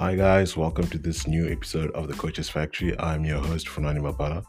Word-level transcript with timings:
Hi 0.00 0.14
guys, 0.14 0.56
welcome 0.56 0.86
to 0.86 0.96
this 0.96 1.26
new 1.26 1.46
episode 1.52 1.90
of 1.90 2.08
the 2.08 2.14
Coaches 2.14 2.48
Factory. 2.48 2.98
I'm 2.98 3.22
your 3.22 3.38
host 3.38 3.66
Funani 3.66 4.00
Mabala. 4.00 4.42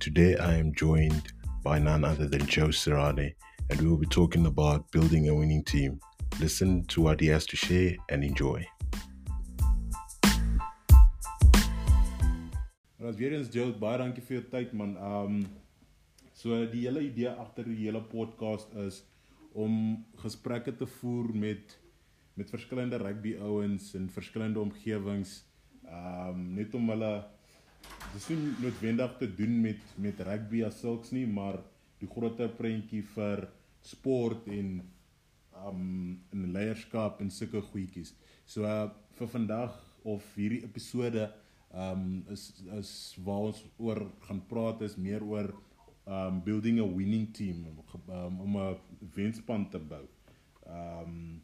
Today 0.00 0.34
I 0.34 0.56
am 0.56 0.74
joined 0.74 1.32
by 1.62 1.78
none 1.78 2.04
other 2.04 2.26
than 2.26 2.44
Joe 2.44 2.72
Serrane, 2.72 3.32
and 3.70 3.80
we 3.80 3.86
will 3.86 3.98
be 3.98 4.08
talking 4.08 4.46
about 4.46 4.90
building 4.90 5.28
a 5.28 5.34
winning 5.36 5.62
team. 5.62 6.00
Listen 6.40 6.84
to 6.86 7.02
what 7.02 7.20
he 7.20 7.28
has 7.28 7.46
to 7.46 7.56
share 7.56 7.94
and 8.08 8.24
enjoy. 8.24 8.66
Weer 12.98 13.32
eens 13.32 13.48
Joe, 13.48 13.72
man. 14.72 14.96
Um 14.96 15.46
so 16.34 16.66
die 16.66 16.82
hele 16.88 17.00
idee 17.00 17.28
agter 17.28 17.62
die 17.62 17.86
hele 17.86 18.02
podcast 18.02 18.74
is 18.74 19.04
om 19.54 20.04
gesprekke 20.16 20.76
te 20.76 20.86
voer 20.86 21.30
met 21.32 21.78
met 22.36 22.52
verskillende 22.52 22.98
rugby 23.00 23.34
ouens 23.40 23.94
in 23.94 24.10
verskillende 24.12 24.60
omgewings. 24.60 25.38
Um 25.86 26.52
net 26.56 26.74
om 26.76 26.90
hulle 26.92 27.12
dis 28.12 28.28
nie 28.32 28.52
noodwendig 28.60 29.16
te 29.20 29.28
doen 29.38 29.60
met 29.62 29.96
met 30.02 30.20
rugby 30.28 30.62
as 30.66 30.80
sulks 30.82 31.12
nie, 31.16 31.26
maar 31.26 31.62
die 32.00 32.08
groter 32.10 32.52
prentjie 32.52 33.02
vir 33.14 33.46
sport 33.86 34.48
en 34.52 34.78
um 35.66 35.82
in 36.34 36.50
leierskap 36.52 37.22
en 37.24 37.32
sulke 37.32 37.62
goedjies. 37.70 38.12
So 38.44 38.68
uh, 38.68 38.90
vir 39.16 39.32
vandag 39.32 39.76
of 40.06 40.26
hierdie 40.36 40.62
episode 40.66 41.30
um 41.72 42.24
is 42.32 42.50
is 42.76 42.90
waar 43.24 43.48
ons 43.50 43.64
oor 43.82 44.04
gaan 44.28 44.42
praat 44.50 44.84
is 44.86 44.98
meer 45.00 45.24
oor 45.24 45.50
um 46.06 46.42
building 46.44 46.78
a 46.80 46.86
winning 46.86 47.32
team 47.34 47.66
um, 47.66 48.40
om 48.40 48.56
'n 48.56 48.76
wenspan 49.16 49.68
te 49.70 49.78
bou. 49.78 50.04
Um 50.66 51.42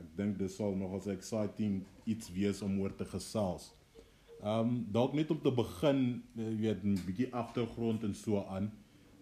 ek 0.00 0.10
dink 0.16 0.38
dis 0.38 0.56
sal 0.56 0.74
nogals 0.76 1.06
exciting 1.12 1.82
iets 2.06 2.30
wees 2.34 2.62
om 2.62 2.80
oor 2.80 2.94
te 2.96 3.04
gesels. 3.04 3.72
Um 4.44 4.84
dalk 4.92 5.14
net 5.16 5.30
om 5.30 5.40
te 5.40 5.52
begin, 5.54 6.22
jy 6.36 6.56
weet 6.60 6.84
'n 6.84 6.98
bietjie 7.06 7.30
agtergrond 7.32 8.04
en 8.04 8.14
so 8.14 8.44
aan. 8.44 8.70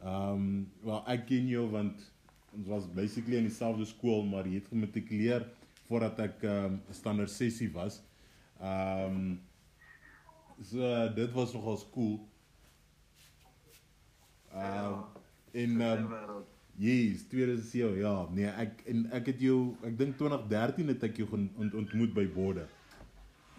Um 0.02 0.70
wel 0.82 1.04
ek 1.06 1.26
ken 1.26 1.46
jou 1.48 1.68
want 1.70 2.12
ons 2.54 2.66
was 2.68 2.86
basically 2.86 3.36
in 3.36 3.48
dieselfde 3.48 3.84
skool, 3.84 4.24
maar 4.24 4.44
jy 4.46 4.60
het 4.60 4.68
gematrikuleer 4.68 5.46
voordat 5.88 6.18
ek 6.18 6.42
um 6.42 6.80
standaard 6.90 7.30
sessie 7.30 7.70
was. 7.72 8.02
Um 8.60 9.40
So 10.62 11.08
dit 11.14 11.32
was 11.32 11.52
nogal 11.52 11.78
cool. 11.92 12.20
Uh 14.54 15.02
in 15.52 15.80
um 15.80 16.08
Yes, 16.82 17.22
2007 17.30 17.98
ja. 18.00 18.14
Nee, 18.34 18.50
ek 18.58 18.80
en 18.90 19.04
ek 19.14 19.28
het 19.30 19.42
jou 19.44 19.58
ek 19.86 19.94
dink 20.00 20.16
2013 20.18 20.88
het 20.90 21.04
ek 21.06 21.20
jou 21.22 21.28
ont, 21.36 21.74
ontmoet 21.78 22.14
by 22.16 22.24
Border. 22.34 22.66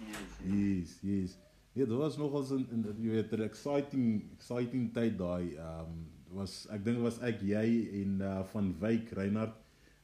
Yes. 0.04 0.34
Yes, 0.44 0.96
yes. 1.08 1.36
Ja, 1.74 1.86
dit 1.88 1.96
was 1.98 2.18
nogals 2.20 2.52
'n 2.52 2.84
jy 3.00 3.14
weet 3.16 3.32
'n 3.32 3.46
exciting 3.48 4.08
exciting 4.36 4.92
tyd 4.94 5.16
daai. 5.18 5.56
Um 5.56 6.04
was 6.36 6.68
ek 6.70 6.84
dink 6.84 7.00
was 7.00 7.22
ek 7.22 7.40
jy 7.42 7.66
en 8.02 8.20
uh 8.22 8.44
van 8.52 8.74
Wyk 8.82 9.14
Reinhard 9.16 9.56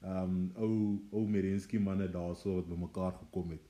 um 0.01 0.51
ou 0.55 0.99
ou 1.11 1.27
Merenski 1.27 1.79
manne 1.79 2.07
daarso 2.07 2.55
wat 2.55 2.69
bymekaar 2.69 3.13
gekom 3.19 3.51
het. 3.51 3.65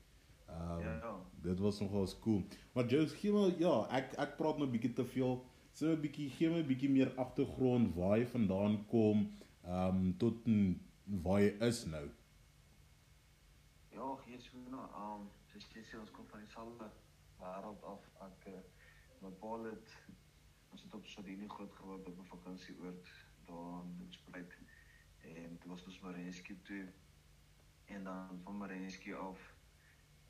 Um 0.48 0.80
Ja. 0.86 1.16
dit 1.42 1.58
was 1.58 1.80
nogal 1.80 2.06
cool. 2.20 2.44
Maar 2.74 2.86
Joe, 2.86 3.06
gee 3.08 3.32
my 3.32 3.54
ja, 3.58 3.86
ek 3.90 4.14
ek 4.18 4.36
praat 4.36 4.58
nou 4.58 4.68
bietjie 4.70 4.92
te 4.92 5.04
veel. 5.04 5.42
So 5.72 5.92
'n 5.92 6.00
bietjie 6.00 6.30
gee 6.36 6.50
my 6.50 6.60
'n 6.62 6.66
bietjie 6.66 6.90
meer 6.90 7.12
agtergrond 7.24 7.94
waar 7.94 8.18
jy 8.18 8.26
vandaan 8.26 8.86
kom, 8.86 9.18
ehm 9.64 9.96
um, 9.96 10.16
tot 10.18 10.48
waar 11.04 11.40
jy 11.40 11.52
is 11.68 11.84
nou. 11.84 12.06
Ja, 13.90 14.08
hier 14.24 14.38
is 14.38 14.50
nou, 14.70 14.86
um, 15.04 15.28
soos 15.52 15.66
jy 15.74 15.82
sê, 15.82 15.98
ons 15.98 16.10
kom 16.10 16.26
van 16.32 16.40
dieselfde 16.40 16.90
wêreld 17.40 17.84
af. 17.92 18.08
Ek 18.28 18.46
uh, 18.52 18.60
my 19.22 19.30
pa 19.42 19.52
het 19.64 19.96
ons 20.70 20.82
het 20.82 20.94
op 20.94 21.06
Sardinië 21.06 21.48
groot 21.48 21.72
geword 21.72 22.06
op 22.06 22.18
'n 22.18 22.30
vakansieoord 22.34 23.10
daar 23.46 23.82
in 24.04 24.12
Spruit. 24.12 24.58
En 25.20 25.56
dit 25.56 25.66
was 25.66 25.84
ons 25.84 26.00
Marenski 26.00 26.58
toe. 26.62 26.86
En 27.84 28.04
dan 28.04 28.40
van 28.44 28.56
Marenski 28.56 29.14
af 29.14 29.49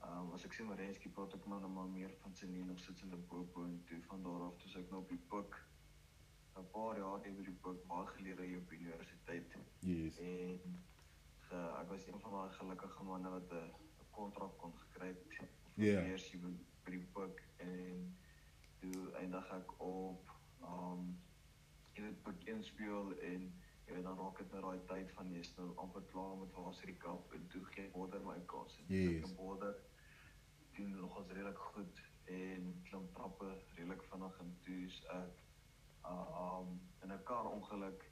Um, 0.01 0.33
as 0.35 0.45
ek 0.49 0.55
sê 0.57 0.65
Marenski 0.65 1.11
praat 1.13 1.35
ek 1.37 1.47
maar 1.51 1.61
nou 1.61 1.71
maar 1.73 1.89
meer 1.93 2.13
van 2.23 2.33
sy 2.37 2.47
nie 2.49 2.63
nog 2.65 2.79
sit 2.81 3.03
in 3.05 3.13
Limpopo 3.13 3.65
en 3.69 3.77
toe 3.89 3.99
van 4.09 4.23
daar 4.25 4.47
af 4.47 4.57
toe 4.63 4.71
ek 4.81 4.89
nou 4.93 5.03
op 5.03 5.13
die 5.13 5.21
pik 5.33 5.59
'n 6.61 6.67
paar 6.73 6.99
jaar 6.99 7.21
het 7.25 7.37
by 7.37 7.45
die 7.49 7.59
pik 7.67 7.85
baie 7.91 8.07
geleer 8.15 8.41
hier 8.41 8.59
op 8.59 8.73
universiteit. 8.73 9.57
Yes. 9.81 10.19
En 10.19 10.81
uh, 11.53 11.81
ek 11.81 11.89
was 11.93 12.07
een 12.07 12.21
van 12.25 12.33
daai 12.37 12.57
gelukkige 12.59 13.05
manne 13.05 13.31
wat 13.37 13.53
'n 13.53 13.69
'n 14.01 14.11
kontrak 14.11 14.59
kon 14.59 14.75
gekry 14.83 15.09
het. 15.09 15.41
Ja. 15.75 16.01
Eers 16.05 16.31
by 16.31 16.53
by 16.85 16.91
die 16.97 17.07
pik 17.17 17.45
en 17.57 18.17
toe 18.81 19.13
eindig 19.23 19.53
ek 19.61 19.81
op 19.81 20.37
um 20.63 21.19
in 21.93 22.05
dit 22.05 22.23
begin 22.23 22.65
speel 22.65 23.19
en 23.19 23.53
jy 23.91 23.97
weet 23.97 24.05
dan 24.07 24.19
raak 24.19 24.37
dit 24.39 24.53
nou 24.55 24.61
daai 24.63 24.85
tyd 24.87 25.13
van 25.17 25.31
jy's 25.35 25.51
nou 25.57 25.69
amper 25.83 26.03
klaar 26.13 26.37
met 26.39 26.53
Varsity 26.55 26.95
Cup 27.03 27.33
en 27.35 27.47
toe 27.51 27.65
gee 27.75 27.89
Border 27.91 28.21
my 28.23 28.37
kans. 28.47 28.77
En 28.79 28.87
toe 28.87 28.97
Yes. 28.97 29.25
in 29.31 29.35
Border 29.37 29.75
doen 30.77 30.91
nogals 31.01 31.27
redelik 31.35 31.59
goed 31.59 32.03
en 32.25 32.69
klim 32.87 33.09
trappe 33.13 33.49
redelik 33.75 34.03
vinnig 34.13 34.39
en 34.45 34.53
toe's 34.67 35.01
ek 35.17 35.41
uh, 36.05 36.59
um 36.61 36.81
in 37.03 37.13
'n 37.13 37.23
kar 37.25 37.45
ongeluk 37.51 38.05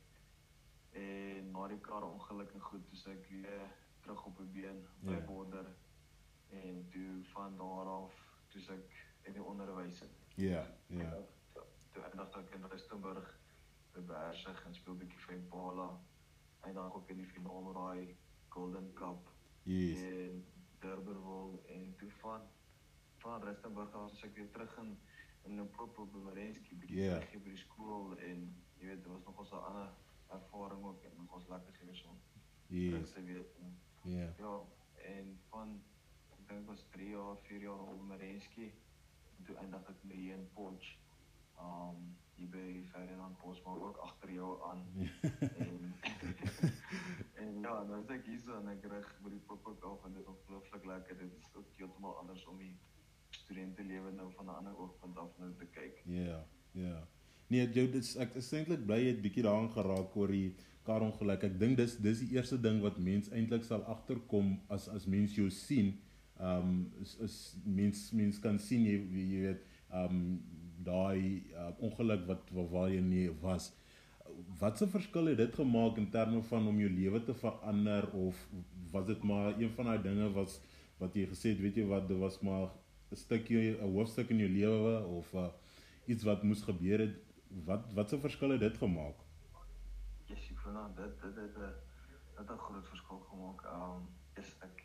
en 0.93 1.51
na 1.53 1.69
die 1.69 1.81
kar 1.81 2.03
ongeluk 2.03 2.53
en 2.55 2.61
goed 2.61 2.89
toe 2.91 3.13
ek 3.13 3.29
weer 3.31 3.71
terug 4.03 4.25
op 4.27 4.37
die 4.39 4.47
been 4.47 4.83
by 5.01 5.13
Ja. 5.15 5.21
Border 5.21 5.67
en 6.51 6.89
toe 6.91 7.23
van 7.33 7.57
daar 7.57 7.87
af 7.87 8.15
toe 8.49 8.63
ek 8.75 9.05
in 9.23 9.33
die 9.33 9.43
onderwys 9.43 10.03
in. 10.03 10.11
Ja, 10.35 10.67
ja. 10.87 11.15
Toe 11.93 12.03
eindig 12.03 12.37
ek 12.37 12.55
in 12.55 12.65
Rustenburg 12.65 13.39
by 13.99 14.07
Bersig 14.13 14.65
en 14.67 14.75
speel 14.75 14.95
bietjie 14.97 15.19
vir 15.27 15.35
Impala. 15.35 15.89
Eindig 16.67 16.95
ook 16.95 17.11
in 17.11 17.17
die 17.23 17.27
finale 17.27 17.73
raai 17.75 18.17
Golden 18.55 18.93
Cup 18.95 19.31
Yes. 19.69 20.01
en 20.03 20.45
Durbanville 20.81 21.59
en 21.75 21.95
toe 21.99 22.11
van 22.21 22.41
van 23.19 23.43
Rustenburg 23.43 23.93
af 23.95 24.11
as 24.13 24.23
ek 24.23 24.35
weer 24.37 24.51
terug 24.55 24.77
in 24.79 24.99
in 25.45 25.57
Limpopo 25.57 26.05
by 26.07 26.19
Marenski 26.29 26.77
bietjie 26.77 27.03
Ja. 27.05 27.19
yeah. 27.19 27.43
by 27.43 27.51
die 27.51 27.57
skool 27.65 28.15
en 28.19 28.45
jy 28.79 28.87
weet 28.87 29.03
dit 29.05 29.13
was 29.13 29.25
nog 29.25 29.39
ons 29.39 29.51
'n 29.53 29.63
ander 29.71 29.91
ervaring 30.29 30.85
ook 30.85 31.03
en 31.05 31.17
nog 31.17 31.33
ons 31.35 31.49
lekker 31.49 31.73
gewees 31.75 32.05
om 32.05 32.19
terug 32.69 33.01
Yes. 33.01 33.13
te 33.13 33.23
weet. 33.23 33.55
En, 33.61 33.79
Ja. 34.03 34.33
ja, 34.39 34.61
en 35.05 35.39
van 35.51 35.83
ek 36.33 36.49
dink 36.49 36.67
was 36.67 36.85
3 36.91 37.09
jaar, 37.11 37.37
4 37.37 37.61
jaar 37.61 37.81
op 37.81 38.01
Marenski 38.03 38.73
en 39.39 39.45
toe 39.45 39.57
eindig 39.57 39.89
ek 39.89 40.03
met 40.05 40.17
in 40.17 40.49
Potch. 40.55 40.97
Um 41.61 42.17
hier 42.39 42.51
by 42.51 42.83
Ferdinand 42.93 43.39
Bosman 43.43 43.81
ook 43.83 43.97
agter 43.97 44.31
jou 44.33 44.51
aan. 44.71 44.85
en 45.65 45.95
en 47.43 47.61
ja, 47.61 47.75
nou 47.89 47.99
is 48.03 48.13
ek 48.15 48.27
hier 48.31 48.41
so 48.45 48.55
en 48.59 48.71
ek 48.73 48.87
rig 48.93 49.11
by 49.25 49.33
die 49.35 49.43
pop-up 49.51 49.85
af 49.91 50.07
en 50.07 50.15
dit 50.15 50.23
is 50.23 50.31
ongelooflik 50.33 50.87
lekker. 50.93 51.19
Dit 51.19 51.35
is 51.41 51.51
ook 51.59 51.75
heeltemal 51.81 52.17
anders 52.23 52.47
om 52.47 52.59
die 52.63 52.75
studentelewe 53.31 54.13
nou 54.15 54.31
van 54.37 54.47
'n 54.47 54.59
ander 54.63 54.79
oogpunt 54.79 55.19
af 55.19 55.39
nou 55.39 55.53
te 55.59 55.67
kyk. 55.75 56.03
Ja, 56.05 56.45
ja. 56.73 57.07
Nee, 57.49 57.69
jou 57.73 57.87
dis 57.91 58.15
ek 58.21 58.35
is 58.37 58.53
eintlik 58.53 58.85
bly 58.87 58.99
jy 59.03 59.13
het 59.15 59.23
bietjie 59.25 59.43
daaraan 59.47 59.71
geraak 59.73 60.17
oor 60.17 60.33
die 60.33 60.55
karongeluk. 60.85 61.45
Ek 61.49 61.59
dink 61.61 61.77
dis 61.81 61.97
dis 61.97 62.21
die 62.25 62.37
eerste 62.37 62.61
ding 62.61 62.83
wat 62.85 62.99
mens 62.99 63.31
eintlik 63.33 63.65
sal 63.65 63.83
agterkom 63.89 64.59
as 64.69 64.89
as 64.89 65.07
mens 65.07 65.35
jou 65.35 65.51
sien. 65.51 65.97
Ehm 66.39 66.69
um, 66.69 66.93
is 67.03 67.17
is 67.25 67.37
mens 67.65 68.11
mens 68.13 68.39
kan 68.39 68.59
sien 68.59 68.85
jy 68.85 68.99
jy 69.01 69.41
weet 69.47 69.65
ehm 69.89 70.21
um, 70.21 70.23
daai 70.89 71.45
uh, 71.53 71.69
ongeluk 71.85 72.27
wat 72.31 72.51
waar, 72.57 72.89
jy 72.91 73.05
nie 73.05 73.29
was. 73.45 73.71
Wat 74.61 74.83
'n 74.83 74.91
verskil 74.97 75.31
het 75.33 75.39
dit 75.39 75.55
gemaak 75.55 75.97
in 75.97 76.11
terme 76.11 76.43
van 76.51 76.69
om 76.69 76.81
jou 76.81 76.91
lewe 76.91 77.23
te 77.25 77.35
verander 77.35 78.11
of 78.13 78.49
was 78.93 79.07
dit 79.07 79.23
maar 79.23 79.55
een 79.61 79.73
van 79.77 79.85
daai 79.85 80.03
dinge 80.03 80.33
was 80.33 80.61
wat 80.99 81.15
jy 81.15 81.27
gesê 81.31 81.55
het, 81.55 81.61
weet 81.61 81.77
jy 81.77 81.87
wat, 81.87 82.09
dit 82.09 82.19
was 82.19 82.41
maar 82.41 82.69
'n 83.11 83.17
stukkie 83.17 83.79
'n 83.79 83.93
hoofstuk 83.93 84.31
in 84.31 84.39
jou 84.39 84.51
lewe 84.51 85.07
of 85.07 85.33
uh, 85.35 85.49
iets 86.07 86.25
wat 86.25 86.43
moes 86.43 86.63
gebeur 86.63 86.99
het. 86.99 87.17
Wat 87.65 87.93
wat 87.93 88.13
'n 88.13 88.21
verskil 88.21 88.51
het 88.51 88.61
dit 88.61 88.77
gemaak? 88.77 89.17
Yes, 90.27 90.51
ek 90.51 90.59
voel 90.59 90.73
nou 90.73 90.89
dit 90.97 91.21
dit 91.23 91.37
het 91.37 91.57
'n 91.57 91.73
dit 92.37 92.51
'n 92.51 92.59
groot 92.67 92.89
verskil 92.89 93.21
gemaak. 93.31 93.61
Um 93.77 94.09
is 94.35 94.57
ek 94.61 94.85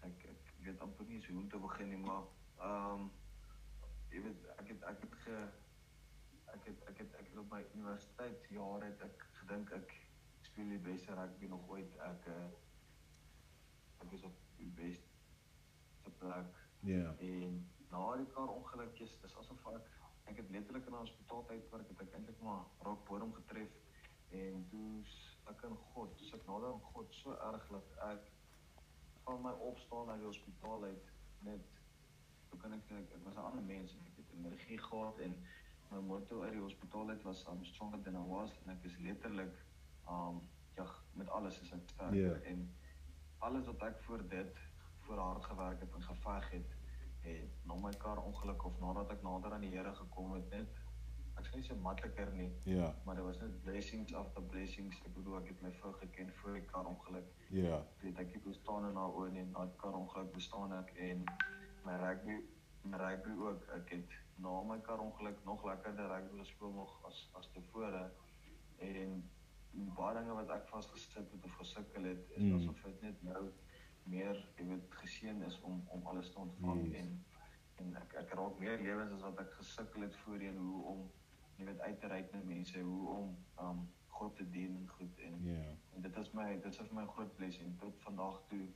ek 0.00 0.24
ek 0.32 0.42
weet 0.64 0.80
amper 0.80 1.06
nie 1.06 1.20
hoe 1.26 1.38
om 1.40 1.48
te 1.48 1.58
begin 1.58 1.88
nie, 1.88 1.98
maar 1.98 2.24
um 2.70 3.10
jy 4.14 4.22
weet 4.22 4.44
ek 4.62 4.68
het 4.72 4.82
ek 4.90 5.00
het 5.04 5.14
ge 5.24 5.36
ek 6.54 6.66
het 6.70 6.82
ek 6.90 6.98
het 7.02 7.14
ek 7.20 7.30
het 7.30 7.38
op 7.42 7.50
my 7.52 7.62
universiteit 7.74 8.44
jare 8.56 8.90
het 8.90 9.00
ek 9.08 9.24
gedink 9.40 9.72
ek 9.78 9.94
speel 10.46 10.68
die 10.74 10.82
beste 10.86 11.14
rugby 11.18 11.48
nog 11.50 11.64
ooit. 11.68 11.96
Ek 12.06 12.28
uh, 12.30 12.44
ek 14.04 14.12
is 14.18 14.22
op 14.28 14.36
die 14.60 14.70
beste 14.82 16.12
plek 16.20 16.60
Ja. 16.84 17.14
en 17.18 17.54
na 17.90 18.02
die 18.20 18.26
kar 18.34 18.50
ongelukkies, 18.52 19.16
dis 19.22 19.36
asof 19.40 19.66
ek 19.72 19.90
ek 20.30 20.36
het 20.40 20.50
letterlik 20.50 20.86
in 20.86 20.94
'n 20.94 21.02
hospitaal 21.04 21.44
tyd 21.48 21.70
werk 21.72 21.88
het 21.88 22.00
ek 22.06 22.14
eintlik 22.18 22.40
maar 22.40 22.64
raak 22.86 23.04
bodem 23.08 23.32
getref 23.34 23.72
en 24.30 24.66
toe 24.70 25.04
ek 25.52 25.62
in 25.68 25.76
God, 25.76 26.16
toe 26.18 26.38
ek 26.38 26.46
nader 26.46 26.72
aan 26.72 26.80
God 26.92 27.14
so 27.14 27.34
erg 27.50 27.68
dat 27.68 27.98
ek 28.12 28.30
van 29.24 29.42
my 29.42 29.52
opstaan 29.70 30.10
uit 30.10 30.18
die 30.22 30.26
hospitaal 30.26 30.84
uit 30.84 31.10
net 31.48 31.73
kan 32.56 32.72
ek 32.72 32.90
ek, 32.90 33.12
ek 33.18 33.24
was 33.24 33.34
'n 33.34 33.46
ander 33.48 33.62
mens 33.62 33.94
en 33.94 34.06
ek 34.06 34.16
het 34.16 34.32
energie 34.38 34.78
gehad 34.78 35.18
en 35.18 35.34
my 35.90 36.00
motto 36.00 36.42
uit 36.42 36.52
die 36.52 36.60
hospitaal 36.60 37.08
uit 37.08 37.22
was 37.22 37.44
I'm 37.48 37.64
stronger 37.64 38.00
than 38.02 38.14
I 38.14 38.26
was. 38.28 38.50
En 38.64 38.72
ek 38.72 38.84
is 38.84 38.98
letterlik 38.98 39.54
um 40.08 40.40
ja 40.76 40.86
met 41.12 41.28
alles 41.28 41.60
is 41.60 41.72
ek 41.72 41.88
sterk 41.88 42.14
en 42.44 42.74
alles 43.38 43.66
wat 43.66 43.82
ek 43.82 44.00
voor 44.06 44.28
dit 44.28 44.58
voor 45.04 45.18
hard 45.18 45.44
gewerk 45.44 45.80
het 45.80 45.94
en 45.94 46.02
geveg 46.02 46.50
het 46.50 46.72
het 47.20 47.66
na 47.66 47.74
my 47.74 47.92
kar 47.98 48.18
ongeluk 48.22 48.64
of 48.64 48.80
nadat 48.80 49.10
ek 49.10 49.22
nader 49.22 49.52
aan 49.52 49.60
die 49.60 49.70
Here 49.70 49.94
gekom 49.94 50.34
het 50.34 50.50
net 50.50 50.80
ek 51.38 51.46
sê 51.50 51.62
so 51.62 51.76
makliker 51.76 52.32
nie 52.32 52.50
Ja, 52.64 52.94
maar 53.04 53.14
dit 53.14 53.24
was 53.24 53.38
net 53.40 53.62
blessings 53.62 54.14
after 54.14 54.42
blessings. 54.42 55.00
Ek 55.04 55.14
bedoel 55.14 55.38
ek 55.40 55.48
het 55.48 55.62
my 55.62 55.72
vrou 55.80 55.92
geken 55.92 56.30
voor 56.40 56.52
die 56.52 56.62
kar 56.70 56.86
ongeluk. 56.86 57.26
Ja, 57.50 57.80
weet 58.02 58.18
ek 58.18 58.32
het 58.34 58.44
bestaan 58.44 58.88
in 58.90 58.96
haar 58.96 59.10
oë 59.18 59.32
en 59.42 59.52
kar 59.76 59.92
ongeluk 59.98 60.32
bestaan 60.32 60.72
ek 60.72 60.92
en 61.08 61.24
my 61.84 61.96
rugby 62.00 62.36
my 62.84 62.96
rugby 63.00 63.30
ook 63.48 63.64
ek 63.78 63.90
het 63.96 64.10
na 64.36 64.62
my 64.62 64.78
kar 64.80 64.98
ongeluk 65.00 65.44
nog 65.44 65.64
lekkerder 65.64 66.08
rugby 66.08 66.38
gespeel 66.38 66.72
nog 66.72 66.98
as 67.06 67.30
as 67.40 67.48
tevore 67.52 68.10
en 68.78 69.22
baie 69.96 70.14
dinge 70.18 70.34
wat 70.38 70.50
ek 70.56 70.68
vasgesit 70.68 71.30
het 71.32 71.44
of 71.44 71.54
gesukkel 71.60 72.04
het 72.04 72.30
is 72.36 72.42
Mm. 72.42 72.54
asof 72.58 72.82
dit 72.82 73.02
net 73.02 73.22
nou 73.22 73.44
meer 74.04 74.36
jy 74.58 74.64
weet 74.68 74.94
geseën 75.00 75.42
is 75.42 75.60
om 75.60 75.82
om 75.88 76.06
alles 76.06 76.30
te 76.32 76.38
ontvang 76.38 76.84
Yes. 76.86 76.96
en 77.00 77.24
en 77.82 77.96
ek 77.96 78.14
ek 78.22 78.32
raak 78.38 78.58
meer 78.58 78.78
lewens 78.82 79.12
as 79.12 79.20
wat 79.22 79.38
ek 79.40 79.52
gesukkel 79.60 80.02
het 80.02 80.16
voorheen 80.16 80.56
hoe 80.56 80.82
om 80.84 81.10
jy 81.56 81.64
weet 81.64 81.80
uit 81.80 82.00
te 82.00 82.06
reik 82.06 82.32
na 82.32 82.40
mense 82.44 82.80
hoe 82.80 83.08
om 83.08 83.36
um 83.58 83.88
God 84.08 84.36
te 84.36 84.44
dien 84.50 84.76
en 84.76 84.88
goed 84.88 85.18
en 85.18 85.40
ja, 85.44 85.62
En 85.94 86.02
dit 86.02 86.16
is 86.16 86.32
my 86.32 86.60
dit 86.60 86.66
is 86.66 86.76
vir 86.88 86.94
my 86.94 87.06
groot 87.06 87.34
blessing 87.36 87.78
tot 87.80 88.02
vandag 88.02 88.42
toe. 88.48 88.66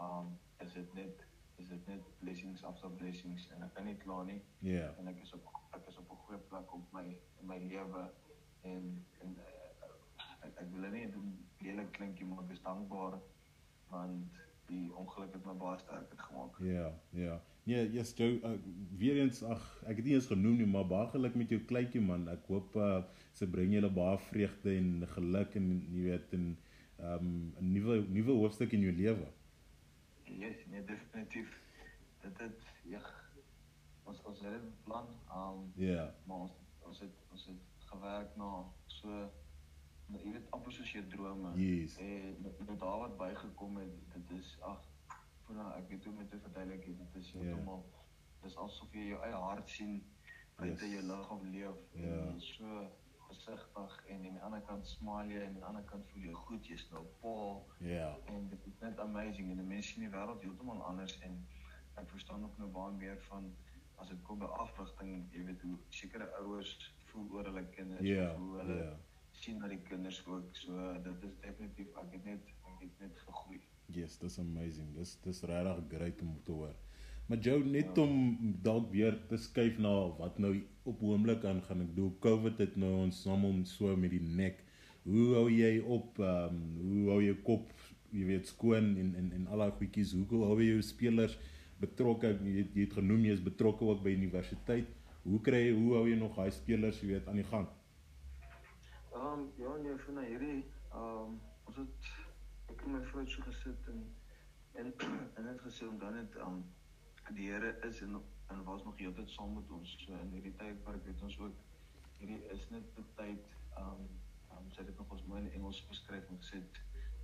Um 0.00 0.38
is 0.58 0.72
dit 0.72 0.94
net 0.94 1.26
is 1.58 1.68
dit 1.68 1.86
net 1.86 2.10
blessings 2.20 2.64
after 2.64 2.90
blessings 3.00 3.48
en 3.54 3.62
ek 3.66 3.74
kan 3.74 3.88
nie 3.88 3.96
kla 4.04 4.22
nie 4.28 4.40
ja, 4.60 4.88
en 4.98 5.10
ek 5.12 5.22
is 5.22 5.32
op 5.36 5.48
ek 5.78 5.88
is 5.92 5.98
op 6.02 6.12
'n 6.12 6.22
goeie 6.26 6.40
plek 6.50 6.74
op 6.74 6.92
my 6.92 7.06
in 7.08 7.46
my 7.52 7.58
lewe 7.72 8.04
en 8.72 8.84
en 9.24 9.36
uh, 9.36 10.26
ek, 10.46 10.52
ek 10.64 10.68
wil 10.74 10.90
nie 10.90 11.06
dit 11.06 11.66
lelik 11.66 11.92
klink 11.98 12.20
nie 12.20 12.28
maar 12.30 12.44
ek 12.44 12.56
is 12.56 12.62
dankbaar 12.62 13.18
want 13.90 14.42
die 14.68 14.88
ongeluk 15.00 15.32
het 15.32 15.46
my 15.48 15.54
baie 15.56 15.78
sterker 15.80 16.18
gemaak. 16.18 16.58
ja, 16.60 16.90
ja. 17.10 17.40
Nee, 17.68 17.90
yes, 17.92 18.14
Joe, 18.16 18.38
uh, 18.48 18.54
weer 18.96 19.18
eens, 19.20 19.42
ag, 19.44 19.64
ek 19.84 19.98
het 20.00 20.06
nie 20.06 20.14
eens 20.16 20.28
genoem 20.30 20.54
nie, 20.56 20.66
maar 20.68 20.86
baie 20.88 21.08
geluk 21.12 21.34
met 21.36 21.50
jou 21.52 21.58
kleintjie 21.68 22.00
man. 22.00 22.24
Ek 22.32 22.46
hoop 22.48 22.76
uh, 22.80 23.02
se 23.36 23.48
bring 23.48 23.74
julle 23.76 23.90
baie 23.92 24.16
vreugde 24.30 24.72
en 24.72 25.04
geluk 25.12 25.56
en 25.60 25.66
jy 25.92 26.04
weet 26.06 26.32
en 26.38 26.46
um 26.98 27.28
'n 27.60 27.72
nuwe 27.72 27.98
nuwe 28.10 28.38
hoofstuk 28.40 28.72
in 28.72 28.86
jou 28.86 28.92
lewe. 28.92 29.28
Yes, 30.28 30.66
nee 30.66 30.84
definitief. 30.84 31.60
Dit 32.20 32.38
het 32.38 32.60
ja 32.84 33.00
ons 34.04 34.22
ons 34.22 34.40
het 34.40 34.52
dit 34.52 34.62
beplan. 34.62 35.08
Um 35.34 35.72
Ja, 35.74 36.14
maar 36.26 36.36
ons 36.46 36.52
ons 36.88 37.00
het 37.00 37.14
ons 37.32 37.46
het 37.46 37.86
gewerk 37.90 38.36
na 38.36 38.64
so 38.86 39.08
na, 40.08 40.18
jy 40.24 40.32
weet 40.32 40.50
amper 40.56 40.72
soos 40.72 40.92
jou 40.92 41.06
drome. 41.06 41.52
Yes. 41.60 41.96
En 41.98 42.36
met, 42.42 42.58
met 42.66 42.78
daar 42.80 42.98
wat 42.98 43.16
bygekom 43.16 43.76
het, 43.76 43.92
dit 44.14 44.30
is 44.38 44.56
ag 44.60 44.84
voor 45.44 45.54
nou 45.56 45.72
ek 45.78 45.88
weet 45.88 46.04
hoe 46.04 46.12
om 46.12 46.18
dit 46.18 46.30
te 46.30 46.38
verduidelik, 46.40 46.84
dit 46.86 47.14
is 47.22 47.30
Ja. 47.32 47.40
heeltemal 47.40 47.84
dis 48.42 48.56
asof 48.56 48.92
jy 48.92 49.08
jou 49.08 49.22
eie 49.24 49.34
hart 49.34 49.68
sien 49.68 50.02
buite 50.56 50.84
Yes. 50.84 50.92
jou 50.94 51.02
liggaam 51.02 51.42
leef 51.50 51.84
Ja. 51.92 52.34
is 52.36 52.54
so 52.56 52.90
gesigtig 53.28 53.96
en 54.14 54.26
aan 54.26 54.38
die 54.38 54.44
ander 54.48 54.64
kant 54.70 54.90
smile 54.90 55.32
jy 55.34 55.44
en 55.44 55.48
aan 55.48 55.60
die 55.60 55.68
ander 55.70 55.86
kant 55.92 56.10
voel 56.10 56.26
jy 56.28 56.34
goed 56.48 56.72
jy's 56.72 56.84
nou 56.92 57.04
pa 57.22 57.36
ja, 57.86 58.10
en 58.34 58.48
dit 58.52 58.68
is 58.72 58.82
net 58.82 59.00
amazing 59.06 59.50
en 59.52 59.62
die 59.62 59.70
mense 59.72 59.96
in 59.96 60.06
die 60.06 60.12
wêreld 60.16 60.44
heeltemal 60.46 60.84
anders 60.90 61.16
en 61.28 61.40
ek 62.02 62.10
verstaan 62.14 62.44
ook 62.46 62.58
nou 62.62 62.70
baie 62.74 62.94
meer 63.00 63.18
van 63.30 63.50
as 64.02 64.08
dit 64.12 64.20
kom 64.26 64.42
by 64.42 64.48
afrigting, 64.62 65.26
jy 65.34 65.44
weet 65.48 65.62
hoe 65.66 65.76
sekere 65.94 66.28
ouers 66.40 66.74
voel 67.10 67.30
oor 67.36 67.48
hulle 67.50 67.64
kinders 67.74 68.06
ja, 68.06 68.28
of 68.30 68.42
hoe 68.42 68.60
hulle 68.60 68.76
ja. 68.80 68.92
sien 69.40 69.58
na 69.62 69.70
die 69.72 69.80
kinders 69.88 70.20
ook. 70.26 70.50
So 70.62 70.92
dit 71.06 71.26
is 71.28 71.34
definitief 71.42 71.96
ek 72.02 72.14
het 72.16 72.28
net 72.32 72.52
ek 72.72 72.84
het 72.84 73.02
net 73.02 73.22
gegroei. 73.26 73.60
Yes, 73.96 74.18
dis 74.22 74.38
amazing. 74.42 74.92
Dis 74.98 75.16
dis 75.24 75.42
regtig 75.50 75.82
great 75.94 76.22
om 76.26 76.36
te 76.46 76.58
hoor. 76.60 76.76
Maar 77.28 77.38
Joe 77.44 77.64
net 77.64 77.96
Ja. 77.96 78.02
om 78.02 78.36
dalk 78.62 78.90
weer 78.92 79.18
te 79.28 79.36
skuif 79.36 79.78
na 79.78 79.90
wat 80.16 80.38
nou 80.38 80.54
op 80.88 81.02
oomblik 81.02 81.44
aangaan. 81.44 81.80
Ek 81.84 81.94
bedoel 81.94 82.14
COVID 82.24 82.58
het 82.58 82.76
nou 82.76 82.92
ons 83.04 83.26
almal 83.26 83.64
so 83.68 83.96
met 83.96 84.10
die 84.10 84.20
nek. 84.22 84.62
Hoe 85.04 85.34
hou 85.34 85.48
jy 85.50 85.78
op? 85.80 86.18
Ehm 86.18 86.54
um, 86.54 86.78
hoe 86.80 87.10
hou 87.10 87.20
jy 87.22 87.34
kop, 87.44 87.72
jy 88.12 88.24
weet, 88.24 88.46
skoon 88.48 88.96
en 88.96 89.14
en 89.14 89.32
en 89.32 89.46
al 89.46 89.58
daai 89.58 89.70
goedjies. 89.76 90.12
Hoe 90.28 90.44
hou 90.44 90.56
jy 90.60 90.70
jou 90.72 90.82
spelers 90.82 91.38
betrokke? 91.80 92.38
Jy, 92.44 92.56
het- 92.62 92.74
jy 92.74 92.80
het 92.86 92.92
genoem 92.92 93.24
jy 93.24 93.32
is 93.32 93.42
betrokke 93.42 93.84
ook 93.84 94.02
by 94.02 94.10
universiteit. 94.10 94.86
Hoe 95.22 95.40
kry 95.40 95.66
jy 95.68 95.74
hoe 95.76 95.94
hou 95.94 96.08
jy 96.08 96.16
nog 96.16 96.36
daai 96.36 96.50
spelers, 96.50 97.00
jy 97.00 97.08
weet, 97.08 97.28
aan 97.28 97.36
die 97.36 97.44
gang? 97.44 97.68
Ehm 99.12 99.26
um, 99.40 99.48
ja, 99.58 99.76
nee, 99.82 99.96
vir 100.06 100.14
na 100.14 100.22
hierdie 100.24 100.64
ehm 100.92 101.28
um, 101.28 101.40
ons 101.66 101.76
het 101.76 102.10
ek 102.72 102.82
en 102.86 102.92
my 102.92 103.00
vrou 103.04 103.20
het 103.24 103.32
gesit 103.32 103.88
en 103.92 104.02
en 104.80 104.92
en 105.36 105.44
het 105.46 105.60
gesê 105.60 105.88
om 105.88 105.98
dan 105.98 106.14
net 106.14 106.36
ehm 106.36 106.46
um, 106.54 106.64
die 107.34 107.50
Here 107.50 107.76
is 107.88 108.00
en 108.00 108.20
en 108.48 108.64
was 108.64 108.84
nog 108.84 108.96
heeltyd 108.96 109.30
saam 109.30 109.54
met 109.54 109.70
ons. 109.70 109.96
So 110.04 110.12
in 110.12 110.30
hierdie 110.32 110.54
tydperk 110.56 111.04
het 111.06 111.22
ons 111.22 111.38
ook 111.38 111.56
hierdie 112.18 112.40
is 112.54 112.68
net 112.70 112.86
'n 112.96 113.06
tyd 113.14 113.56
um, 113.78 114.06
um, 114.50 114.70
het 114.76 114.86
dit 114.86 114.98
nog 114.98 115.10
ons 115.10 115.24
mooi 115.24 115.42
in 115.42 115.50
Engels 115.52 115.86
beskryf 115.86 116.28
en 116.28 116.40
gesê 116.40 116.62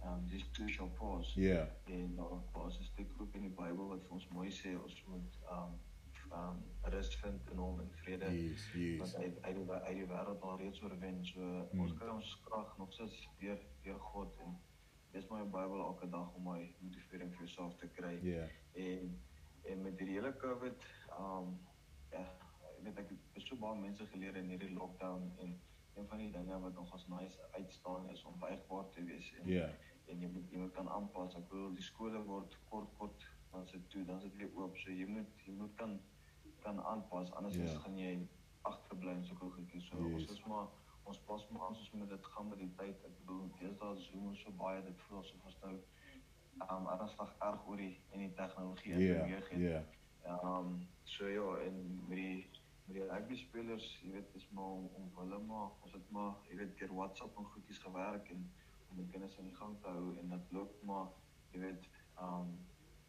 um, 0.05 0.29
this 0.29 0.45
too 0.53 0.69
shall 0.69 0.91
pass. 0.99 1.35
Ja. 1.35 1.69
En 1.85 2.15
daar 2.17 2.43
was 2.53 2.79
'n 2.79 2.83
stuk 2.83 3.11
ook 3.19 3.35
in 3.35 3.41
die 3.41 3.51
Bybel 3.51 3.89
wat 3.89 4.03
vir 4.03 4.13
ons 4.13 4.29
mooi 4.29 4.51
sê 4.51 4.77
ons 4.83 5.05
moet 5.07 5.39
um, 5.51 5.73
um, 6.33 6.63
rus 6.81 7.17
vind 7.17 7.51
in 7.51 7.57
hom 7.57 7.81
en 7.81 7.91
vrede 8.03 8.31
Yes, 8.33 8.73
yes. 8.73 8.99
want 8.99 9.17
hy 9.17 9.33
hy 9.43 9.53
die 9.59 9.67
hy 9.87 9.95
die 9.95 10.07
wêreld 10.13 10.43
al 10.43 10.59
reeds 10.59 10.83
oorwin. 10.83 11.25
So 11.25 11.41
hmm. 11.41 11.81
ons 11.81 11.93
kry 11.99 12.09
ons 12.09 12.41
krag 12.49 12.79
nog 12.79 12.93
steeds 12.93 13.29
deur 13.41 13.61
deur 13.83 14.01
God 14.13 14.37
en 14.47 14.57
lees 15.13 15.29
my 15.31 15.45
Bybel 15.45 15.79
elke 15.79 16.09
dag 16.11 16.35
om 16.35 16.43
my 16.43 16.75
motivering 16.81 17.31
vir 17.37 17.47
jouself 17.47 17.77
te 17.77 17.89
kry. 17.89 18.19
Ja. 18.23 18.49
En 18.73 19.21
en 19.65 19.83
met 19.83 19.99
die 19.99 20.09
hele 20.09 20.33
COVID, 20.37 20.85
um, 21.19 21.55
ja, 22.13 22.25
ek 22.71 22.83
weet 22.85 22.99
ek 22.99 23.13
het 23.37 23.47
so 23.49 23.57
baie 23.57 23.79
mense 23.81 24.07
geleer 24.13 24.37
in 24.37 24.49
hierdie 24.53 24.73
lockdown 24.75 25.31
en 25.41 25.55
een 25.95 26.09
van 26.11 26.19
die 26.19 26.31
dinge 26.35 26.59
wat 26.61 26.75
nog 26.75 26.93
as 26.95 27.07
nice 27.09 27.39
uitstaan 27.55 28.09
is 28.11 28.25
om 28.25 28.39
buigbaar 28.39 28.89
te 28.91 29.05
wees 29.05 29.33
en 29.41 29.49
Ja. 29.49 29.69
en 30.07 30.21
jy 30.21 30.29
moet 30.29 30.51
jy 30.51 30.59
moet 30.59 30.73
kan 30.73 30.89
aanpas. 30.91 31.35
Ek 31.37 31.49
bedoel 31.49 31.75
die 31.75 31.83
skole 31.87 32.23
word 32.25 32.59
kort 32.69 32.91
kort 32.99 33.27
dan 33.53 33.67
se 33.67 33.79
toe, 33.87 34.05
dan 34.05 34.19
dit 34.21 34.37
weer 34.37 34.51
oop. 34.57 34.77
So 34.77 34.91
jy 34.91 35.07
moet 35.07 35.45
jy 35.47 35.53
moet 35.53 35.75
kan 35.75 36.01
kan 36.65 36.81
aanpas 36.85 37.33
anders 37.33 37.55
Ja. 37.55 37.63
yeah. 37.65 37.81
gaan 37.83 37.99
jy 37.99 38.29
agterbly 38.63 39.11
en 39.13 39.25
sulke 39.25 39.51
goedjies. 39.51 39.87
So 39.89 39.97
Yes. 39.97 40.13
ons 40.15 40.31
is 40.39 40.45
maar 40.47 40.67
ons 41.05 41.19
pas 41.21 41.49
maar 41.51 41.67
aan 41.67 41.75
soos 41.75 41.91
met 41.93 42.09
dit 42.09 42.27
gaan 42.27 42.49
met 42.49 42.59
die 42.59 42.73
tyd. 42.77 43.05
Ek 43.05 43.19
bedoel 43.21 43.49
deesdae 43.61 43.97
Zoom 43.97 44.35
so 44.35 44.51
baie 44.51 44.83
dit 44.83 45.01
voel 45.01 45.19
asof 45.19 45.45
ons 45.45 45.59
nou 45.63 45.75
um 46.71 46.87
ernstig 46.89 47.35
erg 47.39 47.67
oor 47.67 47.77
die 47.77 48.01
en 48.11 48.19
die 48.19 48.33
tegnologie 48.35 48.97
Ja. 48.99 49.23
beweeg 49.23 49.49
het. 49.49 49.61
Ja. 49.61 50.39
Um 50.43 50.87
so 51.05 51.27
ja 51.29 51.57
en 51.67 52.05
met 52.09 52.17
die 52.17 52.51
met 52.87 52.97
die 52.97 53.07
rugby 53.09 53.37
spelers, 53.37 54.01
jy 54.03 54.11
weet, 54.13 54.35
is 54.35 54.49
maar 54.51 54.65
om, 54.65 54.87
om 54.95 55.11
hulle 55.17 55.39
maar 55.39 55.71
ons 55.83 55.93
het 55.93 56.11
maar 56.11 56.35
jy 56.51 56.57
weet 56.57 56.79
deur 56.79 56.95
WhatsApp 56.95 57.37
en 57.39 57.45
goedjies 57.45 57.79
gewerk 57.79 58.29
en 58.31 58.51
om 58.91 58.97
die 58.97 59.07
kinders 59.11 59.39
aan 59.39 59.45
die 59.49 59.55
gang 59.57 59.77
te 59.81 59.89
hou 59.89 60.17
en 60.19 60.29
dit 60.29 60.53
loop 60.53 60.83
maar 60.83 61.07
jy 61.53 61.61
weet 61.61 61.89
um 62.21 62.59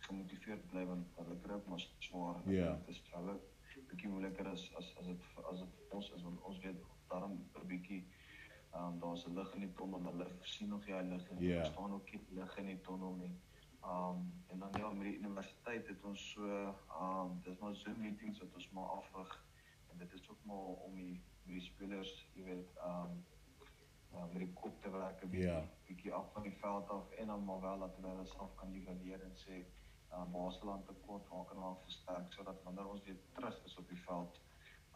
gemotiveerd 0.05 0.65
bly 0.71 0.85
want 0.85 1.07
hulle 1.17 1.37
kry 1.41 1.53
ook 1.53 1.67
maar 1.67 1.79
swaar. 1.99 2.41
Ja. 2.45 2.71
weet, 2.75 2.85
Dit 2.85 2.95
is 2.95 3.11
hulle 3.13 3.39
bietjie 3.89 4.09
moeiliker 4.09 4.47
as 4.47 4.71
as 4.79 4.93
as 4.99 5.05
dit 5.05 5.21
as 5.51 5.59
dit 5.59 5.91
ons 5.91 6.11
is 6.15 6.21
want 6.23 6.41
ons 6.41 6.59
weet 6.63 6.83
daarom 7.09 7.31
'n 7.61 7.67
bietjie 7.67 8.05
um 8.75 8.99
daar's 8.99 9.25
'n 9.27 9.33
lig 9.33 9.53
in 9.53 9.59
die 9.59 9.73
tonnel, 9.73 9.99
maar 9.99 10.11
hulle 10.11 10.27
sien 10.41 10.69
nog 10.69 10.85
hy 10.85 11.01
lig. 11.01 11.29
Ja. 11.39 11.55
Daar 11.55 11.65
staan 11.65 11.93
ook 11.93 12.11
nie 12.11 12.21
lig 12.29 12.57
in 12.57 12.65
die 12.65 12.81
tonnel 12.81 13.13
nie. 13.15 13.35
Um 13.83 14.43
en 14.47 14.59
dan 14.59 14.69
ja, 14.77 14.89
met 14.93 15.03
die 15.03 15.17
universiteit 15.17 15.87
het 15.87 16.03
ons 16.03 16.31
so 16.31 16.75
um 17.01 17.39
dis 17.43 17.57
maar 17.59 17.75
Zoom 17.75 17.99
meetings 17.99 18.39
wat 18.39 18.53
ons 18.53 18.69
maar 18.71 18.89
afrig 18.89 19.45
en 19.91 19.97
dit 19.97 20.13
is 20.13 20.29
ook 20.29 20.43
maar 20.43 20.57
om 20.87 20.95
die 20.95 21.21
met 21.45 21.53
die 21.55 21.61
spelers, 21.61 22.27
jy 22.33 22.43
weet, 22.43 22.69
um 22.85 23.25
uh, 24.13 24.23
met 24.31 24.37
die 24.39 24.53
kop 24.53 24.81
te 24.81 24.89
werk 24.89 25.23
'n 25.23 25.29
bietjie 25.29 25.47
Ja. 25.49 25.63
bietjie 25.87 26.13
af 26.13 26.31
van 26.33 26.41
die 26.43 26.57
veld 26.57 26.89
af 26.89 27.11
en 27.11 27.27
dan 27.27 27.43
maar 27.45 27.61
wel 27.61 27.79
dat 27.79 27.95
hulle 27.95 28.25
self 28.25 28.55
kan 28.55 28.73
evalueer 28.73 29.21
en 29.23 29.35
sê 29.35 29.65
uh 30.11 30.23
Baseland 30.31 30.85
tekort 30.87 31.27
waar 31.29 31.45
kan 31.45 31.63
ons 31.63 31.81
versterk 31.83 32.33
sodat 32.33 32.63
wanneer 32.63 32.87
ons 32.87 33.03
weer 33.03 33.17
terug 33.33 33.65
is 33.65 33.77
op 33.77 33.87
die 33.89 33.97
veld 34.01 34.39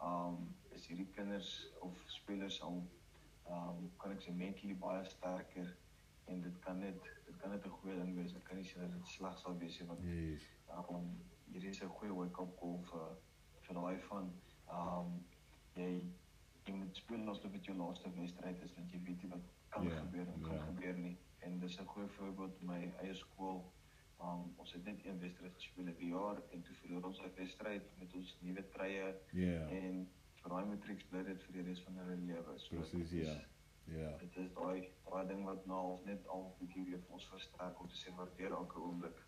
um 0.02 0.56
is 0.70 0.86
hierdie 0.86 1.10
kinders 1.10 1.72
of 1.80 2.02
spelers 2.06 2.62
al 2.62 2.88
um 3.50 3.90
kan 3.98 4.12
ek 4.12 4.20
sê 4.22 4.32
mentally 4.34 4.74
baie 4.74 5.04
sterker 5.04 5.76
en 6.26 6.40
dit 6.42 6.58
kan 6.64 6.78
net 6.78 7.02
dit 7.26 7.36
kan 7.38 7.50
net 7.50 7.64
'n 7.66 7.70
goeie 7.70 7.96
ding 7.96 8.14
wees. 8.16 8.34
Ek 8.36 8.44
kan 8.44 8.56
nie 8.56 8.64
sê 8.64 8.78
dat 8.80 8.92
dit 8.92 9.06
sleg 9.06 9.38
sal 9.38 9.56
wees 9.58 9.80
nie 9.80 9.88
want 9.88 10.00
Yes. 10.04 10.42
um 10.90 11.10
hierdie 11.52 11.70
is 11.70 11.82
'n 11.82 11.88
goeie 11.88 12.14
wake-up 12.14 12.56
call 12.60 12.78
vir 12.90 13.16
vir 13.62 13.74
daai 13.74 13.98
van 14.08 14.32
um 14.68 15.24
jy 15.74 15.90
jy 16.66 16.72
moet 16.74 16.96
speel 16.96 17.28
asof 17.30 17.52
dit 17.52 17.64
jou 17.64 17.76
laaste 17.76 18.10
wedstryd 18.14 18.62
is 18.62 18.74
want 18.76 18.90
jy 18.92 19.00
weet 19.04 19.22
nie 19.22 19.30
wat 19.30 19.42
kan 19.70 19.84
Ja, 19.84 19.90
gebeur 20.00 20.26
en 20.28 20.40
kan 20.42 20.54
ja. 20.54 20.64
gebeur 20.64 20.94
nie. 20.98 21.16
En 21.42 21.58
dis 21.58 21.78
'n 21.80 21.86
goeie 21.86 22.08
voorbeeld 22.08 22.62
my 22.62 22.92
eie 23.02 23.14
skool 23.14 23.72
Um 24.22 24.52
ons 24.58 24.72
het 24.72 24.84
net 24.84 25.04
een 25.06 25.18
wedstryd 25.18 25.54
gespeel 25.54 25.86
in 25.86 25.96
die 25.96 26.08
jaar 26.08 26.42
en 26.52 26.62
toe 26.62 26.74
verloor 26.74 27.04
ons 27.04 27.20
uit 27.22 27.34
wedstryd 27.36 27.82
met 27.98 28.14
ons 28.14 28.38
nuwe 28.42 28.64
Ja. 29.32 29.66
en 29.68 30.10
vir 30.42 30.54
daai 30.54 30.66
matrieks 30.72 31.08
bly 31.10 31.22
dit 31.30 31.42
vir 31.46 31.56
die 31.58 31.64
res 31.68 31.80
van 31.86 31.98
hulle 32.02 32.16
lewe. 32.26 32.58
So 32.58 32.76
Presies, 32.76 33.12
ja. 33.12 33.38
Ja. 33.90 34.10
Dit 34.18 34.36
is 34.36 34.52
daai 34.54 34.88
daai 35.08 35.26
ding 35.28 35.42
wat 35.44 35.66
nou 35.66 35.78
al 35.78 35.98
net 36.06 36.26
al 36.34 36.46
bietjie 36.60 36.84
weer 36.88 37.00
vir 37.06 37.18
ons 37.18 37.26
versterk 37.32 37.80
om 37.80 37.88
te 37.90 37.98
sê 37.98 38.14
waardeer 38.16 38.54
elke 38.58 38.78
oomblik. 38.78 39.24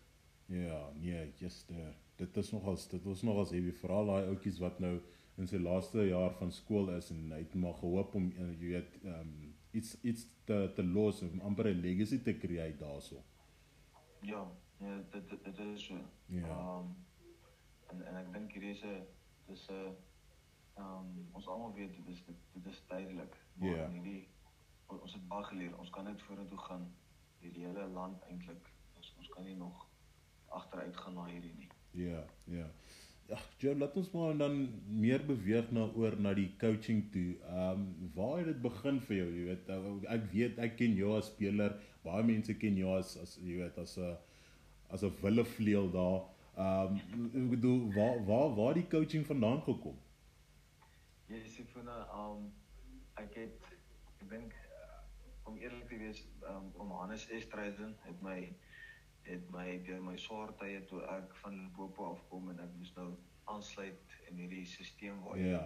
Ja, 0.51 0.79
nee, 0.99 1.31
gister. 1.39 1.95
Dit 2.19 2.37
is 2.37 2.51
nogals 2.51 2.87
dit 2.91 3.03
was 3.09 3.23
nogals 3.27 3.51
heavy 3.55 3.73
veral 3.81 4.11
daai 4.11 4.29
ouetjies 4.31 4.61
wat 4.63 4.79
nou 4.83 4.93
in 5.41 5.49
sy 5.49 5.57
laaste 5.57 6.05
jaar 6.07 6.35
van 6.39 6.51
skool 6.53 6.91
is 6.93 7.09
en 7.13 7.31
hy 7.33 7.41
het 7.41 7.55
maar 7.57 7.75
gehoop 7.79 8.15
om 8.19 8.29
uh, 8.31 8.49
jy 8.61 8.73
weet 8.75 8.97
um, 9.09 9.33
iets 9.73 9.95
iets 10.05 10.27
te 10.49 10.59
te 10.77 10.83
los 10.85 11.21
en 11.25 11.41
amper 11.49 11.71
'n 11.71 11.81
legacy 11.81 12.19
te 12.23 12.37
create 12.37 12.77
daarso. 12.77 13.23
Ja, 14.21 14.43
ja, 14.79 14.97
dit 15.11 15.29
dit, 15.29 15.43
dit 15.45 15.59
is 15.59 15.85
so. 15.85 15.97
Ja. 16.27 16.59
Um 16.77 16.95
en 17.89 18.05
en 18.07 18.15
ek 18.21 18.33
dink 18.33 18.51
hierdie 18.51 18.75
is 18.77 18.83
'n 18.83 19.01
dis 19.47 19.67
'n 19.69 19.95
um 20.81 21.09
ons 21.31 21.47
almal 21.47 21.73
weet 21.73 21.95
dit 21.95 22.07
is 22.15 22.25
dit, 22.25 22.35
dit 22.53 22.65
is 22.71 22.83
tydelik. 22.87 23.35
Ja. 23.61 23.85
in 23.85 23.97
hierdie 23.99 24.27
ons 24.93 25.13
het 25.13 25.27
baie 25.27 25.45
geleer. 25.49 25.77
Ons 25.79 25.89
kan 25.89 26.05
net 26.05 26.21
vorentoe 26.21 26.59
gaan. 26.67 26.85
Hierdie 27.41 27.65
hele 27.65 27.87
land 27.95 28.21
eintlik. 28.29 28.69
Ons 28.97 29.13
ons 29.17 29.29
kan 29.35 29.43
nie 29.47 29.55
nog 29.57 29.87
agteruit 30.53 30.97
gaan 30.97 31.17
na 31.17 31.25
hierdie 31.31 31.55
nie. 31.57 31.71
Ja, 32.05 32.23
ja. 32.49 32.67
Ja, 33.31 33.37
Joe, 33.57 33.75
laat 33.79 33.95
ons 33.97 34.09
maar 34.11 34.35
dan 34.37 34.57
meer 34.89 35.21
beweeg 35.25 35.69
na 35.71 35.85
oor 35.95 36.17
na 36.19 36.33
die 36.35 36.49
coaching 36.59 37.05
toe. 37.13 37.37
Ehm 37.47 37.79
um, 37.79 38.11
waar 38.17 38.41
het 38.41 38.49
dit 38.51 38.61
begin 38.61 38.99
vir 39.07 39.15
jou? 39.17 39.27
Jy 39.37 39.45
weet, 39.47 39.71
ek 40.17 40.27
weet 40.33 40.59
ek 40.67 40.77
ken 40.81 40.97
jou 40.99 41.15
as 41.17 41.31
speler. 41.31 41.77
Baie 42.03 42.25
mense 42.27 42.55
ken 42.59 42.77
jou 42.77 42.91
as 42.97 43.15
as 43.23 43.37
jy 43.39 43.61
weet 43.61 43.79
as 43.79 43.97
'n 43.97 44.17
as 44.91 45.03
'n 45.03 45.15
willevleuel 45.21 45.89
daar. 45.95 46.19
Ehm 46.57 46.99
um, 46.99 47.29
ek 47.31 47.49
bedoel 47.55 47.79
waar 47.95 48.25
waar 48.27 48.55
waar 48.59 48.73
die 48.73 48.87
coaching 48.91 49.25
vandaan 49.25 49.63
gekom? 49.69 49.95
Ja, 51.27 51.39
Sifuna, 51.49 51.95
um 52.19 52.49
ek 53.21 53.35
het 53.37 53.65
ek 54.19 54.23
dink 54.29 54.53
uh, 54.53 54.99
om 55.49 55.57
eerlik 55.61 55.87
te 55.89 55.97
wees, 56.01 56.23
um 56.49 56.71
om 56.81 56.91
Hannes 56.97 57.25
Estreisen 57.33 57.95
het 58.05 58.21
my 58.25 58.37
het 59.27 59.45
my 59.53 59.77
deur 59.87 60.01
my 60.03 60.17
swaar 60.19 60.51
tye 60.59 60.81
toe 60.89 60.99
ek 61.13 61.35
van 61.41 61.55
Limpopo 61.55 62.09
afkom 62.11 62.49
en 62.51 62.59
ek 62.65 62.73
moes 62.79 62.91
nou 62.97 63.07
aansluit 63.53 64.15
in 64.29 64.41
hierdie 64.41 64.65
stelsel 64.67 65.19
waar 65.23 65.39
jy 65.39 65.51
Ja. 65.53 65.63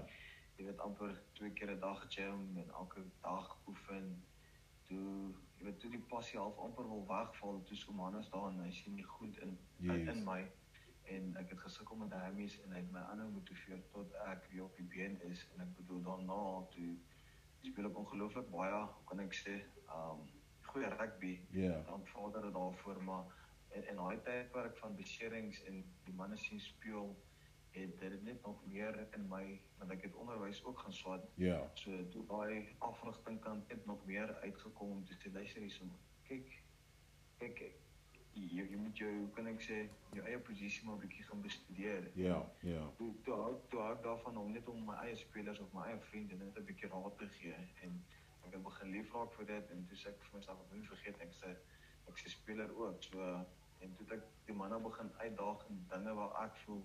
jy 0.58 0.66
weet 0.70 0.80
amper 0.86 1.16
twee 1.38 1.52
keer 1.54 1.72
'n 1.76 1.80
dag 1.82 2.06
gym 2.14 2.58
en 2.58 2.70
elke 2.82 3.04
dag 3.24 3.58
oefen. 3.68 4.08
Toe 4.88 5.34
jy 5.58 5.66
weet 5.66 5.80
toe 5.80 5.90
die 5.92 6.06
passie 6.14 6.40
half 6.40 6.58
amper 6.58 6.88
wil 6.90 7.06
wegval, 7.10 7.64
toe 7.66 7.78
kom 7.86 8.00
Hannes 8.00 8.30
daar 8.30 8.48
en 8.52 8.60
hy 8.64 8.72
sien 8.72 8.96
nie 8.96 9.04
goed 9.18 9.38
in, 9.42 9.58
Yes. 9.80 10.08
in 10.08 10.24
my 10.24 10.42
en 11.16 11.36
ek 11.42 11.50
het 11.54 11.62
gesukkel 11.66 11.96
met 11.96 12.14
Hermes 12.14 12.58
en 12.64 12.74
hy 12.76 12.82
het 12.84 12.92
my 12.92 13.04
aanhou 13.12 13.30
motiveer 13.32 13.84
tot 13.94 14.14
ek 14.28 14.50
weer 14.52 14.66
op 14.66 14.76
die 14.80 14.88
been 14.96 15.20
is 15.32 15.46
en 15.54 15.64
ek 15.66 15.76
bedoel 15.80 16.02
daarna 16.10 16.42
toe 16.76 16.96
speel 17.68 17.90
ek 17.90 17.98
ongelooflik 18.00 18.50
baie, 18.54 18.82
kan 19.10 19.22
ek 19.24 19.36
sê, 19.36 19.56
um 19.94 20.26
goeie 20.68 20.90
rugby. 20.94 21.34
Ja. 21.56 21.82
Dan 21.88 22.04
vader 22.12 22.42
dit 22.42 22.54
daarvoor 22.54 23.04
maar 23.04 23.26
en 23.76 23.88
en 23.88 23.96
daai 24.02 24.20
tydperk 24.28 24.78
van 24.78 24.96
beserings 24.96 25.64
en 25.64 25.82
die 26.04 26.14
manne 26.14 26.38
sien 26.38 26.60
speel 26.60 27.16
het 27.78 28.00
dit 28.00 28.24
net 28.24 28.42
nog 28.46 28.62
meer 28.66 28.96
in 29.16 29.28
my 29.30 29.44
want 29.80 29.92
ek 29.94 30.08
het 30.08 30.16
onderwys 30.16 30.64
ook 30.64 30.80
gaan 30.80 30.94
swat. 30.94 31.28
Ja. 31.36 31.60
So 31.74 32.08
toe 32.14 32.26
daai 32.30 32.76
afrigting 32.80 33.40
kan 33.42 33.64
net 33.68 33.86
nog 33.86 34.06
meer 34.06 34.36
uitgekom 34.44 34.92
om 35.00 35.04
te 35.06 35.18
sê 35.20 35.32
luister 35.34 35.62
hierso. 35.62 35.90
Kyk 36.30 36.56
kyk 37.38 37.62
jy, 38.40 38.66
jy 38.72 38.78
moet 38.78 38.98
jou 38.98 39.12
kan 39.36 39.48
ek 39.48 39.62
sê 39.62 39.78
jou 40.16 40.24
eie 40.26 40.40
posisie 40.40 40.86
maar 40.88 40.98
bietjie 41.02 41.24
gaan 41.28 41.42
bestudeer. 41.42 42.10
Ja, 42.16 42.38
ja. 42.62 42.84
Toe 42.98 43.14
toe 43.24 43.34
hou 43.34 43.54
toe 43.70 43.80
hou 43.82 43.96
daarvan 44.04 44.38
om 44.38 44.52
net 44.52 44.68
om 44.68 44.86
my 44.86 44.96
eie 45.06 45.16
spelers 45.16 45.60
of 45.60 45.74
my 45.74 45.86
eie 45.90 46.00
vriende 46.10 46.36
net 46.38 46.58
'n 46.58 46.66
bietjie 46.66 46.90
raad 46.90 47.18
te 47.18 47.28
gee 47.40 47.56
en 47.82 48.04
ek 48.46 48.54
het 48.54 48.64
begin 48.64 48.92
lief 48.92 49.14
raak 49.14 49.32
vir 49.38 49.46
dit 49.46 49.72
en 49.72 49.86
toe 49.88 49.98
sê 49.98 50.08
ek 50.10 50.22
vir 50.24 50.38
myself 50.40 50.60
ek 50.66 50.74
moet 50.76 50.88
vergeet 50.88 51.22
ek 51.22 51.34
sê 51.42 51.56
ek 52.08 52.18
sê 52.24 52.30
speler 52.30 52.70
ook. 52.78 53.04
So 53.04 53.22
en 53.80 53.96
toe 53.96 54.08
ek 54.18 54.24
die 54.46 54.54
manne 54.56 54.80
begin 54.80 55.12
uitdaag 55.18 55.66
in 55.70 55.86
dinge 55.90 56.14
waar 56.16 56.44
ek 56.46 56.56
voel 56.66 56.84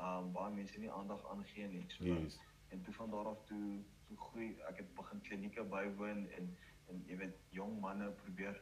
um 0.00 0.32
baie 0.32 0.54
mense 0.54 0.78
nie 0.80 0.90
aandag 0.90 1.24
aan 1.30 1.44
gee 1.44 1.66
nie. 1.68 1.84
So 1.88 2.04
Yes. 2.04 2.38
en 2.70 2.82
toe 2.82 2.94
van 2.94 3.10
daar 3.10 3.26
af 3.26 3.44
toe 3.46 3.82
toe 4.08 4.16
groei 4.16 4.56
ek 4.68 4.76
het 4.76 4.94
begin 4.94 5.20
klinieke 5.20 5.62
bywoon 5.64 6.26
en 6.38 6.56
en 6.88 7.04
jy 7.06 7.16
weet 7.16 7.36
jong 7.50 7.80
manne 7.80 8.10
probeer 8.10 8.60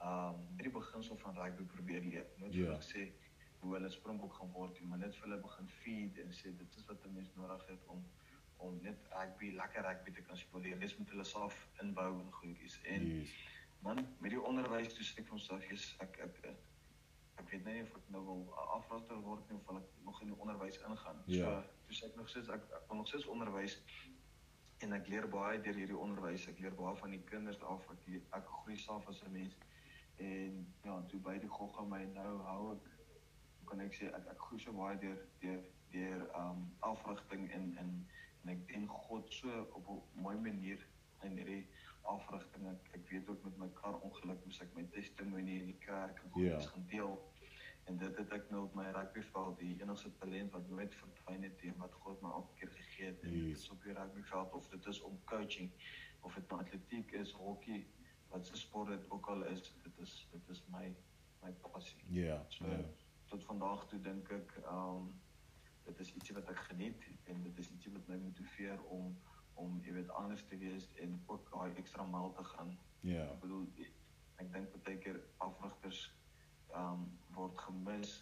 um 0.00 0.46
hierdie 0.56 0.72
beginsel 0.72 1.16
van 1.16 1.34
rugby 1.36 1.64
probeer 1.64 2.00
leer. 2.02 2.26
Net 2.38 2.52
Ja. 2.54 2.64
vir 2.64 2.72
hulle 2.72 2.82
sê 2.82 3.12
hoe 3.60 3.74
hulle 3.74 3.90
springbok 3.90 4.32
gaan 4.34 4.52
word, 4.52 4.80
maar 4.82 4.98
net 4.98 5.14
vir 5.16 5.28
hulle 5.28 5.40
begin 5.42 5.68
feed 5.68 6.18
en 6.18 6.30
sê 6.30 6.56
dit 6.56 6.76
is 6.76 6.84
wat 6.86 7.04
'n 7.06 7.12
mens 7.14 7.34
nodig 7.34 7.66
het 7.66 7.86
om 7.86 8.04
om 8.60 8.78
net 8.82 8.98
rugby, 9.12 9.52
lekker 9.54 9.82
rugby 9.82 10.10
te 10.12 10.22
kan 10.22 10.36
speel. 10.36 10.60
Die 10.60 10.74
res 10.74 10.96
moet 10.98 11.10
hulle 11.10 11.24
self 11.24 11.68
inbou 11.80 12.20
en 12.20 12.32
goedjies. 12.32 12.80
En 12.84 13.06
Yes. 13.06 13.30
man, 13.82 14.08
met 14.20 14.30
die 14.30 14.40
onderwys 14.42 14.94
toe 14.94 15.04
sê 15.04 15.18
ek 15.18 15.26
vir 15.26 15.34
myself, 15.34 15.68
"Jesus, 15.68 15.96
ek 16.00 16.18
ek 16.18 16.44
ek, 16.44 16.56
ek 17.38 17.50
weet 17.50 17.64
nie 17.64 17.82
of 17.82 17.94
ek 17.96 18.08
nou 18.10 18.24
wil 18.24 18.36
'n 18.46 18.48
afraster 18.78 19.16
word 19.22 19.48
nie 19.50 19.58
of 19.58 19.76
ek 19.76 19.84
nog 20.04 20.20
in 20.22 20.26
die 20.28 20.36
onderwys 20.38 20.78
ingaan." 20.78 21.22
Ja. 21.26 21.44
So, 21.62 21.68
toe 21.86 21.94
sê 21.96 22.10
ek 22.10 22.16
nog 22.16 22.28
steeds 22.28 22.48
ek 22.48 22.62
ek 22.62 22.88
wil 22.88 22.96
nog 22.96 23.06
steeds 23.08 23.26
onderwys 23.26 23.80
en 24.80 24.92
ek 24.92 25.06
leer 25.08 25.28
baie 25.28 25.60
deur 25.60 25.74
hierdie 25.74 25.96
onderwys. 25.98 26.48
Ek 26.48 26.58
leer 26.58 26.74
baie 26.74 26.96
van 26.96 27.10
die 27.10 27.22
kinders 27.22 27.60
af. 27.62 27.90
Ek 27.90 28.06
leer- 28.06 28.22
ek 28.32 28.46
groei 28.46 28.76
self 28.76 29.08
as 29.08 29.22
'n 29.22 29.32
mens. 29.32 29.54
En 30.18 30.74
ja, 30.82 31.02
toe 31.08 31.20
by 31.20 31.38
die 31.38 31.48
gogga 31.48 31.84
my 31.84 32.04
nou 32.14 32.38
hou 32.42 32.62
ek 32.74 32.86
kan 33.70 33.80
ek 33.84 33.94
sê 33.94 34.08
ek 34.16 34.26
ek 34.32 34.38
groei 34.46 34.60
so 34.60 34.72
baie 34.72 34.98
deur 34.98 35.18
deur 35.42 35.60
deur 35.92 36.24
um 36.40 36.64
afrigting 36.80 37.50
en 37.52 37.74
en 37.78 37.92
en 38.42 38.50
ek 38.54 38.66
dien 38.68 38.86
God 38.88 39.32
so 39.32 39.50
op 39.76 39.88
'n 39.88 40.22
mooi 40.22 40.36
manier 40.36 40.86
in 41.22 41.36
hierdie 41.36 41.66
afrigting. 42.02 42.66
Ek, 42.68 42.88
ek 42.94 43.08
weet 43.10 43.28
ook 43.28 43.44
met 43.44 43.56
my 43.58 43.68
kar 43.80 43.98
ongeluk 44.00 44.44
moes 44.44 44.60
ek 44.62 44.74
my 44.74 44.84
testimonie 44.94 45.58
in 45.60 45.66
die 45.66 45.78
kerk 45.86 46.22
en 46.22 46.24
Ja. 46.24 46.30
goedjies 46.32 46.66
gaan 46.66 46.86
deel. 46.86 47.18
En 47.88 47.96
dit 47.96 48.16
het 48.16 48.32
ek 48.32 48.50
nou 48.50 48.62
op 48.64 48.74
my 48.74 48.84
rugbyveld 48.92 49.58
die 49.58 49.80
enigste 49.82 50.10
talent 50.18 50.52
wat 50.52 50.68
nooit 50.68 50.94
verdwyn 50.94 51.42
het 51.42 51.62
en 51.62 51.76
wat 51.78 51.92
God 51.92 52.22
my 52.22 52.28
elke 52.30 52.54
keer 52.58 52.70
gegee 52.70 53.06
het. 53.06 53.22
En 53.22 53.30
dit 53.30 53.56
is 53.56 53.70
op 53.70 53.82
die 53.82 53.92
rugbyveld 53.92 54.52
of 54.52 54.68
dit 54.68 54.86
is 54.86 55.00
om 55.00 55.18
coaching 55.24 55.70
of 56.20 56.34
dit 56.34 56.48
nou 56.50 56.60
atletiek 56.60 57.12
is, 57.12 57.32
hokkie, 57.32 57.86
wat 58.28 58.46
se 58.46 58.56
sport 58.56 58.88
dit 58.88 59.10
ook 59.10 59.26
al 59.26 59.44
is, 59.44 59.74
dit 59.82 59.98
is 59.98 60.28
dit 60.30 60.48
is 60.48 60.64
my 60.66 60.96
my 61.42 61.52
passie. 61.52 62.02
Ja. 62.06 62.44
So 62.48 62.66
ja. 62.66 62.84
tot 63.24 63.44
vandag 63.44 63.86
toe 63.86 64.00
dink 64.00 64.30
ek 64.32 64.54
um 64.70 65.10
dit 65.84 66.00
is 66.04 66.12
ietsie 66.14 66.34
wat 66.36 66.48
ek 66.52 66.60
geniet 66.68 67.04
en 67.24 67.42
dit 67.42 67.58
is 67.58 67.70
ietsie 67.70 67.92
wat 67.92 68.08
my 68.08 68.16
motiveer 68.24 68.82
om 68.84 69.16
om 69.58 69.80
jy 69.82 69.92
weet 69.92 70.10
anders 70.20 70.44
te 70.46 70.56
wees 70.58 70.86
en 71.02 71.16
ook 71.26 71.50
daai 71.50 71.74
ekstra 71.82 72.04
myl 72.06 72.32
te 72.36 72.44
gaan. 72.52 72.76
Ja. 73.00 73.24
Ek 73.32 73.40
bedoel 73.42 73.66
ek 74.38 74.52
dink 74.54 74.76
baie 74.86 74.98
keer 75.04 75.20
afrigters 75.44 76.04
um 76.82 77.08
word 77.36 77.56
gemis 77.64 78.18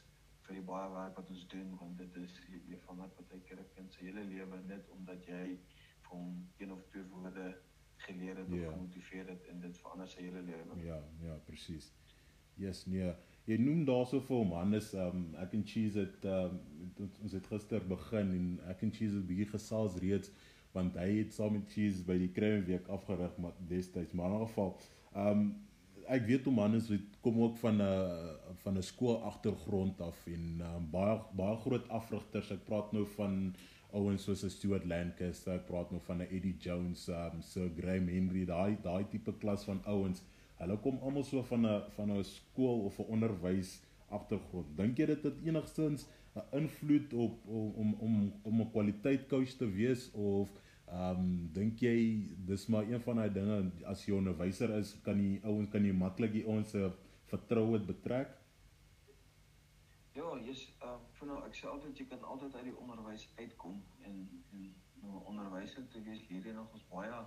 vir 0.46 0.60
die 0.60 0.66
baie 0.70 0.90
werk 0.94 1.18
wat 1.18 1.30
ons 1.34 1.46
doen 1.52 1.74
want 1.80 1.98
dit 1.98 2.18
is 2.22 2.38
jy, 2.46 2.60
jy 2.70 2.78
verander 2.84 3.28
baie 3.30 3.42
keer 3.48 3.60
'n 3.60 3.70
kind 3.74 3.92
se 3.92 4.04
hele 4.06 4.24
lewe 4.24 4.60
net 4.70 4.90
omdat 4.96 5.26
jy 5.26 5.44
vir 6.06 6.12
hom 6.12 6.36
een 6.58 6.72
of 6.72 6.84
twee 6.92 7.04
woorde 7.12 7.46
geleer 7.96 8.36
het 8.36 8.48
Ja. 8.50 8.66
of 8.68 8.72
gemotiveer 8.74 9.26
het 9.28 9.46
en 9.50 9.60
dit 9.60 9.78
verander 9.78 10.08
sy 10.08 10.22
hele 10.22 10.42
lewe. 10.42 10.84
Ja, 10.84 11.00
ja, 11.22 11.34
presies. 11.46 11.92
Yes, 12.56 12.86
nee. 12.86 13.12
Jy 13.44 13.56
noem 13.56 13.84
daarso 13.84 14.20
vir 14.20 14.36
hom 14.36 14.52
Hannes, 14.52 14.94
um 14.94 15.34
ek 15.38 15.52
en 15.54 15.64
Cheese 15.66 15.98
het 15.98 16.24
um 16.24 16.60
ons, 16.98 17.18
ons 17.22 17.32
het 17.32 17.46
gister 17.46 17.80
begin 17.88 18.32
en 18.32 18.60
ek 18.70 18.82
en 18.82 18.92
Cheese 18.92 19.14
het 19.14 19.26
bietjie 19.26 19.46
gesels 19.52 19.96
reeds 20.02 20.30
want 20.72 20.96
hy 20.96 21.18
het 21.18 21.32
saam 21.32 21.52
met 21.52 21.70
Cheese 21.72 22.04
by 22.04 22.18
die 22.18 22.32
Kruiweek 22.32 22.88
afgerig 22.88 23.36
maar 23.38 23.52
destyds 23.68 24.12
maar 24.12 24.30
in 24.30 24.40
'n 24.40 24.46
geval 24.46 24.80
um 25.14 25.46
ek 26.08 26.26
weet 26.26 26.44
hom 26.44 26.58
Hannes 26.58 26.88
het 26.88 27.16
kom 27.22 27.40
ook 27.42 27.56
van 27.56 27.80
'n 27.82 28.56
van 28.64 28.76
'n 28.78 28.82
skool 28.82 29.22
agtergrond 29.22 30.00
af 30.00 30.26
en 30.26 30.60
um, 30.60 30.90
baie 30.90 31.20
baie 31.36 31.56
groot 31.56 31.88
afrigters. 31.88 32.50
Ek 32.50 32.64
praat 32.64 32.92
nou 32.92 33.06
van 33.06 33.54
ouens 33.96 34.24
soos 34.28 34.44
'n 34.44 34.50
Stuart 34.50 34.84
Lancaster, 34.92 35.54
ek 35.54 35.66
praat 35.70 35.90
nou 35.90 36.00
van 36.08 36.22
'n 36.22 36.28
Eddie 36.36 36.56
Jones, 36.60 37.08
um 37.08 37.42
Sir 37.42 37.70
Graham 37.78 38.08
Henry, 38.08 38.44
daai 38.44 38.76
daai 38.82 39.04
tipe 39.10 39.32
klas 39.42 39.64
van 39.64 39.80
ouens. 39.84 40.22
Hulle 40.60 40.76
kom 40.84 40.98
almal 41.02 41.24
so 41.24 41.42
van 41.42 41.66
'n 41.66 41.82
van 41.96 42.10
'n 42.10 42.24
skool 42.24 42.84
of 42.88 42.98
'n 42.98 43.10
onderwys 43.16 43.80
agtergrond. 44.10 44.76
Dink 44.76 44.98
jy 44.98 45.06
dit 45.06 45.22
het 45.22 45.42
enigstens 45.44 46.06
'n 46.36 46.56
invloed 46.60 47.12
op 47.12 47.34
om 47.48 47.94
om 48.06 48.32
om 48.42 48.60
'n 48.60 48.70
kwaliteit 48.70 49.28
coach 49.28 49.52
te 49.56 49.68
wees 49.70 50.10
of 50.12 50.50
ehm 50.86 51.18
um, 51.18 51.50
dink 51.52 51.80
jy 51.80 51.98
dis 52.46 52.66
maar 52.66 52.84
een 52.86 53.00
van 53.00 53.16
daai 53.16 53.32
dinge 53.32 53.70
as 53.84 54.06
jy 54.06 54.12
'n 54.12 54.18
onderwyser 54.18 54.70
is, 54.78 54.96
kan 55.02 55.18
die 55.18 55.40
ouens 55.44 55.70
kan 55.70 55.84
jy 55.84 55.92
maklik 55.92 56.32
die 56.32 56.46
ouens 56.46 56.70
se 56.70 56.90
vertroue 57.24 57.78
betrek? 57.78 58.28
Ja, 60.16 60.28
jy's 60.40 60.60
uh 60.80 60.94
vir 61.16 61.28
nou 61.28 61.34
ek 61.44 61.56
sê 61.58 61.66
altyd 61.68 61.98
jy 62.00 62.04
kan 62.08 62.22
altyd 62.32 62.54
uit 62.56 62.68
die 62.70 62.76
onderwys 62.82 63.24
uitkom 63.36 63.74
en 64.08 64.14
en 64.56 64.62
nou 65.02 65.10
'n 65.18 65.26
onderwyser 65.32 65.88
te 65.94 66.00
wees 66.06 66.22
hierdie 66.28 66.54
nog 66.56 66.72
ons 66.78 66.86
baie 66.92 67.18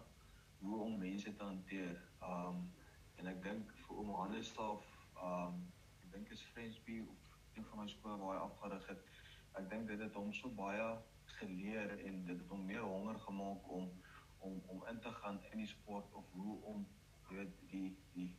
hoe 0.62 0.80
om 0.86 0.96
mense 1.04 1.34
te 1.36 1.44
hanteer. 1.44 2.00
Um 2.30 2.64
en 3.22 3.30
ek 3.32 3.44
dink 3.44 3.76
vir 3.82 4.00
oom 4.02 4.10
Hannes 4.22 4.50
self 4.54 4.88
um 5.28 5.60
ek 6.02 6.10
dink 6.16 6.34
is 6.38 6.42
Frensby 6.54 6.96
of 7.12 7.38
een 7.54 7.68
van 7.70 7.80
my 7.84 7.88
skole 7.94 8.18
waar 8.24 8.40
hy 8.40 8.42
afgerig 8.48 8.88
het. 8.94 9.06
Ek 9.62 9.70
dink 9.76 9.88
dit 9.94 10.02
het 10.06 10.18
hom 10.22 10.34
so 10.34 10.50
baie 10.62 10.90
geleer 11.36 11.94
en 12.00 12.26
dit 12.26 12.38
het 12.42 12.56
hom 12.56 12.66
meer 12.72 12.90
honger 12.94 13.20
gemaak 13.28 13.70
om 13.78 13.92
om 14.40 14.62
om 14.66 14.86
in 14.94 15.00
te 15.06 15.14
gaan 15.22 15.40
in 15.52 15.62
die 15.66 15.74
sport 15.76 16.14
of 16.24 16.34
hoe 16.40 16.58
om 16.74 16.88
weet 17.30 17.54
die 17.76 17.98
die 18.18 18.32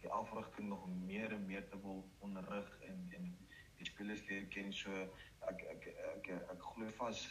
die 0.00 0.14
afrigting 0.22 0.68
nog 0.68 0.86
meer 0.94 1.32
en 1.32 1.46
meer 1.46 1.68
te 1.68 1.82
wil 1.88 2.04
onderrig 2.18 2.70
en 2.92 3.06
en 3.18 3.34
die 3.76 3.86
spelers 3.86 4.26
leer 4.28 4.46
ken 4.46 4.72
so 4.72 4.90
ek 4.92 5.62
ek 5.72 5.86
ek 5.86 5.86
ek, 6.16 6.28
ek 6.52 6.62
glo 6.62 6.88
vas 6.98 7.26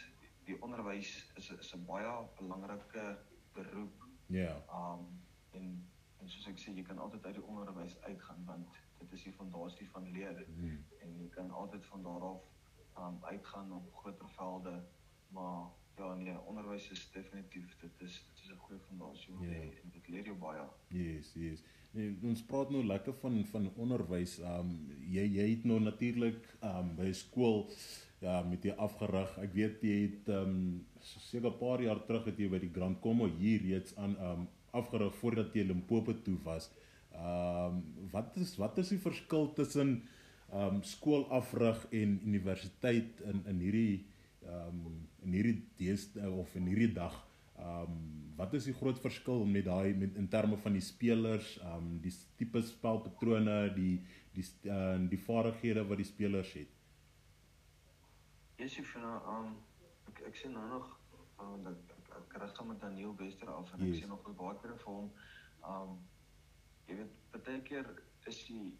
die 0.46 0.56
onderwys 0.62 1.32
is 1.36 1.50
is 1.50 1.74
'n 1.74 1.84
baie 1.86 2.12
belangrike 2.38 3.18
beroep. 3.54 4.04
Ja. 4.26 4.42
Yeah. 4.42 4.56
Um 4.80 5.22
en 5.52 5.86
en 6.20 6.28
soos 6.28 6.46
ek 6.48 6.58
sê 6.58 6.74
jy 6.74 6.82
kan 6.82 6.98
altyd 6.98 7.24
uit 7.26 7.34
die 7.34 7.44
onderwys 7.44 7.96
uitgaan 8.02 8.44
want 8.46 8.66
dit 8.98 9.12
is 9.12 9.22
die 9.24 9.32
fondasie 9.32 9.88
van 9.90 10.10
leer 10.12 10.44
Mm. 10.48 10.84
en 11.00 11.18
jy 11.22 11.28
kan 11.28 11.50
altyd 11.50 11.84
van 11.86 12.02
daar 12.02 12.22
af 12.22 12.42
um 12.98 13.18
uitgaan 13.24 13.72
op 13.72 13.94
groter 13.94 14.28
velde 14.28 14.84
maar 15.28 15.68
ja 15.96 16.14
nee 16.14 16.38
onderwys 16.40 16.90
is 16.90 17.10
definitief 17.12 17.76
dit 17.80 18.00
is 18.00 18.24
dit 18.34 18.44
is 18.44 18.50
'n 18.50 18.56
goeie 18.58 18.80
fondasie 18.80 19.34
om 19.34 19.44
Ja. 19.44 19.50
yeah. 19.50 19.82
en 19.82 19.90
dit 19.90 20.08
leer 20.08 20.24
jou 20.24 20.36
baie. 20.36 20.64
Yes, 20.88 21.32
yes. 21.34 21.62
Nee, 21.96 22.12
ons 22.28 22.42
praat 22.44 22.68
nou 22.74 22.82
lekker 22.84 23.14
van 23.22 23.38
van 23.48 23.68
onderwys. 23.80 24.36
Um 24.44 24.72
jy 25.08 25.22
jy 25.38 25.46
het 25.54 25.62
nou 25.68 25.78
natuurlik 25.80 26.42
um 26.60 26.90
by 26.98 27.08
skool 27.16 27.62
ja 28.20 28.42
met 28.44 28.64
jy 28.68 28.74
afgerig. 28.86 29.32
Ek 29.40 29.54
weet 29.56 29.84
jy 29.86 29.94
het 30.02 30.28
um 30.36 30.58
seker 31.00 31.48
'n 31.50 31.60
paar 31.62 31.80
jaar 31.80 32.02
terug 32.08 32.28
het 32.28 32.38
jy 32.38 32.50
by 32.52 32.60
die 32.60 32.72
Grand 32.74 33.00
Como 33.00 33.28
hier 33.38 33.64
reeds 33.64 33.96
aan 33.96 34.16
um 34.30 34.48
afgerig 34.72 35.14
voordat 35.22 35.56
jy 35.56 35.64
Limpopo 35.64 36.12
toe 36.12 36.36
was. 36.44 36.68
Um 37.16 37.80
wat 38.12 38.36
is 38.36 38.56
wat 38.60 38.78
is 38.78 38.92
die 38.92 39.00
verskil 39.00 39.52
tussen 39.54 40.02
um 40.52 40.82
skool 40.82 41.24
afrig 41.30 41.86
en 41.92 42.20
universiteit 42.26 43.24
in 43.24 43.40
in 43.46 43.60
hierdie 43.60 44.04
um 44.44 45.08
in 45.24 45.32
hierdie 45.32 45.62
dees 45.78 46.10
of 46.28 46.54
in 46.56 46.66
hierdie 46.66 46.92
dag? 46.92 47.25
Um 47.58 48.12
wat 48.36 48.52
is 48.52 48.64
die 48.68 48.74
groot 48.76 48.98
verskil 49.00 49.46
met 49.48 49.64
daai 49.64 49.94
met 49.96 50.14
in 50.20 50.28
terme 50.28 50.56
van 50.60 50.72
die 50.76 50.80
spelers, 50.84 51.58
um 51.64 51.98
die 52.04 52.12
tipe 52.36 52.60
spelpatrone, 52.62 53.72
die 53.74 54.02
die 54.36 54.44
uh, 54.68 54.98
die 55.08 55.18
vaardighede 55.18 55.86
wat 55.88 55.96
die 55.96 56.04
spelers 56.04 56.52
het? 56.52 56.68
Yes, 58.58 58.76
ek 58.80 58.86
vind 58.92 59.04
um 59.04 59.54
ek 60.12 60.20
ek 60.30 60.36
sien 60.36 60.52
nou 60.52 60.66
nog 60.68 60.90
um 61.40 61.62
dat 61.64 61.94
ek, 61.96 62.10
ek 62.20 62.36
rig 62.42 62.52
gaan 62.58 62.68
met 62.72 62.80
Daniel 62.80 63.14
Wester 63.16 63.48
af 63.52 63.72
en 63.72 63.84
Yes. 63.86 63.96
ek 63.96 64.00
sien 64.02 64.08
nog 64.12 64.28
'n 64.28 64.36
baie 64.36 64.58
keer 64.60 64.76
vir 64.84 64.92
hom 64.92 65.10
um 65.72 65.96
jy 66.88 66.96
weet 67.00 67.42
baie 67.44 67.60
keer 67.62 67.86
is 68.26 68.44
die 68.46 68.76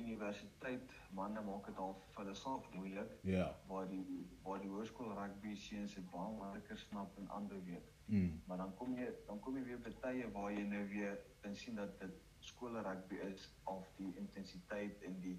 universiteit 0.00 0.92
manne 1.12 1.40
maak 1.44 1.66
dit 1.68 1.76
al 1.76 1.94
vir 2.12 2.24
hulle 2.24 2.34
self 2.34 2.68
moeilik 2.72 3.10
Ja. 3.24 3.48
waar 3.68 3.88
die 3.88 4.04
waar 4.44 4.60
die 4.60 4.68
hoërskool 4.68 5.12
rugby 5.16 5.54
seuns 5.56 5.94
dit 5.94 6.10
baie 6.10 6.36
makliker 6.38 6.78
snap 6.78 7.16
en 7.18 7.28
ander 7.28 7.60
weet. 7.64 7.88
Mm. 8.10 8.42
Maar 8.46 8.56
dan 8.56 8.74
kom 8.74 8.96
jy 8.98 9.06
dan 9.26 9.38
kom 9.40 9.56
jy 9.56 9.62
weer 9.64 9.80
by 9.86 9.90
tye 10.02 10.30
waar 10.34 10.50
jy 10.52 10.62
nou 10.66 10.82
weer 10.90 11.18
kan 11.40 11.54
sien 11.56 11.76
dat 11.78 11.92
dit 12.00 12.16
skole 12.42 12.82
rugby 12.82 13.20
is 13.26 13.44
of 13.70 13.86
die 13.96 14.10
intensiteit 14.18 15.02
en 15.06 15.20
die 15.20 15.36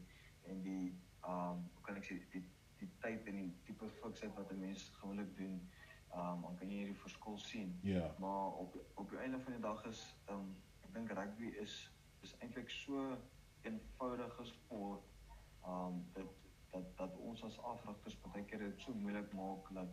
en 0.47 0.61
die 0.63 0.93
um 1.27 1.65
hoe 1.73 1.83
kan 1.87 1.99
ek 1.99 2.07
sê 2.07 2.17
die 2.31 2.43
die 2.79 2.89
tyd 3.03 3.27
en 3.29 3.41
die 3.41 3.49
tipe 3.67 3.89
fiksheid 3.99 4.37
wat 4.37 4.53
'n 4.53 4.59
mens 4.59 4.85
gewoonlik 4.99 5.35
doen, 5.37 5.57
um 6.21 6.45
dan 6.45 6.55
kan 6.61 6.71
jy 6.71 6.77
hierdie 6.77 7.01
verskil 7.01 7.37
sien. 7.37 7.79
Ja. 7.83 8.15
Maar 8.19 8.47
op 8.63 8.77
op 8.95 9.09
die 9.09 9.19
einde 9.19 9.39
van 9.39 9.53
die 9.53 9.61
dag 9.61 9.85
is 9.85 10.01
um 10.29 10.55
ek 10.87 10.93
dink 10.93 11.11
rugby 11.19 11.51
is 11.65 11.75
is 12.21 12.35
eintlik 12.39 12.69
so 12.69 13.17
eenvoudige 13.61 14.45
sport 14.45 15.03
um 15.73 16.05
dat 16.13 16.31
dat 16.71 16.97
dat 16.97 17.17
ons 17.17 17.43
as 17.43 17.59
afrigters 17.73 18.17
baie 18.21 18.45
keer 18.45 18.59
dit 18.59 18.81
so 18.81 18.93
moeilik 18.93 19.33
maak 19.33 19.73
dat 19.73 19.89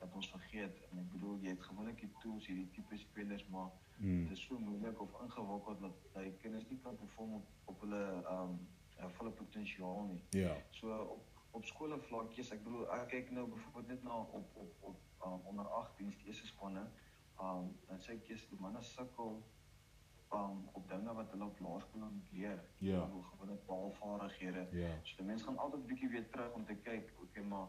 dat 0.00 0.14
ons 0.14 0.30
vergeet 0.30 0.82
en 0.90 0.98
ek 1.04 1.12
bedoel 1.12 1.38
jy 1.44 1.54
het 1.54 1.62
gewoonlik 1.68 2.00
die 2.00 2.12
tools 2.22 2.46
hierdie 2.46 2.68
tipe 2.76 2.98
spelers 2.98 3.46
maar 3.54 3.70
Mm. 4.00 4.22
dit 4.22 4.30
is 4.32 4.42
so 4.46 4.58
moeilik 4.58 5.00
of 5.00 5.10
ingewikkeld 5.22 5.80
dat 5.80 5.96
hy 6.14 6.30
kinders 6.40 6.64
nie 6.70 6.78
kan 6.82 6.96
perform 6.96 7.34
op 7.34 7.48
op 7.64 7.80
hulle 7.84 8.04
um 8.30 8.54
uh, 8.98 9.08
volle 9.16 9.30
potensiaal 9.30 10.06
nie. 10.08 10.22
Ja. 10.40 10.54
So 10.70 10.96
op 11.16 11.26
op 11.50 11.64
skole 11.68 11.98
vlakkies, 11.98 12.50
ek 12.54 12.62
bedoel 12.64 12.86
ek 12.96 13.08
kyk 13.12 13.30
nou 13.36 13.44
byvoorbeeld 13.50 13.88
net 13.92 14.02
na 14.02 14.16
op 14.38 14.56
op 14.56 14.72
op 14.80 15.26
um, 15.26 15.40
onder 15.52 15.68
18 15.68 16.08
die 16.08 16.26
eerste 16.26 16.46
spanne. 16.46 16.86
Um 17.42 17.68
dan 17.90 18.00
sê 18.00 18.16
ek 18.16 18.28
eers 18.32 18.46
die 18.48 18.60
manne 18.60 18.80
sukkel 18.82 19.36
um 20.32 20.64
op 20.72 20.88
dinge 20.88 21.14
wat 21.20 21.30
hulle 21.36 21.44
op 21.44 21.60
laerskool 21.60 22.00
moet 22.00 22.32
leer. 22.32 22.64
Ja. 22.78 23.04
Bedoel, 23.04 23.22
Gewone 23.22 23.58
taalvaardighede. 23.66 24.66
Ja. 24.80 24.94
So 25.02 25.16
die 25.20 25.26
mense 25.26 25.44
gaan 25.44 25.58
altyd 25.58 25.86
bietjie 25.86 26.08
weer 26.08 26.28
terug 26.30 26.52
om 26.56 26.64
te 26.64 26.74
kyk, 26.88 27.12
okay, 27.22 27.44
maar 27.44 27.68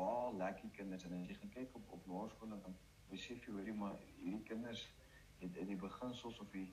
waar 0.00 0.32
lek 0.42 0.60
die 0.62 0.70
kinders 0.78 1.04
en 1.08 1.16
as 1.20 1.28
jy 1.28 1.34
gaan 1.40 1.54
kyk 1.56 1.74
op 1.80 1.92
op 1.98 2.06
laerskool 2.12 2.48
dan 2.56 2.76
besef 3.10 3.44
jy 3.46 3.52
hoorie 3.56 3.74
maar 3.82 3.96
hierdie 4.20 4.42
kinders 4.52 4.84
het 5.40 5.56
in 5.56 5.66
die 5.72 5.76
beginsels 5.88 6.38
of 6.40 6.50
die 6.56 6.68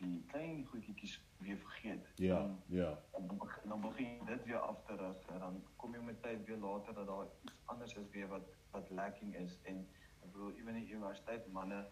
die 0.00 0.22
klein 0.32 0.62
goedjies 0.64 1.14
weer 1.44 1.58
vergeet. 1.60 2.06
Ja. 2.16 2.38
Dan, 2.38 2.52
Ja. 2.66 2.90
dan 3.12 3.40
dan 3.68 3.80
begin 3.80 4.24
dit 4.26 4.44
weer 4.44 4.58
af 4.58 4.78
te 4.86 4.94
rig 4.96 5.26
en 5.34 5.38
dan 5.38 5.58
kom 5.76 5.94
jy 5.94 6.00
met 6.06 6.22
tyd 6.22 6.44
weer 6.48 6.56
later 6.62 6.94
dat 6.94 7.06
daar 7.06 7.26
iets 7.44 7.58
anders 7.64 7.94
is 7.94 8.08
weer 8.14 8.28
wat 8.28 8.46
wat 8.70 8.90
lacking 8.90 9.34
is 9.36 9.58
en 9.62 9.82
ek 10.22 10.32
bedoel 10.32 10.54
ewen 10.56 10.74
die 10.74 10.88
universiteit 10.94 11.50
manne 11.52 11.82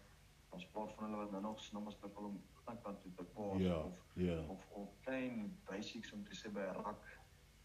ons 0.57 0.67
praat 0.73 0.95
van 0.95 1.05
hulle 1.05 1.17
wat 1.17 1.31
nou 1.37 1.43
nog 1.43 1.61
snommers 1.61 1.99
sukkel 2.01 2.25
om 2.31 2.41
kant 2.65 2.83
toe 3.03 3.13
te 3.17 3.25
pas 3.25 3.61
Ja. 3.61 3.77
of 3.85 3.99
Ja. 4.15 4.41
of 4.49 4.65
of 4.71 4.89
klein 5.05 5.59
basics 5.65 6.13
om 6.13 6.25
te 6.25 6.35
sê 6.41 6.53
by 6.53 6.65
rak 6.81 7.05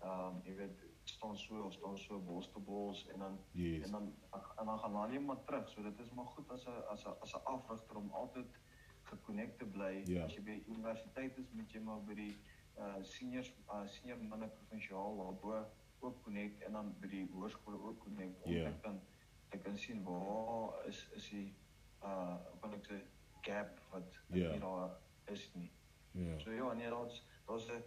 ehm 0.01 0.27
um, 0.35 0.41
jy 0.43 0.55
weet 0.55 0.83
staan 1.03 1.37
so 1.37 1.61
of 1.63 1.73
staan 1.73 1.97
so 1.97 2.19
bolsterbos 2.19 3.07
en 3.07 3.19
dan 3.19 3.39
Yes. 3.51 3.85
en 3.85 3.91
dan 3.91 4.15
en 4.57 4.65
dan 4.65 4.79
gaan 4.79 4.95
hulle 5.01 5.19
maar 5.19 5.43
terug. 5.43 5.69
So 5.69 5.81
dit 5.83 5.99
is 5.99 6.11
maar 6.11 6.25
goed 6.25 6.49
as 6.51 6.65
'n 6.67 6.83
as 6.89 7.05
'n 7.05 7.15
as 7.21 7.33
'n 7.35 7.43
afrigter 7.45 7.95
om 7.97 8.09
altyd 8.11 8.59
gekonnekt 9.03 9.57
te 9.59 9.65
bly. 9.65 10.01
Ja. 10.05 10.23
As 10.23 10.33
jy 10.35 10.41
by 10.43 10.63
universiteit 10.67 11.37
is, 11.37 11.49
moet 11.51 11.71
jy 11.71 11.79
maar 11.79 12.03
by 12.03 12.13
die 12.13 12.37
uh 12.77 12.95
seniors 13.01 13.53
uh 13.69 13.85
senior 13.87 14.17
manne 14.23 14.47
provinsiaal 14.47 15.15
daarbo 15.17 15.65
ook 15.99 16.23
connect 16.23 16.61
en 16.61 16.71
dan 16.71 16.95
by 16.99 17.07
die 17.07 17.29
hoërskole 17.33 17.77
ook 17.81 17.99
connect 17.99 18.41
om 18.41 18.51
Ja. 18.51 18.71
te 18.71 18.79
kan 18.81 19.01
te 19.49 19.57
kan 19.57 19.77
sien 19.77 20.03
waar 20.03 20.85
is 20.87 21.09
is 21.15 21.29
die 21.29 21.55
uh 22.03 22.35
wat 22.61 22.73
ek 22.73 22.85
sê 22.85 23.01
gap 23.41 23.79
wat 23.91 24.13
Ja. 24.27 24.49
nie 24.51 24.59
daar 24.59 24.97
is 25.25 25.51
nie. 25.53 25.71
Ja. 26.11 26.39
So 26.39 26.51
ja, 26.51 26.73
nee, 26.73 26.89
daar's 26.89 27.25
daar's 27.45 27.67
'n 27.69 27.83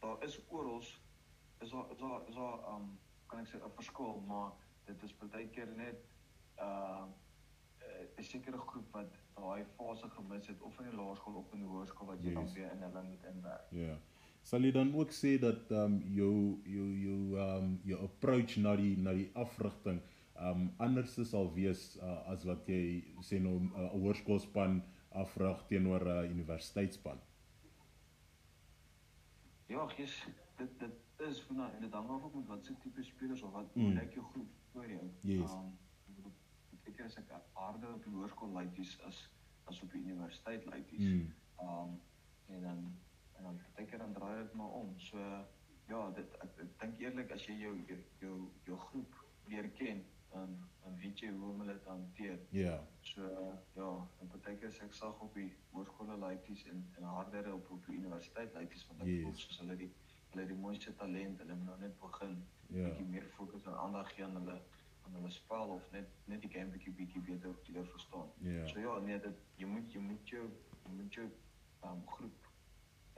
daar 0.00 0.22
is 0.22 0.40
oral 0.48 0.82
is 1.62 1.70
daar 1.70 1.90
is 1.92 1.98
daar 1.98 2.20
is 2.28 2.34
daar 2.34 2.58
um 2.74 2.98
kan 3.26 3.40
ek 3.40 3.48
sê 3.48 3.56
'n 3.58 3.70
verskil, 3.80 4.20
maar 4.26 4.52
dit 4.86 5.02
is 5.02 5.12
baie 5.18 5.48
keer 5.48 5.68
net 5.76 5.98
uh 6.58 7.04
'n 8.18 8.22
sekere 8.22 8.58
groep 8.58 8.88
wat 8.92 9.12
daai 9.36 9.64
fase 9.76 10.08
gemis 10.16 10.46
het 10.46 10.62
of 10.62 10.78
in 10.78 10.84
die 10.90 10.96
laerskool 10.96 11.34
of 11.34 11.52
in 11.52 11.58
die 11.58 11.68
hoërskool 11.68 12.06
wat 12.06 12.22
jy 12.24 12.32
dan 12.34 12.44
Yes. 12.44 12.52
weer 12.54 12.72
in 12.72 12.82
hulle 12.82 13.02
moet 13.02 13.24
inwerk. 13.24 13.70
Ja. 13.70 13.98
Sal 14.42 14.60
jy 14.66 14.72
dan 14.72 14.94
ook 14.94 15.10
sê 15.10 15.38
dat 15.40 15.70
ehm 15.70 15.84
um, 15.92 16.02
jou 16.14 16.60
jou 16.64 16.88
jou 17.06 17.38
ehm 17.38 17.64
um, 17.64 17.80
jou 17.84 17.98
approach 18.02 18.56
na 18.56 18.76
die 18.76 18.96
na 18.98 19.12
die 19.12 19.30
afrigting 19.34 20.00
ehm 20.34 20.48
um, 20.60 20.74
anders 20.78 21.28
sal 21.30 21.52
wees 21.54 21.96
uh, 21.96 22.28
as 22.32 22.44
wat 22.44 22.66
jy 22.66 23.04
sê 23.20 23.40
nou 23.40 23.54
'n 23.60 23.72
uh, 23.76 23.90
hoërskoolspan 23.90 24.82
afrig 25.10 25.66
teenoor 25.68 26.00
'n 26.04 26.24
uh, 26.24 26.30
universiteitsspan. 26.30 27.18
Ja, 29.66 29.86
gis 29.88 30.26
dit 30.58 30.78
dit 30.80 30.92
is 31.28 31.40
van 31.46 31.60
en 31.70 31.80
dit 31.80 31.92
hang 31.92 32.08
af 32.10 32.22
ook 32.22 32.34
met 32.34 32.46
wat 32.46 32.64
se 32.64 32.74
tipe 32.78 33.02
spelers 33.02 33.42
of 33.42 33.52
wat 33.52 33.74
Mm. 33.76 33.92
lyk 33.98 34.12
jou 34.14 34.24
groep 34.32 34.50
voor 34.72 34.86
jou. 34.90 35.10
Yes. 35.20 35.52
Um, 35.52 35.78
ek 36.72 36.88
ek 36.88 37.04
is 37.06 37.16
ek 37.16 37.30
harder 37.52 37.94
op 37.94 38.04
die 38.04 38.12
hoërskool 38.14 38.52
laities 38.52 39.00
as 39.06 39.30
as 39.70 39.82
op 39.82 39.92
die 39.92 40.02
universiteit 40.02 40.64
laities. 40.64 41.00
Mm. 41.12 41.34
Um 41.60 42.00
en 42.48 42.62
dan 42.62 42.80
en 43.36 43.42
dan 43.42 43.60
baie 43.76 43.86
keer 43.86 43.98
dan 43.98 44.12
draai 44.12 44.42
dit 44.42 44.52
maar 44.54 44.70
om. 44.70 44.94
So 44.98 45.18
ja, 45.88 46.10
dit 46.10 46.34
ek, 46.42 46.58
ek 46.60 46.80
dink 46.80 47.00
eerlik 47.00 47.30
as 47.32 47.46
jy 47.46 47.54
jou 47.60 47.76
jou 47.86 47.98
jou, 48.20 48.50
jou 48.64 48.78
groep 48.78 49.14
leer 49.46 49.68
ken, 49.70 50.04
dan 50.32 50.56
dan 50.82 50.96
weet 50.98 51.18
jy 51.20 51.30
hoe 51.30 51.50
om 51.52 51.60
hulle 51.60 51.78
te 51.80 51.88
hanteer. 51.88 52.38
Ja. 52.50 52.80
So 53.00 53.22
ja, 53.74 54.08
en 54.20 54.28
baie 54.28 54.56
keer 54.56 54.68
as 54.68 54.80
ek 54.80 54.92
sag 54.94 55.20
op 55.20 55.34
die 55.34 55.52
hoërskole 55.72 56.16
laities 56.18 56.64
en 56.66 56.84
en 56.96 57.02
harder 57.02 57.52
op 57.54 57.70
op 57.70 57.86
die 57.86 57.96
universiteit 57.96 58.54
laities 58.54 58.86
want 58.86 59.00
ek 59.00 59.06
Yes. 59.06 59.22
voel 59.22 59.34
soos 59.34 59.58
hulle 59.58 59.76
die 59.76 59.92
hulle 60.34 60.46
die 60.48 60.56
mooiste 60.56 60.94
talent, 60.96 61.38
hulle 61.42 61.54
moet 61.54 61.66
nou 61.66 61.78
net 61.80 61.98
begin 62.00 62.36
Ja. 62.72 62.84
bietjie 62.88 63.04
meer 63.06 63.26
fokus 63.36 63.66
en 63.66 63.74
aandag 63.76 64.14
gee 64.14 64.24
aan 64.24 64.36
hulle 64.40 64.58
aan 65.04 65.14
hulle 65.18 65.30
spel 65.30 65.68
of 65.76 65.88
net 65.92 66.08
net 66.26 66.40
die 66.42 66.50
game 66.50 66.70
bietjie 66.72 66.92
bietjie 66.92 67.20
beter 67.20 67.54
leer 67.68 67.86
verstaan. 67.86 68.28
Ja. 68.40 68.66
So 68.66 68.80
ja, 68.80 68.98
nee, 69.04 69.18
dit 69.20 69.34
jy 69.56 69.66
moet 69.66 69.92
jy 69.92 70.00
moet 70.00 70.28
jou 70.28 70.44
jy 70.84 70.92
moet 70.96 71.14
jou 71.14 71.26
um, 71.84 72.02
groep 72.06 72.46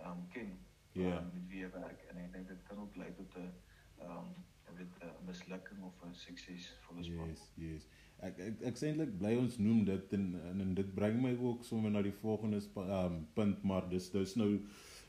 um, 0.01 0.25
ken 0.33 0.59
Ja. 0.93 1.19
um, 1.19 1.31
met 1.35 1.47
wie 1.49 1.61
jy 1.61 1.71
werk 1.71 2.03
en 2.11 2.17
ek 2.25 2.33
dink 2.33 2.49
dit 2.49 2.63
kan 2.69 2.79
ook 2.79 2.97
lei 2.97 3.13
tot 3.15 3.37
'n 3.37 3.53
um, 4.01 4.35
weet 4.77 4.95
'n 5.03 5.27
mislukking 5.27 5.83
of 5.85 6.03
'n 6.05 6.15
suksesvolle 6.15 7.05
span. 7.05 7.29
Yes, 7.29 7.53
yes. 7.55 7.87
Ek 8.19 8.39
ek 8.39 8.63
ek 8.63 8.77
sê 8.77 8.87
eintlik 8.91 9.19
bly 9.19 9.37
ons 9.37 9.59
noem 9.59 9.85
dit 9.85 10.13
en, 10.13 10.35
en 10.51 10.61
en 10.61 10.75
dit 10.75 10.95
bring 10.95 11.21
my 11.23 11.37
ook 11.37 11.65
sommer 11.65 11.91
na 11.91 12.03
die 12.03 12.13
volgende 12.13 12.61
spa- 12.61 13.05
um, 13.07 13.27
punt 13.35 13.63
maar 13.63 13.89
dis 13.89 14.11
dis 14.11 14.35
nou 14.37 14.61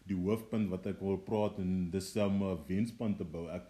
die 0.10 0.18
hoofpunt 0.18 0.70
wat 0.70 0.86
ek 0.92 1.02
wil 1.04 1.18
praat 1.28 1.60
en 1.64 1.90
dis 1.94 2.12
om 2.22 2.44
'n 2.44 2.60
wenspan 2.68 3.16
te 3.18 3.26
bou. 3.26 3.48
Ek 3.50 3.66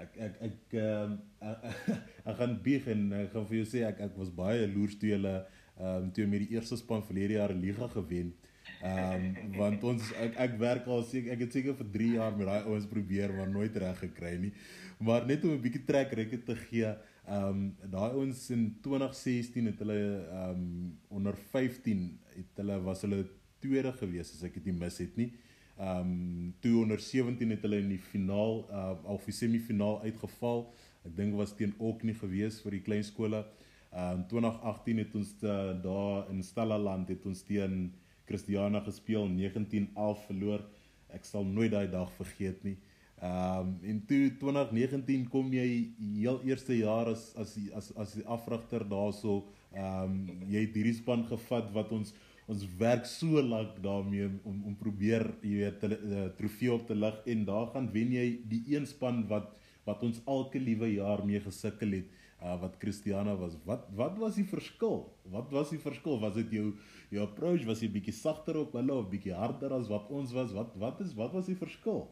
ek 0.00 0.12
ek 0.26 0.36
ek 0.48 0.76
ehm 0.80 1.16
ek, 1.40 1.64
ek 2.30 2.36
gaan 2.36 2.54
bieg 2.64 2.86
en 2.92 3.08
ek 3.24 3.32
gaan 3.34 3.48
vir 3.48 3.58
jou 3.60 3.66
sê 3.72 3.82
ek 3.88 4.04
ek 4.08 4.14
was 4.20 4.30
baie 4.30 4.62
jaloers 4.62 4.96
toe 5.00 5.10
hulle 5.16 5.34
ehm 5.80 6.04
um, 6.04 6.12
toe 6.14 6.26
met 6.26 6.44
die 6.44 6.54
eerste 6.56 6.76
span 6.76 7.02
verlede 7.02 7.38
jaar 7.38 7.54
liga 7.56 7.88
gewen. 7.96 8.32
Ehm 8.80 9.26
um, 9.26 9.58
want 9.58 9.84
ons 9.92 10.12
ek, 10.24 10.38
ek 10.46 10.56
werk 10.62 10.86
al 10.86 11.04
seker 11.10 11.34
ek 11.34 11.44
het 11.46 11.58
seker 11.58 11.76
vir 11.82 11.90
3 11.98 12.10
jaar 12.14 12.36
met 12.38 12.46
daai 12.52 12.70
ouens 12.70 12.88
probeer 12.94 13.34
maar 13.36 13.50
nooit 13.50 13.76
reg 13.84 13.98
gekry 14.06 14.36
nie. 14.46 14.52
Maar 15.00 15.26
net 15.26 15.44
om 15.44 15.56
'n 15.56 15.64
bietjie 15.66 15.84
trek 15.84 16.12
rekke 16.12 16.42
te 16.44 16.56
gee, 16.68 16.94
ehm 17.26 17.50
um, 17.50 17.60
daai 17.96 18.10
ouens 18.14 18.46
in 18.56 18.64
2016 18.86 19.72
het 19.72 19.84
hulle 19.84 20.00
ehm 20.22 20.64
um, 20.64 20.98
onder 21.08 21.36
15 21.52 22.08
het 22.38 22.64
hulle 22.64 22.82
was 22.88 23.02
hulle 23.02 23.24
tweede 23.60 23.92
gewees 23.92 24.32
as 24.32 24.44
ek 24.48 24.54
dit 24.54 24.70
nie 24.70 24.78
mis 24.80 24.98
het 24.98 25.16
nie. 25.16 25.32
Ehm 25.32 25.49
um, 25.80 26.54
toe 26.60 26.82
onder 26.82 27.00
17 27.00 27.50
het 27.50 27.62
hulle 27.62 27.80
in 27.80 27.88
die 27.94 28.02
finaal 28.02 28.66
uh, 28.70 28.92
of 29.04 29.24
die 29.24 29.34
semifinaal 29.34 30.00
uitgeval. 30.02 30.66
Ek 31.08 31.16
dink 31.16 31.36
was 31.38 31.54
teen 31.56 31.72
Okni 31.78 32.14
gewees 32.18 32.60
vir 32.64 32.76
die 32.76 32.84
klein 32.84 33.06
skole. 33.06 33.44
Ehm 33.90 34.20
um, 34.20 34.26
2018 34.30 34.98
het 35.02 35.14
ons 35.18 35.32
uh, 35.42 35.56
daar 35.82 36.28
in 36.30 36.42
Stellaland 36.46 37.08
het 37.10 37.24
ons 37.26 37.42
teen 37.42 37.92
Christiana 38.28 38.84
gespeel 38.86 39.26
19-11 39.32 40.26
verloor. 40.28 40.62
Ek 41.10 41.24
sal 41.26 41.44
nooit 41.44 41.72
daai 41.72 41.90
dag 41.90 42.12
vergeet 42.18 42.62
nie. 42.64 42.76
Ehm 43.20 43.66
um, 43.66 43.72
en 43.82 44.04
toe 44.06 44.30
2019 44.40 45.26
kom 45.28 45.50
jy 45.52 45.66
heel 45.98 46.38
eerste 46.48 46.76
jaar 46.76 47.10
as 47.10 47.32
as 47.36 47.56
as 47.76 47.90
as 47.96 48.14
die 48.16 48.26
afrigter 48.26 48.86
daarso 48.88 49.42
ehm 49.72 50.04
um, 50.04 50.44
jy 50.48 50.64
het 50.66 50.78
hierdie 50.78 50.96
span 50.96 51.26
gevat 51.28 51.68
wat 51.74 51.92
ons 51.92 52.14
ons 52.50 52.64
werk 52.80 53.06
so 53.06 53.42
lank 53.42 53.76
daarmee 53.84 54.28
om 54.44 54.62
om 54.70 54.76
probeer 54.78 55.26
jy 55.42 55.56
weet 55.62 55.84
'n 55.86 55.92
uh, 55.94 56.28
trofee 56.38 56.72
op 56.72 56.86
te 56.86 56.94
lig 56.94 57.16
en 57.34 57.44
daar 57.52 57.68
gaan 57.74 57.90
wen 57.96 58.12
jy 58.12 58.26
die 58.52 58.62
een 58.74 58.86
span 58.86 59.26
wat 59.32 59.56
wat 59.86 60.02
ons 60.02 60.22
elke 60.26 60.58
liewe 60.58 60.88
jaar 60.94 61.24
mee 61.26 61.40
gesukkel 61.40 61.94
het 61.98 62.08
uh, 62.42 62.60
wat 62.60 62.76
Christiana 62.78 63.36
was. 63.36 63.56
Wat 63.64 63.86
wat 63.96 64.18
was 64.18 64.34
die 64.40 64.46
verskil? 64.48 65.04
Wat 65.34 65.50
was 65.50 65.70
die 65.70 65.80
verskil? 65.82 66.20
Was 66.20 66.34
dit 66.34 66.52
jou 66.58 66.66
jou 67.10 67.26
approach? 67.26 67.66
Was 67.68 67.82
jy 67.84 67.90
bietjie 67.92 68.14
sagter 68.16 68.60
op 68.60 68.74
hulle 68.78 68.94
of 68.94 69.10
bietjie 69.12 69.34
harder 69.36 69.76
as 69.76 69.88
wat 69.92 70.08
ons 70.08 70.32
was? 70.36 70.54
Wat 70.56 70.74
wat 70.84 71.00
is 71.00 71.14
wat 71.14 71.32
was 71.36 71.50
die 71.50 71.58
verskil? 71.58 72.08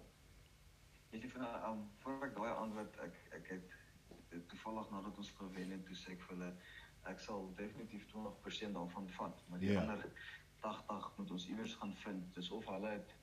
Jy 1.13 1.23
sê 1.25 1.33
vir 1.35 1.45
um 1.71 1.85
voor 2.03 2.27
ek 2.29 2.35
daai 2.37 2.53
antwoord 2.53 2.99
ek 3.07 3.21
ek 3.41 3.53
het 3.55 3.77
toevallig 4.51 4.91
nadat 4.93 5.17
ons 5.17 5.31
gewen 5.39 5.71
het 5.73 5.87
toe 5.89 5.97
sê 5.97 6.13
ek 6.13 6.25
vir 6.27 6.37
hulle 6.37 6.51
ek 7.13 7.23
sal 7.25 7.49
definitief 7.57 8.05
20% 8.13 8.77
daarvan 8.77 9.09
vat, 9.17 9.45
maar 9.49 9.63
die 9.63 9.71
yeah. 9.71 9.85
Ja. 9.85 9.93
ander 9.93 10.11
80 10.61 11.13
moet 11.17 11.31
ons 11.31 11.49
iewers 11.49 11.75
gaan 11.75 11.95
vind. 12.05 12.35
Dis 12.35 12.51
of 12.51 12.67
hulle 12.67 12.91
het 12.91 13.15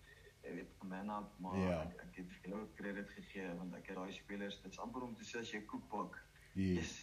jy 0.45 0.53
weet 0.59 0.83
man 0.83 1.09
up, 1.09 1.39
maar 1.41 1.57
yeah. 1.57 1.69
Ja. 1.69 1.81
ek, 1.81 2.01
ek 2.05 2.19
het 2.21 2.33
veel 2.41 2.67
krediet 2.79 3.09
gegee 3.17 3.53
want 3.59 3.75
ek 3.75 3.91
het 3.91 3.99
daai 4.01 4.13
spelers, 4.13 4.61
dit's 4.61 4.81
amper 4.83 5.07
om 5.07 5.15
te 5.17 5.25
sê 5.25 5.41
as 5.41 5.53
jy 5.53 5.63
koek 5.65 5.87
bak. 5.89 6.19
Yes. 6.53 6.97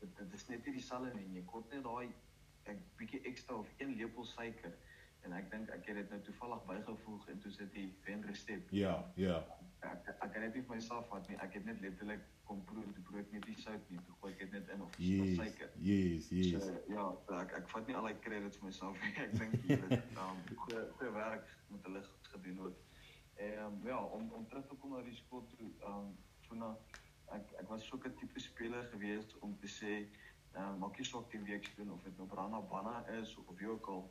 Dit, 0.00 0.16
dit 0.18 0.34
is 0.38 0.48
net 0.48 0.66
nie 0.66 0.74
dieselfde 0.78 1.14
nie. 1.14 1.28
Jy 1.38 1.44
kort 1.52 1.70
net 1.74 1.86
daai 1.86 2.08
'n 2.68 2.82
bietjie 2.98 3.22
ekstra 3.30 3.56
of 3.56 3.70
een 3.78 3.94
lepel 3.96 4.24
suiker 4.24 4.74
en 5.26 5.32
ek 5.32 5.50
dink 5.50 5.70
ek 5.74 5.86
het 5.90 5.96
dit 6.00 6.10
nou 6.10 6.20
toevallig 6.26 6.64
bygevoeg 6.70 7.28
en 7.28 7.40
toe 7.44 7.52
sit 7.52 7.72
die 7.72 7.88
wen 8.04 8.24
resep. 8.28 8.70
Ja, 8.70 8.96
ja. 9.14 9.38
Ek 9.86 10.08
ek 10.10 10.32
kan 10.32 10.42
net 10.42 10.54
nie 10.54 10.64
vir 10.66 10.74
myself 10.74 11.08
vat 11.12 11.28
nie. 11.30 11.38
Ek 11.44 11.54
het 11.54 11.64
net 11.68 11.80
letterlik 11.84 12.24
kom 12.48 12.62
proe 12.64 12.84
die 12.96 13.04
brood 13.06 13.32
met 13.32 13.44
die 13.46 13.56
sout 13.60 13.90
nie. 13.92 14.00
Toe 14.06 14.14
gooi 14.20 14.32
ek 14.32 14.40
dit 14.44 14.54
net 14.56 14.70
in 14.74 14.82
of 14.82 14.96
yes, 14.98 15.34
suiker. 15.38 15.72
Yes, 15.88 16.30
yes. 16.34 16.64
So, 16.64 16.76
ja, 16.94 17.04
ek 17.40 17.54
ek 17.60 17.68
vat 17.74 17.90
nie 17.90 17.98
al 17.98 18.08
die 18.10 18.20
credits 18.24 18.60
vir 18.60 18.70
myself 18.70 19.02
nie. 19.04 19.12
Ek 19.24 19.34
dink 19.38 19.58
jy 19.68 19.78
het 19.82 20.22
um 20.24 20.40
te 20.64 20.86
te 21.02 21.12
werk 21.18 21.52
met 21.72 21.90
hulle 21.90 22.04
gedoen 22.32 22.62
het. 22.66 22.86
Ehm 23.38 23.66
um, 23.66 23.76
ja, 23.86 23.98
om 24.18 24.32
om 24.40 24.48
terug 24.50 24.66
te 24.70 24.80
kom 24.82 24.96
na 24.96 25.04
die 25.06 25.18
skool 25.18 25.44
toe, 25.52 25.68
um 25.92 26.14
toe 26.46 26.58
na 26.58 26.72
ek 27.36 27.52
ek 27.62 27.68
was 27.70 27.86
so 27.86 28.00
'n 28.00 28.16
tipe 28.22 28.40
speler 28.40 28.88
gewees 28.94 29.36
om 29.40 29.54
te 29.62 29.68
sê 29.78 29.92
um 30.56 30.78
maak 30.82 30.98
nie 30.98 31.06
saak 31.06 31.30
die 31.30 31.44
week 31.50 31.64
speel 31.64 31.92
of 31.92 32.02
dit 32.02 32.16
nou 32.18 32.26
Brana 32.26 32.60
Banna 32.60 33.04
is 33.20 33.36
of 33.44 33.58
wie 33.58 33.68
ook 33.68 33.86
al. 33.94 34.08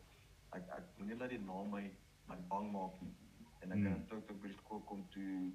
Ek 0.55 0.69
ek 0.77 0.91
moenie 0.97 1.17
laat 1.19 1.33
die 1.36 1.43
naam 1.43 1.71
my 1.71 1.86
my 2.27 2.38
bang 2.51 2.71
maak 2.71 3.01
nie. 3.01 3.15
En 3.60 3.71
ek 3.71 3.77
hmm. 3.77 3.93
het 3.93 4.12
ook 4.13 4.27
toe 4.27 4.38
by 4.38 4.47
die 4.47 4.60
skool 4.60 4.83
kom 4.89 5.03
toe 5.15 5.51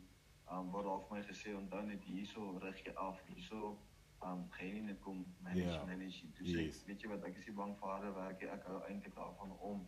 um, 0.50 0.70
word 0.72 0.87
daar 0.87 1.02
vir 1.07 1.16
my 1.16 1.22
gesê 1.31 1.55
onthou 1.57 1.83
net 1.87 2.05
hierso 2.05 2.59
rig 2.64 2.85
jy 2.87 2.94
af 3.07 3.20
hierso 3.28 3.72
um 4.26 4.44
geen 4.50 4.85
net 4.87 5.00
kom 5.00 5.24
manage 5.42 5.64
yeah. 5.64 5.87
manage 5.87 6.20
to 6.37 6.44
say 6.44 6.66
yes. 6.66 6.85
weet 6.87 7.02
jy 7.02 7.11
wat 7.11 7.24
ek 7.26 7.38
is 7.40 7.48
nie 7.48 7.57
bang 7.59 7.74
vir 7.81 7.92
harde 7.94 8.12
werk 8.18 8.44
ek 8.57 8.66
hou 8.70 8.81
eintlik 8.88 9.14
daarvan 9.18 9.55
om 9.70 9.87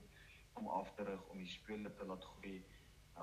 om 0.61 0.69
af 0.79 0.91
te 0.97 1.07
rig 1.09 1.29
om 1.31 1.43
die 1.43 1.51
spelers 1.51 1.97
te 1.99 2.07
laat 2.11 2.25
groei 2.33 2.57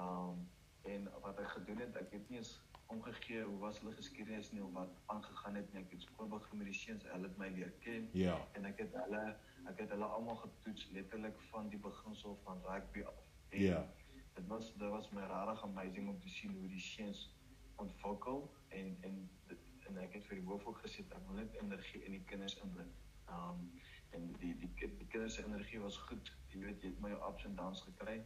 um 0.04 0.46
en 0.94 1.10
wat 1.26 1.39
ek 1.44 1.52
gedoen 1.56 1.84
het 1.84 1.98
ek 2.04 2.13
het 2.17 2.30
nie 2.30 2.39
eens 2.41 2.54
omgegee 2.96 3.44
hoe 3.44 3.60
was 3.64 3.80
hulle 3.80 3.96
geskiedenis 4.00 4.52
nie 4.52 4.64
of 4.66 4.74
wat 4.78 5.00
aangegaan 5.16 5.60
het 5.60 5.74
nie 5.74 5.82
ek 5.84 5.96
het 5.96 6.06
skool 6.08 6.30
begin 6.36 6.62
met 6.64 6.72
die 6.72 6.80
seuns 6.82 7.08
hulle 7.14 7.30
het 7.30 7.42
my 7.44 7.50
leer 7.56 7.74
ken 7.86 8.10
ja 8.12 8.26
yeah. 8.26 8.60
en 8.60 8.70
ek 8.72 8.84
het 8.86 9.00
hulle 9.04 9.24
ek 9.72 9.84
het 9.86 9.96
hulle 9.96 10.12
almal 10.20 10.40
getoets 10.44 10.88
letterlik 10.98 11.42
van 11.50 11.70
die 11.74 11.82
beginsel 11.90 12.40
van 12.46 12.64
rugby 12.68 13.08
af 13.14 13.26
en 13.50 13.60
ja 13.60 13.74
yeah 13.74 13.90
dit 14.34 14.48
was 14.48 14.74
dit 14.78 14.90
was 14.90 15.10
my 15.12 15.22
regtig 15.22 15.64
amazing 15.64 16.10
om 16.10 16.20
te 16.20 16.30
sien 16.30 16.54
hoe 16.56 16.68
die 16.68 16.80
seuns 16.80 17.30
ontwikkel 17.76 18.52
en 18.68 18.98
en 19.02 19.30
en 19.88 19.98
ek 19.98 20.14
het 20.18 20.28
vir 20.30 20.40
die 20.40 20.46
hoof 20.48 20.66
ook 20.70 20.80
gesê 20.86 21.04
ek 21.04 21.26
wil 21.28 21.40
net 21.42 21.58
energie 21.64 22.04
in 22.08 22.16
die 22.18 22.24
kinders 22.32 22.56
inbring. 22.66 22.92
Um 23.38 23.66
en 24.16 24.28
die 24.40 24.54
die, 24.60 24.70
die, 24.80 24.90
die 25.00 25.08
kinders 25.08 25.36
se 25.40 25.46
energie 25.48 25.80
was 25.80 25.98
goed. 26.08 26.32
Jy 26.54 26.62
weet 26.66 26.84
jy 26.84 26.92
het 26.94 27.02
my 27.04 27.12
ups 27.30 27.48
en 27.48 27.56
downs 27.60 27.84
gekry. 27.88 28.18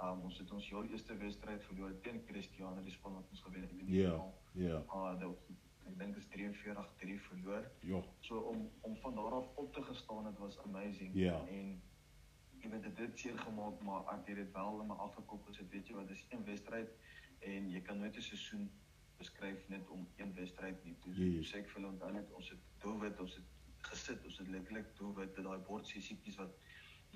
Um 0.00 0.22
ons 0.28 0.38
het 0.38 0.50
ons 0.50 0.68
heel 0.68 0.84
eerste 0.84 1.16
wedstryd 1.16 1.64
verloor 1.64 2.00
teen 2.00 2.22
Christiane 2.26 2.82
die 2.82 2.92
span 2.92 3.14
wat 3.14 3.28
ons 3.30 3.40
gewen 3.40 3.60
het 3.60 3.70
in 3.70 3.78
die 3.84 4.00
Ja. 4.00 4.16
Ja. 4.52 4.82
Ah, 4.86 5.18
dit 5.20 5.58
ek 5.86 5.98
dink 5.98 6.16
is 6.16 6.26
43-3 6.32 7.20
verloor. 7.28 7.70
Ja. 7.80 8.02
So 8.20 8.38
om 8.38 8.70
om 8.80 8.96
van 8.96 9.14
daar 9.14 9.32
af 9.40 9.56
op 9.56 9.72
te 9.72 9.82
gestaan 9.82 10.26
het 10.26 10.38
was 10.38 10.58
amazing 10.58 11.14
ja. 11.14 11.46
en 11.46 11.82
jy 12.62 12.70
weet 12.70 12.82
dit 12.82 12.98
het 12.98 13.18
seer 13.18 13.38
gemaak 13.38 13.80
maar 13.82 14.06
ek 14.14 14.28
het 14.30 14.36
dit 14.36 14.52
wel 14.52 14.80
in 14.80 14.86
my 14.86 14.96
afgekop 15.06 15.46
gesit 15.48 15.70
weet 15.74 15.88
jy 15.90 15.96
wat 15.98 16.08
dis 16.08 16.26
een 16.30 16.44
wedstryd 16.44 16.92
en 17.52 17.70
jy 17.70 17.80
kan 17.88 17.98
nooit 17.98 18.16
'n 18.16 18.26
seisoen 18.28 18.70
beskryf 19.18 19.68
net 19.68 19.88
om 19.88 20.06
een 20.16 20.34
wedstryd 20.34 20.84
nie 20.84 20.94
toe 21.02 21.14
yes. 21.14 21.50
sê 21.50 21.62
ek 21.62 21.70
vir 21.72 21.82
hulle 21.82 21.98
dan 21.98 22.14
net 22.18 22.30
ons 22.38 22.50
het 22.54 22.62
doelwit 22.84 23.20
ons 23.24 23.34
het 23.40 23.88
gesit 23.90 24.24
ons 24.30 24.38
het 24.38 24.48
letterlik 24.54 24.94
doelwit 25.00 25.42
daai 25.48 25.58
bord 25.70 25.86
sessietjies 25.86 26.38
wat 26.42 26.54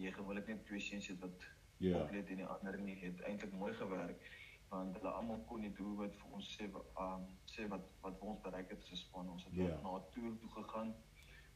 jy 0.03 0.13
gewoonlik 0.19 0.51
net 0.53 0.67
twee 0.67 0.83
seuns 0.89 1.07
het 1.13 1.23
wat 1.23 1.47
ja 1.79 1.89
yeah. 1.89 2.03
oplet 2.03 2.29
en 2.29 2.43
die 2.43 2.51
ander 2.57 2.79
nie 2.81 2.97
het 3.01 3.21
eintlik 3.31 3.53
mooi 3.53 3.73
gewerk 3.75 4.29
want 4.69 4.97
hulle 4.99 5.11
almal 5.19 5.43
kon 5.49 5.61
nie 5.61 5.73
doelwit 5.81 6.17
vir 6.21 6.39
ons 6.39 6.49
sê 6.57 6.71
um, 7.07 7.27
sê 7.55 7.69
wat 7.75 7.85
wat 8.07 8.25
ons 8.31 8.41
bereik 8.47 8.73
het 8.75 8.83
as 8.83 8.93
'n 8.93 9.03
span 9.03 9.31
ons 9.35 9.45
het 9.45 9.55
yeah. 9.55 9.83
na 9.83 9.99
'n 9.99 10.09
toer 10.17 10.39
toe 10.41 10.51
gegaan 10.57 10.95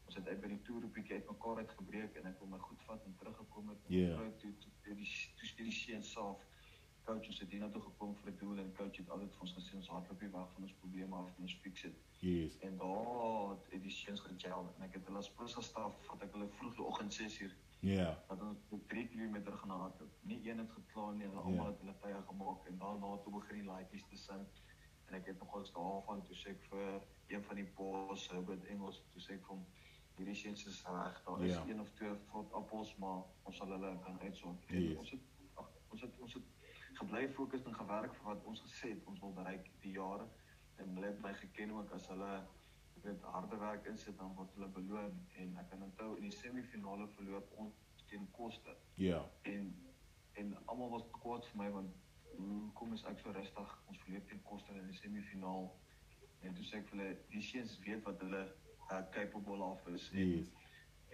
ons 0.05 0.15
het 0.15 0.27
uit 0.27 0.41
by 0.41 0.47
die 0.53 0.61
toer 0.67 0.83
'n 0.83 0.93
bietjie 0.97 1.19
uitmekaar 1.19 1.57
uitgebreek 1.63 2.15
en 2.15 2.31
ek 2.31 2.39
wil 2.39 2.53
my 2.53 2.61
goed 2.67 2.81
vat 2.87 3.05
en 3.05 3.15
teruggekom 3.23 3.69
het 3.69 3.81
en 3.87 3.95
yeah. 3.95 4.17
toe 4.17 4.31
toe 4.37 4.71
toe 4.85 4.95
die 4.95 5.11
toe 5.37 5.47
die, 5.57 5.65
die 5.65 5.77
seun 5.81 6.03
self 6.03 6.47
coach 7.05 7.27
ons 7.27 7.39
het 7.39 7.49
hier 7.53 7.61
na 7.63 7.69
toe 7.73 7.81
gekom 7.81 8.13
vir 8.15 8.31
'n 8.31 8.37
doel 8.41 8.57
en 8.63 8.73
coach 8.79 8.97
het 8.97 9.09
altyd 9.09 9.33
vir 9.35 9.41
ons 9.45 9.53
gesê 9.57 9.75
ons 9.75 9.89
hardloop 9.93 10.21
nie 10.21 10.31
weg 10.37 10.49
van 10.53 10.63
ons 10.67 10.75
probleme 10.81 11.15
af 11.15 11.29
en 11.37 11.47
ons 11.47 11.57
fix 11.63 11.81
dit. 11.81 11.97
Yes. 12.19 12.57
En 12.67 12.77
daar 12.77 13.57
het 13.71 13.83
die 13.83 13.95
seuns 13.97 14.21
gejel 14.27 14.69
en 14.75 14.83
ek 14.87 14.93
het 14.93 15.05
hulle 15.05 15.17
as 15.17 15.31
prosa 15.39 15.61
staf 15.61 16.05
vat 16.07 16.23
ek 16.23 16.31
hulle 16.37 16.47
vroeg 16.57 16.75
die 16.75 16.87
oggend 16.91 17.13
6uur. 17.19 17.53
Ja. 17.81 17.93
Yeah. 17.93 18.17
Dat 18.27 18.41
ons 18.45 18.83
3 18.87 19.07
km 19.09 19.51
gaan 19.51 19.69
hardloop. 19.69 20.17
Nie 20.21 20.49
een 20.49 20.57
het 20.57 20.71
gekla 20.71 21.11
nie, 21.11 21.25
hulle 21.25 21.39
almal 21.39 21.53
yeah. 21.53 21.67
het 21.67 21.79
hulle 21.79 21.95
tye 22.01 22.21
gemaak 22.27 22.67
en 22.69 22.77
daarna 22.77 23.17
toe 23.23 23.33
begin 23.33 23.61
die 23.61 23.69
laaitjies 23.69 24.05
te 24.09 24.19
sing. 24.23 24.43
En 25.07 25.17
ek 25.17 25.31
het 25.31 25.39
nog 25.39 25.55
ons 25.59 25.73
daarvan 25.77 26.21
toe 26.27 26.37
sê 26.37 26.53
ek 26.53 26.67
vir 26.69 27.01
een 27.33 27.43
van 27.47 27.61
die 27.61 27.67
bosse, 27.79 28.33
Herbert 28.33 28.69
Engels, 28.75 29.01
toe 29.13 29.23
sê 29.25 29.33
ek 29.39 29.47
vir 29.47 29.55
hom 29.55 29.65
hierdie 30.19 30.37
seuns 30.43 30.65
is 30.69 30.83
reg. 30.85 31.17
Daar 31.25 31.43
is 31.47 31.55
ja. 31.55 31.65
een 31.67 31.81
of 31.81 31.89
twee 31.97 32.13
vrot 32.29 32.53
appels, 32.61 32.93
maar 33.01 33.23
ons 33.49 33.57
sal 33.57 33.73
hulle 33.73 33.91
kan 34.05 34.21
uitsorg. 34.21 34.69
Yes. 34.69 34.97
Ons 35.01 35.15
het 35.17 35.27
ach, 35.63 35.73
ons 35.89 36.05
het 36.05 36.23
ons 36.27 36.37
het 36.37 36.49
gebly 37.01 37.27
fokus 37.33 37.65
en 37.65 37.75
gewerk 37.81 38.15
vir 38.19 38.29
wat 38.29 38.45
ons 38.45 38.61
gesê 38.67 38.93
het 38.93 39.05
ons 39.09 39.19
wil 39.25 39.33
bereik 39.33 39.69
die 39.83 39.97
jare 39.97 40.27
en 40.81 40.95
hulle 40.95 41.07
het 41.07 41.21
my 41.23 41.33
geken 41.39 41.73
ook 41.77 41.93
as 41.97 42.07
hulle 42.11 42.31
weet 43.03 43.21
harde 43.35 43.57
werk 43.57 43.85
insit 43.85 44.17
dan 44.17 44.35
word 44.35 44.53
hulle 44.55 44.67
beloon 44.77 45.17
en 45.43 45.57
ek 45.61 45.69
kan 45.69 45.83
onthou 45.87 46.15
in 46.17 46.29
die 46.29 46.37
semifinale 46.37 47.07
verloor 47.15 47.43
ons 47.63 48.05
teen 48.11 48.27
Koste. 48.31 48.75
Ja. 48.95 49.21
En 49.41 49.75
en 50.33 50.57
almal 50.65 50.89
was 50.89 51.05
kwaad 51.11 51.45
vir 51.51 51.57
my 51.63 51.69
want 51.77 51.95
hoe 52.37 52.71
kom 52.79 52.93
is 52.93 53.03
ek 53.11 53.19
so 53.19 53.31
rustig 53.35 53.77
ons 53.91 54.03
verloor 54.03 54.25
teen 54.29 54.43
Koste 54.47 54.75
in 54.79 54.87
die 54.87 54.99
semifinaal 54.99 55.69
en 56.41 56.55
toe 56.57 56.65
sê 56.65 56.79
ek 56.79 56.89
vir 56.91 56.99
hulle 56.99 57.15
die 57.33 57.43
seuns 57.45 57.77
weet 57.85 58.03
wat 58.07 58.23
hulle 58.25 58.41
uh, 58.45 59.01
capable 59.15 59.63
of 59.67 59.87
is 59.95 60.09
en, 60.13 60.31
yes. 60.35 60.51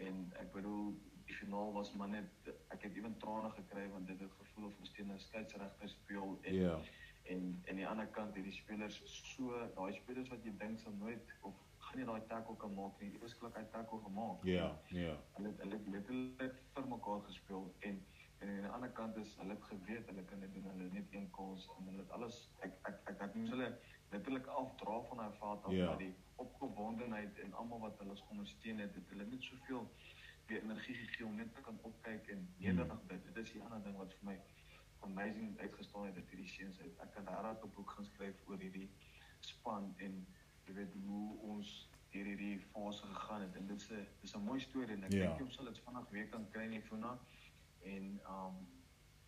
en 0.07 0.21
ek 0.43 0.51
bedoel 0.53 0.93
die 1.27 1.35
finaal 1.35 1.73
was 1.75 1.91
maar 1.99 2.11
net 2.13 2.51
ek 2.75 2.87
het 2.87 2.99
ewen 2.99 3.17
trane 3.23 3.49
gekry 3.57 3.87
want 3.95 4.07
dit 4.11 4.21
het 4.23 4.37
gevoel 4.41 4.69
of 4.69 4.79
ons 4.83 4.93
teen 4.95 5.11
'n 5.13 5.19
skeieregter 5.25 5.89
speel 5.95 6.37
en 6.41 6.59
yeah. 6.59 6.91
en 7.33 7.47
en 7.65 7.81
die 7.81 7.87
ander 7.87 8.07
kant 8.19 8.35
hierdie 8.39 8.55
spelers 8.59 9.01
so 9.33 9.65
daai 9.79 9.93
spelers 9.99 10.29
wat 10.35 10.45
jy 10.45 10.53
dink 10.63 10.79
sal 10.79 10.95
nooit 11.01 11.33
of 11.41 11.65
nie 11.97 12.05
daai 12.09 12.21
tackle 12.31 12.55
kan 12.61 12.73
maak 12.77 13.01
nie 13.01 13.11
eers 13.21 13.35
klik 13.39 13.55
hy 13.59 13.65
tackle 13.73 13.99
gemaak 14.05 14.45
ja 14.51 14.69
ja 14.99 15.15
hulle 15.37 15.53
hulle 15.63 15.75
het 15.79 15.87
letterlik 15.95 16.55
vir 16.75 16.87
mekaar 16.93 17.21
gespeel 17.27 17.67
en 17.89 17.99
en 18.39 18.49
aan 18.53 18.61
die 18.65 18.73
ander 18.77 18.91
kant 19.01 19.17
is 19.17 19.35
hulle 19.41 19.53
het 19.57 19.63
geweet 19.71 20.09
hulle 20.11 20.23
kan 20.31 20.39
dit 20.45 20.53
doen 20.53 20.67
hulle 20.71 20.89
net 20.97 21.13
een 21.13 21.29
kans 21.37 21.67
ons 21.67 21.77
en 21.79 21.87
hulle 21.91 22.03
het 22.05 22.11
alles 22.19 22.41
ek 22.67 22.73
ek 22.91 22.99
ek 23.13 23.21
het 23.25 23.35
moes 23.39 23.49
hulle 23.55 23.69
letterlik 24.11 24.45
afdra 24.61 24.99
van 25.09 25.19
hy 25.25 25.31
vaat 25.39 25.65
af 25.65 25.71
Ja. 25.77 25.85
na 25.89 25.95
die 26.03 26.13
opgewondenheid 26.43 27.39
en 27.43 27.53
almal 27.53 27.79
wat 27.79 27.97
hulle 27.99 28.15
ondersteun 28.29 28.79
het, 28.79 28.93
het 28.95 29.09
hulle 29.09 29.25
net 29.25 29.43
soveel 29.43 29.89
weer 30.47 30.63
energie 30.63 30.95
gegee 30.95 31.25
om 31.25 31.35
net 31.35 31.49
te 31.55 31.61
kan 31.61 31.79
opkyk 31.81 32.27
en 32.27 32.47
nederig 32.57 33.01
bid. 33.07 33.25
Dit 33.33 33.37
is 33.43 33.51
die 33.51 33.61
ander 33.63 33.81
ding 33.83 33.97
wat 33.97 34.13
vir 34.19 34.29
my 34.29 34.37
amazing 35.07 35.59
uitgestaan 35.59 36.05
het 36.05 36.15
uit 36.15 36.29
hierdie 36.29 36.47
seuns 36.49 36.79
uit. 36.79 36.93
Ek 37.03 37.17
het 37.19 37.27
regtig 37.27 37.65
'n 37.65 37.73
boek 37.75 37.89
gaan 37.91 38.05
skryf 38.05 38.35
oor 38.47 38.57
hierdie 38.57 38.89
span 39.39 39.93
en 39.97 40.25
jy 40.67 40.73
weet 40.75 40.95
hoe 41.05 41.37
ons 41.51 41.69
deur 42.11 42.25
hierdie 42.27 42.57
fase 42.71 43.05
gegaan 43.07 43.41
het 43.45 43.55
en 43.59 43.67
dit 43.67 43.81
is 43.81 43.89
'n 43.91 44.07
dis 44.21 44.33
'n 44.35 44.43
mooi 44.43 44.59
storie 44.59 44.95
en 44.95 45.03
ek 45.03 45.13
Ja. 45.13 45.27
dink 45.27 45.41
ons 45.47 45.55
sal 45.55 45.65
dit 45.65 45.79
vanaand 45.79 46.09
weer 46.11 46.27
kan 46.29 46.49
kry 46.51 46.65
nie 46.67 46.81
Funa 46.81 47.19
en 47.83 48.19
um 48.29 48.55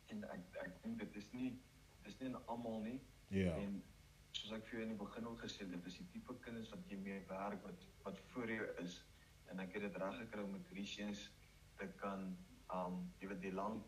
en 0.07 0.23
ek 0.23 0.41
ek 0.65 0.81
dink 0.83 0.99
dit 0.99 1.15
is 1.15 1.31
nie 1.33 1.61
dis 2.03 2.19
nie 2.19 2.29
in 2.29 2.35
almal 2.47 2.81
nie 2.81 2.99
Ja. 3.29 3.55
en 3.55 3.83
soos 4.31 4.51
ek 4.51 4.65
vir 4.67 4.79
jou 4.79 4.81
in 4.81 4.97
die 4.97 5.05
begin 5.05 5.25
ook 5.27 5.41
gesê 5.41 5.59
het, 5.59 5.71
dit 5.71 5.85
is 5.85 5.97
die 5.97 6.07
tipe 6.11 6.33
kinders 6.39 6.69
wat 6.69 6.89
jy 6.89 6.97
mee 6.97 7.21
werk 7.27 7.63
wat 7.63 7.85
wat 8.03 8.19
voor 8.19 8.47
jou 8.51 8.67
is 8.83 9.03
en 9.49 9.59
ek 9.59 9.73
het 9.73 9.81
dit 9.81 9.95
reg 9.95 10.17
gekry 10.17 10.43
om 10.43 10.51
met 10.51 10.87
seuns 10.87 11.31
te 11.77 11.87
kan 11.95 12.37
um 12.73 13.13
jy 13.19 13.27
weet 13.27 13.41
die 13.41 13.51
lang 13.53 13.81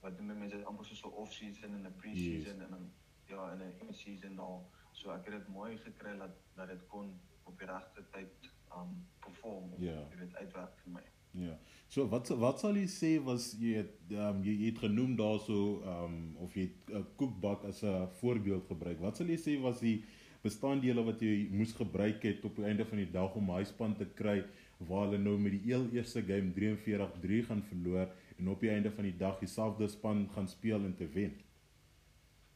wat 0.00 0.16
doen 0.16 0.38
mense 0.38 0.64
amper 0.64 0.84
soos 0.84 1.02
'n 1.04 1.08
off 1.14 1.32
season 1.32 1.74
en 1.74 1.86
'n 1.86 1.96
pre-season 1.96 2.58
Yes. 2.58 2.68
en 2.70 2.74
'n 2.74 2.92
ja 3.26 3.52
en 3.52 3.58
'n 3.62 3.80
in 3.80 3.94
season 3.94 4.36
daar 4.36 4.60
so 5.00 5.10
ek 5.14 5.24
het 5.30 5.38
dit 5.38 5.48
mooi 5.54 5.72
gekry 5.86 6.16
dat 6.18 6.36
dat 6.56 6.68
dit 6.74 6.82
kon 6.92 7.12
op 7.48 7.58
die 7.58 7.68
regte 7.70 8.04
tyd 8.12 8.50
um 8.76 8.92
perform 9.24 9.72
Ja. 9.78 9.96
jy 10.12 10.18
weet 10.24 10.36
uitwerk 10.42 10.76
vir 10.84 10.92
my 10.98 11.06
Ja. 11.32 11.52
So 11.88 12.08
wat 12.10 12.28
wat 12.42 12.58
sal 12.60 12.74
jy 12.74 12.86
sê 12.90 13.10
was 13.24 13.52
jy 13.58 13.76
het 13.78 13.92
um, 14.10 14.40
jy, 14.42 14.54
jy 14.64 14.70
het 14.72 14.80
genoem 14.82 15.12
daarso 15.18 15.58
um 15.92 16.16
of 16.42 16.56
jy 16.58 16.64
'n 16.90 17.04
koekbak 17.16 17.64
as 17.64 17.82
'n 17.84 18.08
voorbeeld 18.20 18.66
gebruik. 18.66 18.98
Wat 19.00 19.16
sal 19.16 19.26
jy 19.30 19.36
sê 19.38 19.60
was 19.62 19.78
die 19.80 20.04
bestanddele 20.42 21.04
wat 21.04 21.20
jy 21.22 21.48
moes 21.52 21.72
gebruik 21.72 22.22
het 22.22 22.44
op 22.44 22.56
die 22.56 22.64
einde 22.64 22.84
van 22.84 22.98
die 22.98 23.10
dag 23.10 23.34
om 23.36 23.50
hy 23.50 23.64
span 23.64 23.94
te 23.96 24.06
kry 24.06 24.42
waar 24.88 25.04
hulle 25.06 25.18
nou 25.18 25.38
met 25.38 25.52
die 25.52 25.64
heel 25.70 25.86
eerste 25.92 26.22
game 26.22 26.50
43-3 26.56 27.42
gaan 27.46 27.62
verloor 27.62 28.08
en 28.38 28.48
op 28.48 28.60
die 28.60 28.70
einde 28.70 28.90
van 28.90 29.04
die 29.04 29.16
dag 29.16 29.38
dieselfde 29.38 29.88
span 29.88 30.28
gaan 30.34 30.48
speel 30.48 30.84
en 30.84 30.96
te 30.96 31.06
wen. 31.06 31.34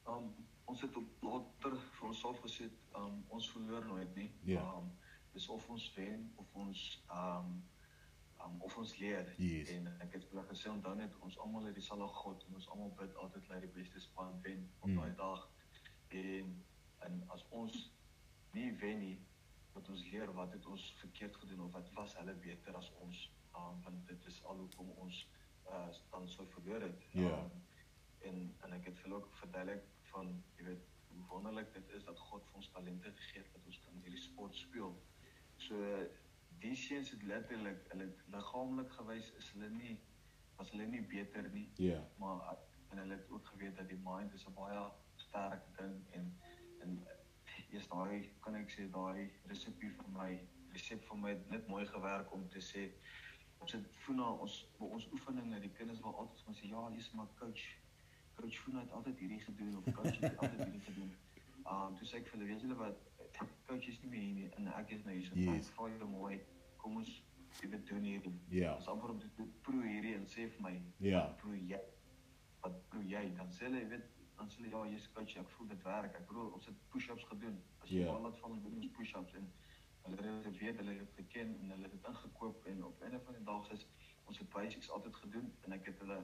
Um 0.08 0.43
ons 0.64 0.80
het 0.80 0.96
op 0.96 1.22
later 1.22 1.76
vir 1.98 2.08
onsself 2.08 2.40
gesê 2.44 2.68
um 2.96 3.24
ons 3.28 3.50
verloor 3.52 3.84
nooit 3.86 4.14
nie. 4.16 4.30
Ja. 4.42 4.62
Um 4.78 4.90
dis 5.34 5.48
of 5.48 5.68
ons 5.70 5.86
wen 5.96 6.32
of 6.36 6.54
ons 6.54 6.82
um 7.10 7.50
um 8.44 8.60
of 8.62 8.76
ons 8.76 8.96
leer. 8.98 9.34
Yes. 9.38 9.68
En 9.74 9.86
ek 10.00 10.12
het 10.18 10.26
hulle 10.30 10.44
gesê 10.50 10.70
onthou 10.70 10.94
net 10.96 11.14
ons 11.20 11.38
almal 11.38 11.64
het 11.70 11.74
dieselfde 11.74 12.08
God 12.22 12.44
en 12.48 12.54
ons 12.60 12.68
almal 12.68 12.92
bid 13.00 13.16
altyd 13.16 13.48
dat 13.48 13.60
die 13.66 13.72
beste 13.76 14.00
span 14.00 14.40
wen 14.42 14.66
op 14.80 14.88
Mm. 14.88 14.96
daai 15.00 15.14
dag. 15.20 15.48
En 16.08 16.64
en 17.04 17.22
as 17.28 17.44
ons 17.50 17.92
nie 18.52 18.72
wen 18.80 18.98
nie, 18.98 19.18
moet 19.74 19.88
ons 19.88 20.04
leer 20.10 20.32
wat 20.34 20.52
het 20.52 20.66
ons 20.66 20.92
verkeerd 21.00 21.36
gedoen 21.36 21.60
of 21.66 21.72
wat 21.72 21.90
was 21.92 22.14
hulle 22.16 22.34
beter 22.34 22.76
as 22.76 22.92
ons. 23.00 23.30
Um 23.56 23.82
want 23.82 24.06
dit 24.06 24.26
is 24.26 24.42
al 24.44 24.56
hoekom 24.56 24.90
ons 24.90 25.26
uh 25.66 25.88
dan 26.10 26.28
so 26.28 26.44
verloor 26.46 26.80
het. 26.80 27.04
Ja. 27.12 27.38
Um, 27.38 27.50
en 28.20 28.54
en 28.60 28.72
ek 28.72 28.84
het 28.84 28.98
vir 28.98 29.02
hulle 29.10 29.16
ook 29.22 29.36
verduidelik 29.36 29.84
van 30.14 30.32
jy 30.58 30.64
weet 30.70 30.84
hoe 31.12 31.26
wonderlik 31.30 31.72
dit 31.74 31.88
is 31.98 32.04
dat 32.08 32.18
God 32.30 32.46
vir 32.50 32.60
ons 32.62 32.70
talente 32.74 33.12
gegee 33.20 33.42
het 33.42 33.52
dat 33.56 33.66
ons 33.70 33.80
kan 33.84 34.00
hierdie 34.02 34.22
sport 34.22 34.56
speel. 34.56 34.94
So 35.66 35.76
die 36.64 36.74
seuns 36.78 37.10
het 37.14 37.22
letterlik 37.30 37.84
hulle 37.92 38.08
liggaamlik 38.34 38.90
gewys 38.98 39.30
is 39.38 39.50
hulle 39.54 39.70
nie 39.74 39.96
was 40.56 40.70
hulle 40.70 40.86
nie 40.86 41.02
beter 41.02 41.48
nie, 41.50 41.68
Ja. 41.82 42.00
maar 42.18 42.56
en 42.90 42.98
hulle 43.02 43.14
het 43.18 43.30
ook 43.30 43.46
geweet 43.46 43.76
dat 43.76 43.88
die 43.90 43.98
mind 44.04 44.32
is 44.34 44.46
'n 44.46 44.54
baie 44.54 44.82
sterk 45.16 45.62
ding 45.78 45.96
en 46.12 46.28
en 46.82 47.06
eers 47.72 47.88
daai 47.88 48.30
kan 48.40 48.54
ek 48.54 48.70
sê 48.70 48.86
daai 48.90 49.30
resepie 49.50 49.90
vir 49.98 50.08
my 50.18 50.28
resep 50.74 51.02
vir 51.08 51.18
my 51.18 51.30
het 51.30 51.50
net 51.50 51.66
mooi 51.68 51.86
gewerk 51.86 52.32
om 52.32 52.48
te 52.48 52.60
sê 52.60 52.84
ons 53.58 53.72
het 53.72 53.86
Funa 54.04 54.28
ons 54.44 54.66
ons 54.78 55.08
oefeninge 55.12 55.60
die 55.60 55.72
kinders 55.78 56.00
wil 56.06 56.14
altyd 56.22 56.46
my 56.48 56.54
sê 56.54 56.70
ja 56.70 56.84
jy's 56.94 57.10
maar 57.14 57.28
coach 57.40 57.64
coach 58.34 58.58
Funa 58.64 58.80
het 58.80 58.90
altyd 58.92 59.18
hierdie 59.18 59.40
gedoen 59.40 59.76
of 59.78 59.84
coach 59.94 60.18
het 60.20 60.36
altyd 60.38 60.64
hierdie 60.64 60.80
gedoen. 60.88 61.12
Um 61.74 61.94
toe 61.98 62.06
sê 62.08 62.18
ek 62.20 62.28
vir 62.28 62.38
hulle 62.38 62.48
weet 62.52 62.64
julle 62.66 62.76
wat 62.76 62.96
coach 63.68 63.86
is 63.88 64.00
nie 64.02 64.10
meer 64.10 64.24
hier 64.24 64.34
nie 64.40 64.48
en 64.58 64.66
ek 64.80 64.90
is 64.96 65.04
nou 65.04 65.14
hier 65.16 65.26
so 65.28 65.34
Yes. 65.38 65.70
vra 65.76 65.88
julle 65.92 66.08
mooi 66.10 66.40
kom 66.82 66.96
ons 67.00 67.12
weet 67.62 67.86
doen 67.88 68.02
hierdie. 68.04 68.34
Ja. 68.50 68.74
Ons 68.76 68.88
amper 68.92 69.10
om 69.14 69.18
te 69.22 69.28
proe 69.62 69.82
hierdie 69.86 70.14
en 70.18 70.26
sê 70.26 70.48
vir 70.50 70.60
my 70.66 70.74
Ja. 70.98 71.26
proe 71.42 71.56
jy? 71.56 71.80
Wat 72.62 72.76
proe 72.90 73.04
jy? 73.08 73.24
Dan 73.36 73.48
sê 73.52 73.64
hulle 73.68 73.86
weet 73.88 74.10
dan 74.36 74.48
sê 74.50 74.56
hulle 74.62 74.70
ja 74.70 74.84
jy's 74.90 75.08
coach 75.14 75.36
ek 75.38 75.48
voel 75.56 75.68
dit 75.68 75.82
werk. 75.84 76.14
Ek 76.20 76.26
bedoel 76.28 76.50
ons 76.58 76.66
het 76.66 76.74
push-ups 76.90 77.24
gedoen. 77.30 77.60
As 77.82 77.88
jy 77.90 78.00
Ja. 78.02 78.12
bal 78.12 78.22
laat 78.22 78.38
val 78.38 78.52
en 78.52 78.62
doen 78.62 78.76
ons 78.76 78.88
push-ups 78.98 79.34
en 79.34 79.48
hulle 80.04 80.16
het 80.32 80.44
dit 80.44 80.58
weet, 80.60 80.76
hulle 80.76 80.90
het 80.98 81.16
dit 81.16 81.26
geken 81.26 81.54
en 81.60 81.70
hulle 81.70 81.82
het 81.88 81.92
dit 81.92 82.06
ingekoop 82.10 82.66
en 82.66 82.84
op 82.84 83.02
einde 83.02 83.20
van 83.24 83.34
die 83.34 83.44
dag 83.44 83.70
is 83.72 83.86
ons 84.26 84.38
het 84.38 84.48
basics 84.50 84.90
altyd 84.90 85.16
gedoen 85.16 85.52
en 85.64 85.72
ek 85.72 85.86
het 85.86 85.98
hulle 85.98 86.18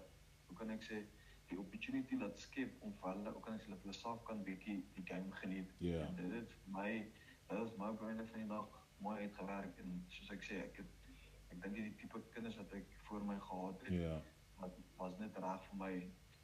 hoe 0.48 0.56
kan 0.56 0.70
ek 0.70 0.82
sê 0.82 1.04
die 1.50 1.58
opportunity 1.58 2.16
laat 2.20 2.38
skep 2.38 2.82
om 2.86 2.92
vir 3.00 3.12
hulle 3.14 3.34
ook 3.36 3.48
as 3.50 3.64
hulle 3.66 3.76
vir 3.76 3.88
hulle 3.88 3.96
self 3.98 4.22
kan 4.28 4.42
bietjie 4.46 4.78
die 4.96 5.04
game 5.06 5.32
geniet. 5.42 5.70
Ja. 5.84 6.04
En 6.06 6.16
dit 6.20 6.32
het 6.38 6.54
vir 6.62 6.72
my 6.78 6.90
dit 7.50 7.58
was 7.58 7.72
my 7.78 7.88
op 7.94 8.02
einde 8.06 8.26
van 8.30 8.40
die 8.44 8.48
dag 8.48 8.76
mooi 9.02 9.16
uitgewerk 9.24 9.78
en 9.82 9.94
soos 10.14 10.30
ek 10.36 10.44
sê 10.46 10.58
ek 10.64 10.76
het 10.82 10.90
ek 11.50 11.62
dink 11.64 11.74
die 11.74 11.94
tipe 12.02 12.20
kinders 12.34 12.56
wat 12.60 12.74
ek 12.78 12.86
voor 13.08 13.24
my 13.26 13.38
gehad 13.48 13.80
het 13.86 13.94
Ja. 14.00 14.20
wat 14.60 14.76
was 14.98 15.16
net 15.18 15.38
reg 15.42 15.64
vir 15.70 15.78
my 15.84 15.92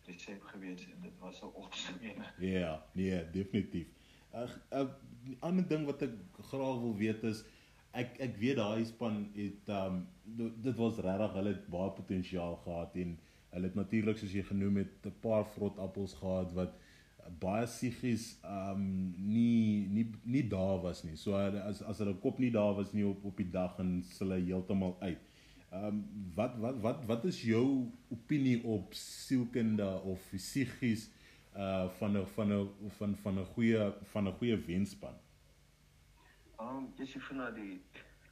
resep 0.07 0.43
gewees 0.53 0.87
en 0.91 1.01
dit 1.03 1.19
was 1.21 1.43
'n 1.43 2.03
ene. 2.03 2.27
Ja, 2.39 2.87
nee, 2.95 3.31
definitief. 3.31 3.89
'n 4.33 4.49
'n 4.73 5.37
ander 5.41 5.69
ding 5.69 5.87
wat 5.87 6.03
ek 6.03 6.13
graag 6.51 6.81
wil 6.81 6.97
weet 6.97 7.23
is 7.25 7.45
ek 7.93 8.19
ek 8.21 8.37
weet 8.37 8.57
daai 8.57 8.85
span 8.85 9.31
het 9.35 9.69
um 9.69 10.09
dit 10.67 10.77
was 10.77 10.99
regtig 10.99 11.33
hulle 11.33 11.53
het 11.55 11.67
baie 11.73 11.91
potensiaal 11.91 12.57
gehad 12.65 12.97
en 12.97 13.19
hulle 13.57 13.71
het 13.71 13.79
natuurlik 13.79 14.19
soos 14.21 14.35
jy 14.37 14.45
genoem 14.45 14.83
het 14.83 15.07
'n 15.09 15.15
paar 15.25 15.47
vrot 15.57 15.79
appels 15.81 16.15
gehad 16.21 16.53
wat 16.53 16.77
baie 17.41 17.67
psigies 17.67 18.27
um 18.45 18.83
nie 19.17 19.87
nie 19.91 20.07
nie 20.25 20.45
daar 20.49 20.81
was 20.83 21.03
nie. 21.05 21.17
So 21.17 21.35
as 21.35 21.83
as 21.83 21.99
hulle 22.03 22.15
kop 22.23 22.39
nie 22.39 22.51
daar 22.51 22.75
was 22.77 22.93
nie 22.93 23.05
op 23.07 23.25
op 23.25 23.37
die 23.37 23.51
dag 23.51 23.79
en 23.83 24.03
hulle 24.19 24.41
heeltemal 24.41 24.97
uit. 25.01 25.23
Ehm 25.73 26.03
wat 26.35 26.57
wat 26.63 26.81
wat 26.81 27.05
wat 27.11 27.25
is 27.25 27.43
jou 27.43 27.91
opinie 28.15 28.63
op 28.65 28.95
sielkunde 28.95 29.89
of 30.03 30.31
psigies 30.31 31.11
uh 31.57 31.89
van 31.99 32.17
'n 32.17 32.27
van 32.27 32.53
'n 32.53 32.91
van 32.99 33.17
van 33.17 33.39
'n 33.39 33.47
goeie 33.55 33.93
van 34.13 34.29
'n 34.29 34.33
goeie 34.33 34.57
wenspan? 34.57 35.17
Um 36.61 36.93
jy 36.97 37.07
sê 37.07 37.21
vir 37.21 37.37
nou 37.37 37.55
die 37.55 37.81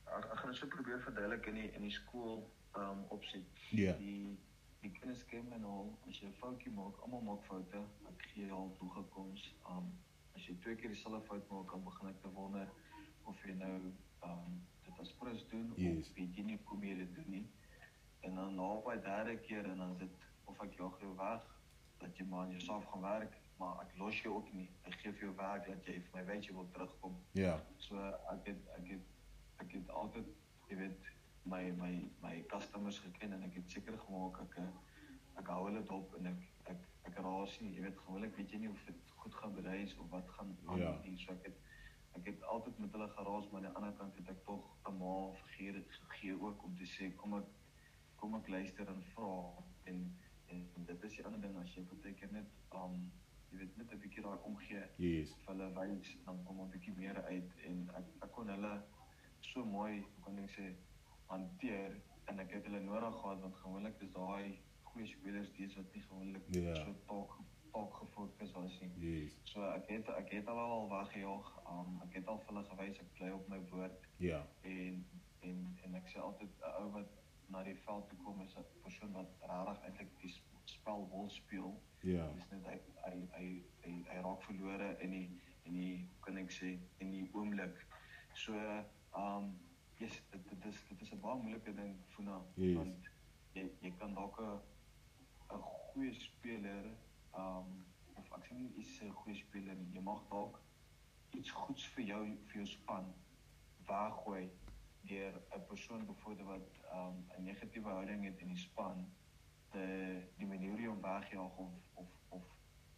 ek, 0.06 0.24
ek 0.24 0.38
gaan 0.38 0.50
dit 0.50 0.58
so 0.60 0.66
probeer 0.66 1.00
verduidelik 1.00 1.46
in 1.46 1.54
die 1.54 1.70
in 1.74 1.82
die 1.82 1.90
skool 1.90 2.50
um 2.76 3.04
opset. 3.08 3.42
Ja. 3.70 3.92
Die 3.98 4.38
die 4.84 4.92
kinders 4.98 5.24
ken 5.30 5.48
nou 5.62 5.76
as 6.08 6.18
jy 6.20 6.28
'n 6.28 6.36
foutjie 6.40 6.72
maak, 6.76 6.98
almal 7.02 7.22
maak 7.28 7.44
foute. 7.48 7.80
Ek 8.10 8.22
gee 8.32 8.46
jou 8.46 8.58
al 8.58 8.72
toegekoms. 8.78 9.54
Um 9.70 9.92
as 10.36 10.46
jy 10.48 10.54
twee 10.60 10.74
keer 10.76 10.90
dieselfde 10.90 11.20
fout 11.26 11.48
maak, 11.50 11.70
dan 11.70 11.84
begin 11.84 12.08
ek 12.08 12.20
te 12.22 12.30
wonder 12.34 12.68
of 13.26 13.44
jy 13.46 13.54
nou 13.54 13.92
um 14.22 14.60
dit 14.84 14.98
as 15.00 15.12
prins 15.20 15.44
doen 15.48 15.72
Yes. 15.76 16.08
of 16.08 16.14
weet 16.16 16.36
jy 16.36 16.42
nie 16.44 16.58
hoe 16.64 16.78
jy 16.80 16.94
dit 16.96 17.14
doen 17.14 17.30
nie. 17.30 17.46
En 18.22 18.34
dan 18.34 18.54
na 18.54 18.68
by 18.84 18.96
derde 19.00 19.36
keer 19.40 19.64
en 19.70 19.78
dan 19.78 19.96
dit 19.98 20.10
of 20.44 20.60
ek 20.62 20.74
jou 20.76 20.90
gee 20.98 21.14
weg 21.16 21.42
dat 21.98 22.16
jy 22.18 22.24
maar 22.26 22.44
aan 22.46 22.50
jouself 22.50 22.84
gaan 22.84 23.00
werk, 23.02 23.32
maar 23.58 23.80
ek 23.82 23.96
los 23.96 24.20
jou 24.22 24.34
ook 24.36 24.52
nie. 24.52 24.68
Ek 24.84 24.94
gee 25.00 25.12
vir 25.12 25.20
jou 25.28 25.34
werk 25.36 25.66
dat 25.66 25.86
jy 25.86 26.00
vir 26.00 26.10
my 26.14 26.24
weet 26.32 26.44
jy 26.44 26.52
wil 26.54 26.68
terugkom. 26.72 27.16
Ja. 27.32 27.60
So 27.78 27.96
ek 28.32 28.46
het 28.46 28.68
ek 28.78 28.86
het 28.88 29.00
ek 29.58 29.72
het 29.72 29.88
altyd 29.88 30.26
jy 30.68 30.76
weet 30.76 31.00
my 31.44 31.70
my 31.82 31.94
my 32.22 32.42
customers 32.48 32.98
geken 32.98 33.32
en 33.32 33.42
ek 33.42 33.54
het 33.54 33.70
seker 33.70 33.98
gemaak 34.06 34.40
ek 34.46 34.58
ek 35.42 35.46
hou 35.52 35.64
hulle 35.66 35.82
dop 35.90 36.14
en 36.18 36.26
ek 36.32 36.42
ek 36.72 36.84
ek 37.10 37.18
raas 37.26 37.60
nie 37.60 37.74
jy 37.76 37.82
weet 37.86 37.98
gewoonlik 38.04 38.36
weet 38.36 38.50
jy 38.54 38.58
nie 38.64 38.70
of 38.72 38.84
dit 38.86 39.12
goed 39.22 39.34
gaan 39.40 39.54
bereis 39.54 39.96
of 39.98 40.08
wat 40.10 40.28
gaan 40.36 40.56
aan 40.66 40.78
Ja. 40.78 40.92
nie 41.04 41.16
so 41.24 41.32
ek 41.32 41.44
het 41.50 41.58
ek 42.16 42.26
het 42.30 42.42
altyd 42.54 42.78
met 42.78 42.92
hulle 42.92 43.08
geraas 43.16 43.50
maar 43.50 43.60
aan 43.64 43.68
die 43.68 43.76
ander 43.80 43.92
kant 43.98 44.16
het 44.16 44.28
ek 44.28 44.44
tog 44.44 44.64
'n 44.88 44.96
ma 44.98 45.32
figuur 45.42 45.82
gegee 46.10 46.40
ook 46.40 46.64
om 46.64 46.76
te 46.76 46.84
sê 46.94 47.10
kom 47.16 47.34
ek 47.40 47.44
kom 48.16 48.34
ek 48.34 48.48
luister 48.48 48.88
en 48.88 49.02
vra 49.14 49.34
en 49.84 50.00
en, 50.48 50.84
dit 50.86 51.04
is 51.04 51.12
die 51.16 51.24
ander 51.26 51.40
ding 51.40 51.56
as 51.58 51.74
jy 51.76 51.82
baie 51.90 52.14
keer 52.14 52.32
net 52.32 52.46
um 52.72 53.10
jy 53.50 53.58
weet 53.58 53.76
net 53.76 53.92
'n 53.92 53.98
bietjie 53.98 54.22
daai 54.22 54.38
omgee 54.50 54.84
Yes. 54.98 55.34
vir 55.44 55.54
hulle 55.54 55.68
wys 55.74 56.16
dan 56.24 56.44
kom 56.44 56.60
'n 56.60 56.70
bietjie 56.70 56.94
meer 56.96 57.22
uit 57.24 57.52
en 57.66 57.90
ek 57.96 58.06
ek 58.22 58.32
kon 58.32 58.48
hulle 58.48 58.82
so 59.40 59.64
mooi 59.64 60.04
kan 60.24 60.38
ek 60.38 60.50
sê 60.50 60.74
hanteer 61.28 62.00
en 62.26 62.38
ek 62.38 62.50
het 62.56 62.64
hulle 62.64 62.80
nodig 62.80 63.14
gehad 63.20 63.40
want 63.40 63.56
gewoonlik 63.56 64.00
is 64.00 64.12
daai 64.12 64.58
goeie 64.82 65.06
spelers 65.06 65.50
dis 65.56 65.74
wat 65.76 65.94
nie 65.94 66.02
gewoonlik 66.02 66.42
Ja. 66.54 66.74
so 66.74 66.94
taak 67.08 67.34
taak 67.74 67.94
gefokus 67.98 68.52
was 68.52 68.80
nie. 68.80 68.90
Yes. 69.02 69.32
So 69.50 69.62
ek 69.74 69.88
het 69.90 70.08
ek 70.08 70.30
het 70.30 70.46
hulle 70.46 70.60
al 70.76 70.88
weggejaag. 70.88 71.48
Um 71.70 72.00
ek 72.06 72.14
het 72.20 72.28
al 72.28 72.38
vir 72.38 72.54
hulle 72.54 72.64
gewys 72.70 73.00
ek 73.02 73.12
bly 73.18 73.30
op 73.30 73.48
my 73.48 73.58
woord 73.70 74.06
Ja. 74.18 74.46
en 74.62 75.04
en 75.42 75.76
en 75.84 75.94
ek 75.94 76.06
sê 76.12 76.18
altyd 76.20 76.50
'n 76.60 76.82
ou 76.82 76.90
wat 76.92 77.08
na 77.48 77.62
die 77.62 77.74
veld 77.86 78.08
toe 78.08 78.18
kom 78.24 78.40
is 78.42 78.54
'n 78.56 78.64
persoon 78.82 79.12
wat 79.12 79.28
regtig 79.40 79.82
eintlik 79.84 80.12
die 80.20 80.30
sp- 80.30 80.52
spel 80.64 81.08
wil 81.10 81.28
speel. 81.30 81.82
Ja. 82.02 82.30
Dis 82.32 82.48
net 82.50 82.64
hy 82.66 82.78
hy 83.04 83.16
hy 83.36 83.64
hy, 83.82 84.04
hy 84.08 84.36
verlore 84.46 84.96
in 85.00 85.10
die 85.10 85.28
in 85.64 85.72
die 85.72 86.08
kan 86.20 86.36
ek 86.36 86.50
sê 86.52 86.78
in 86.98 87.10
die 87.10 87.28
oomblik. 87.32 87.86
So 88.34 88.54
um 89.16 89.58
yes, 89.98 90.22
dit 90.30 90.48
dit 90.48 90.64
is 90.64 90.84
dit 90.88 91.00
is 91.00 91.12
'n 91.12 91.20
baie 91.20 91.42
moeilike 91.42 91.74
ding 91.74 91.96
Funa 92.14 92.40
Yes. 92.54 92.74
want 92.76 93.08
jy 93.52 93.70
jy 93.80 93.90
kan 93.98 94.14
dalk 94.14 94.38
'n 94.40 94.60
'n 95.54 95.60
goeie 95.60 96.12
speler 96.14 96.84
um 97.36 97.84
of 98.16 98.32
ek 98.32 98.44
sê 98.46 98.54
nie 98.54 98.72
is 98.78 99.00
'n 99.02 99.10
goeie 99.10 99.36
speler 99.36 99.74
nie. 99.76 99.92
Jy 99.92 100.00
mag 100.00 100.22
dalk 100.30 100.60
iets 101.32 101.50
goeds 101.50 101.86
vir 101.94 102.04
jou 102.04 102.24
vir 102.46 102.54
jou 102.62 102.66
span 102.66 103.14
weggooi 103.86 104.50
deur 105.02 105.34
'n 105.56 105.66
persoon 105.66 106.06
byvoorbeeld 106.06 106.46
wat 106.48 106.68
um 106.92 107.24
'n 107.38 107.44
negatiewe 107.44 107.88
houding 107.90 108.24
het 108.24 108.38
in 108.40 108.48
die 108.48 108.56
span 108.58 109.06
te 109.70 110.22
die 110.38 110.46
manier 110.46 110.70
hoe 110.78 110.88
hom 110.88 111.00
wegjaag 111.02 111.56
of 111.56 111.72
of 111.94 112.08
of 112.28 112.42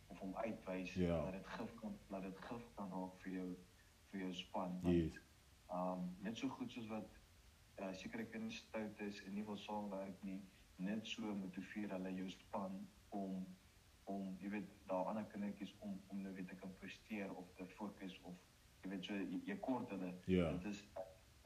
of 0.09 0.19
hom 0.19 0.35
uitwys 0.37 0.95
Ja. 0.95 1.23
dat 1.25 1.33
dit 1.33 1.47
gif 1.47 1.75
kan 1.81 1.99
dat 2.11 2.23
dit 2.23 2.39
gif 2.39 2.75
kan 2.75 2.91
raak 2.91 3.21
vir 3.23 3.33
jou 3.33 3.57
vir 4.11 4.21
jou 4.21 4.35
span. 4.35 4.81
Yes. 4.83 5.19
Um 5.71 6.17
net 6.23 6.39
so 6.39 6.49
goed 6.49 6.71
soos 6.73 6.87
wat 6.89 7.09
uh, 7.81 7.93
sekere 7.95 8.25
kinders 8.31 8.57
stout 8.57 9.01
is 9.01 9.23
en 9.27 9.35
nie 9.35 9.45
wil 9.45 9.57
saamwerk 9.59 10.23
nie, 10.23 10.41
net 10.77 11.07
so 11.07 11.35
motiveer 11.35 11.91
hulle 11.91 12.13
jou 12.15 12.29
span 12.31 12.89
om 13.11 13.47
om 14.07 14.37
jy 14.39 14.49
weet 14.53 14.69
daar 14.87 15.09
ander 15.11 15.25
kindertjies 15.33 15.73
om 15.83 15.97
om 16.09 16.21
nou 16.23 16.33
weet 16.35 16.49
te 16.49 16.55
kan 16.55 16.71
presteer 16.79 17.33
of 17.35 17.49
te 17.59 17.67
fokus 17.67 18.19
of 18.23 18.35
jy 18.85 18.91
weet 18.93 19.05
so 19.05 19.15
jy, 19.15 19.41
jy 19.47 19.57
kort 19.59 19.91
hulle. 19.91 20.13
Ja. 20.27 20.53
Dit 20.53 20.65
is 20.73 20.85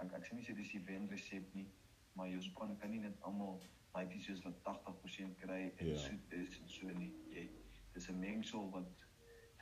ek 0.00 0.12
ek 0.18 0.26
sê 0.28 0.34
nie 0.36 0.44
sê 0.44 0.54
dis 0.56 0.72
die 0.74 0.82
wen 0.84 1.08
resep 1.08 1.54
nie, 1.54 1.66
maar 2.14 2.28
jou 2.28 2.42
span 2.42 2.76
kan 2.78 2.90
nie 2.92 3.00
net 3.00 3.16
almal 3.22 3.60
laities 3.94 4.26
soos 4.28 4.42
wat 4.44 4.60
80% 4.68 5.38
kry 5.40 5.62
en 5.78 5.86
Ja. 5.88 5.96
soet 5.96 6.32
is 6.32 6.60
en 6.60 6.68
so 6.68 6.86
nie. 6.98 7.12
Jy 7.32 7.48
dis 7.94 8.08
'n 8.10 8.20
mengsel 8.20 8.68
wat 8.70 9.06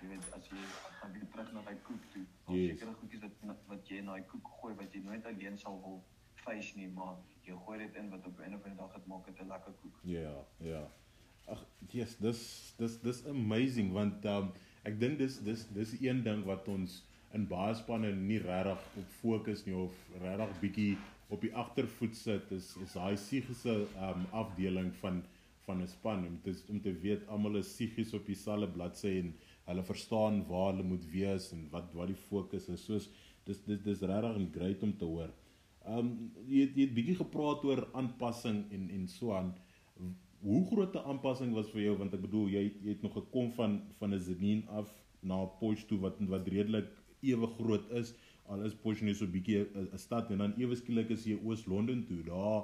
jy 0.03 0.09
weet 0.09 0.33
as 0.35 0.49
jy 0.51 0.59
gaan 0.99 1.13
weer 1.13 1.29
terug 1.31 1.53
na 1.53 1.63
daai 1.63 1.77
koek 1.83 2.03
toe. 2.13 2.27
Yes. 2.49 2.69
sekere 2.79 2.93
goedjies 2.95 3.18
wat 3.51 3.65
wat 3.73 3.91
jy 3.91 3.99
in 4.03 4.11
daai 4.11 4.23
koek 4.31 4.53
gooi 4.61 4.75
wat 4.79 4.95
jy 4.95 5.03
nooit 5.05 5.27
alleen 5.31 5.59
sal 5.59 5.81
wil 5.85 5.99
face 6.45 6.77
nie, 6.79 6.89
maar 6.95 7.17
jy 7.47 7.57
gooi 7.67 7.79
dit 7.83 7.99
in 8.01 8.11
wat 8.15 8.27
op 8.31 8.41
'n 8.41 8.61
van 8.63 8.71
die 8.71 8.79
dag 8.79 8.95
dit 8.95 9.07
maak 9.13 9.27
dit 9.27 9.41
'n 9.43 9.49
lekker 9.49 9.75
koek. 9.83 10.01
Ja, 10.03 10.35
ja. 10.61 10.83
Ag, 11.47 11.65
yes, 11.91 12.17
dis 12.17 12.75
dis 12.79 12.99
dis 13.01 13.27
amazing 13.27 13.93
want 13.93 14.25
um 14.25 14.51
ek 14.85 15.01
dink 15.01 15.19
dis 15.19 15.39
dis 15.45 15.67
dis 15.75 15.95
een 16.01 16.23
ding 16.23 16.45
wat 16.45 16.69
ons 16.69 17.05
in 17.33 17.47
baie 17.47 17.75
spanne 17.75 18.13
nie 18.13 18.39
regtig 18.39 18.85
op 18.97 19.09
fokus 19.21 19.65
nie 19.67 19.75
of 19.75 19.93
regtig 20.23 20.61
bietjie 20.61 20.99
op 21.29 21.41
die 21.41 21.55
agtervoet 21.55 22.17
sit 22.17 22.53
is 22.53 22.77
is 22.85 22.93
daai 22.93 23.17
psigiese 23.17 23.75
um 24.09 24.27
afdeling 24.43 24.95
van 25.03 25.23
van 25.67 25.83
'n 25.83 25.89
span 25.89 26.27
om 26.27 26.41
te 26.43 26.55
om 26.69 26.81
te 26.81 26.93
weet 27.05 27.27
almal 27.29 27.57
is 27.57 27.73
psigies 27.73 28.15
op 28.15 28.27
dieselfde 28.27 28.69
bladsy 28.77 29.13
en 29.23 29.35
hulle 29.69 29.83
verstaan 29.85 30.47
waar 30.49 30.71
hulle 30.73 30.87
moet 30.93 31.05
wees 31.13 31.53
en 31.53 31.67
wat 31.75 31.93
wat 31.99 32.09
die 32.13 32.23
fokus 32.29 32.69
is. 32.69 32.85
Soos 32.85 33.09
dis 33.49 33.61
dis 33.67 33.83
dis 33.87 34.07
regtig 34.13 34.49
great 34.55 34.87
om 34.87 34.95
te 35.01 35.09
hoor. 35.09 35.33
Um 35.97 36.13
jy 36.45 36.67
het, 36.67 36.77
jy 36.77 36.87
het 36.87 36.95
bietjie 36.97 37.19
gepraat 37.19 37.65
oor 37.69 37.85
aanpassing 38.01 38.65
en 38.77 38.89
en 38.97 39.09
so 39.09 39.35
aan. 39.37 39.53
Hoe 40.45 40.63
groot 40.71 40.95
'n 40.95 41.09
aanpassing 41.13 41.53
was 41.55 41.71
vir 41.75 41.83
jou 41.89 41.97
want 41.99 42.15
ek 42.15 42.25
bedoel 42.27 42.49
jy 42.55 42.65
jy 42.85 42.95
het 42.95 43.03
nog 43.03 43.15
gekom 43.21 43.53
van 43.61 43.83
van 44.01 44.15
'n 44.15 44.21
Zenin 44.21 44.65
af 44.69 44.95
na 45.21 45.45
Potchefstroom 45.61 46.01
wat 46.01 46.21
wat 46.35 46.49
redelik 46.49 46.91
ewe 47.21 47.47
groot 47.59 47.91
is 47.91 48.15
al 48.47 48.63
is 48.65 48.75
Potchefstroom 48.75 49.11
net 49.11 49.17
so 49.17 49.27
bietjie 49.27 49.67
'n 49.77 49.99
stad 49.99 50.31
en 50.31 50.39
dan 50.39 50.55
ewe 50.59 50.77
skielik 50.77 51.11
is 51.11 51.25
jy 51.25 51.39
Oos-London 51.45 52.05
toe 52.07 52.23
daar 52.23 52.63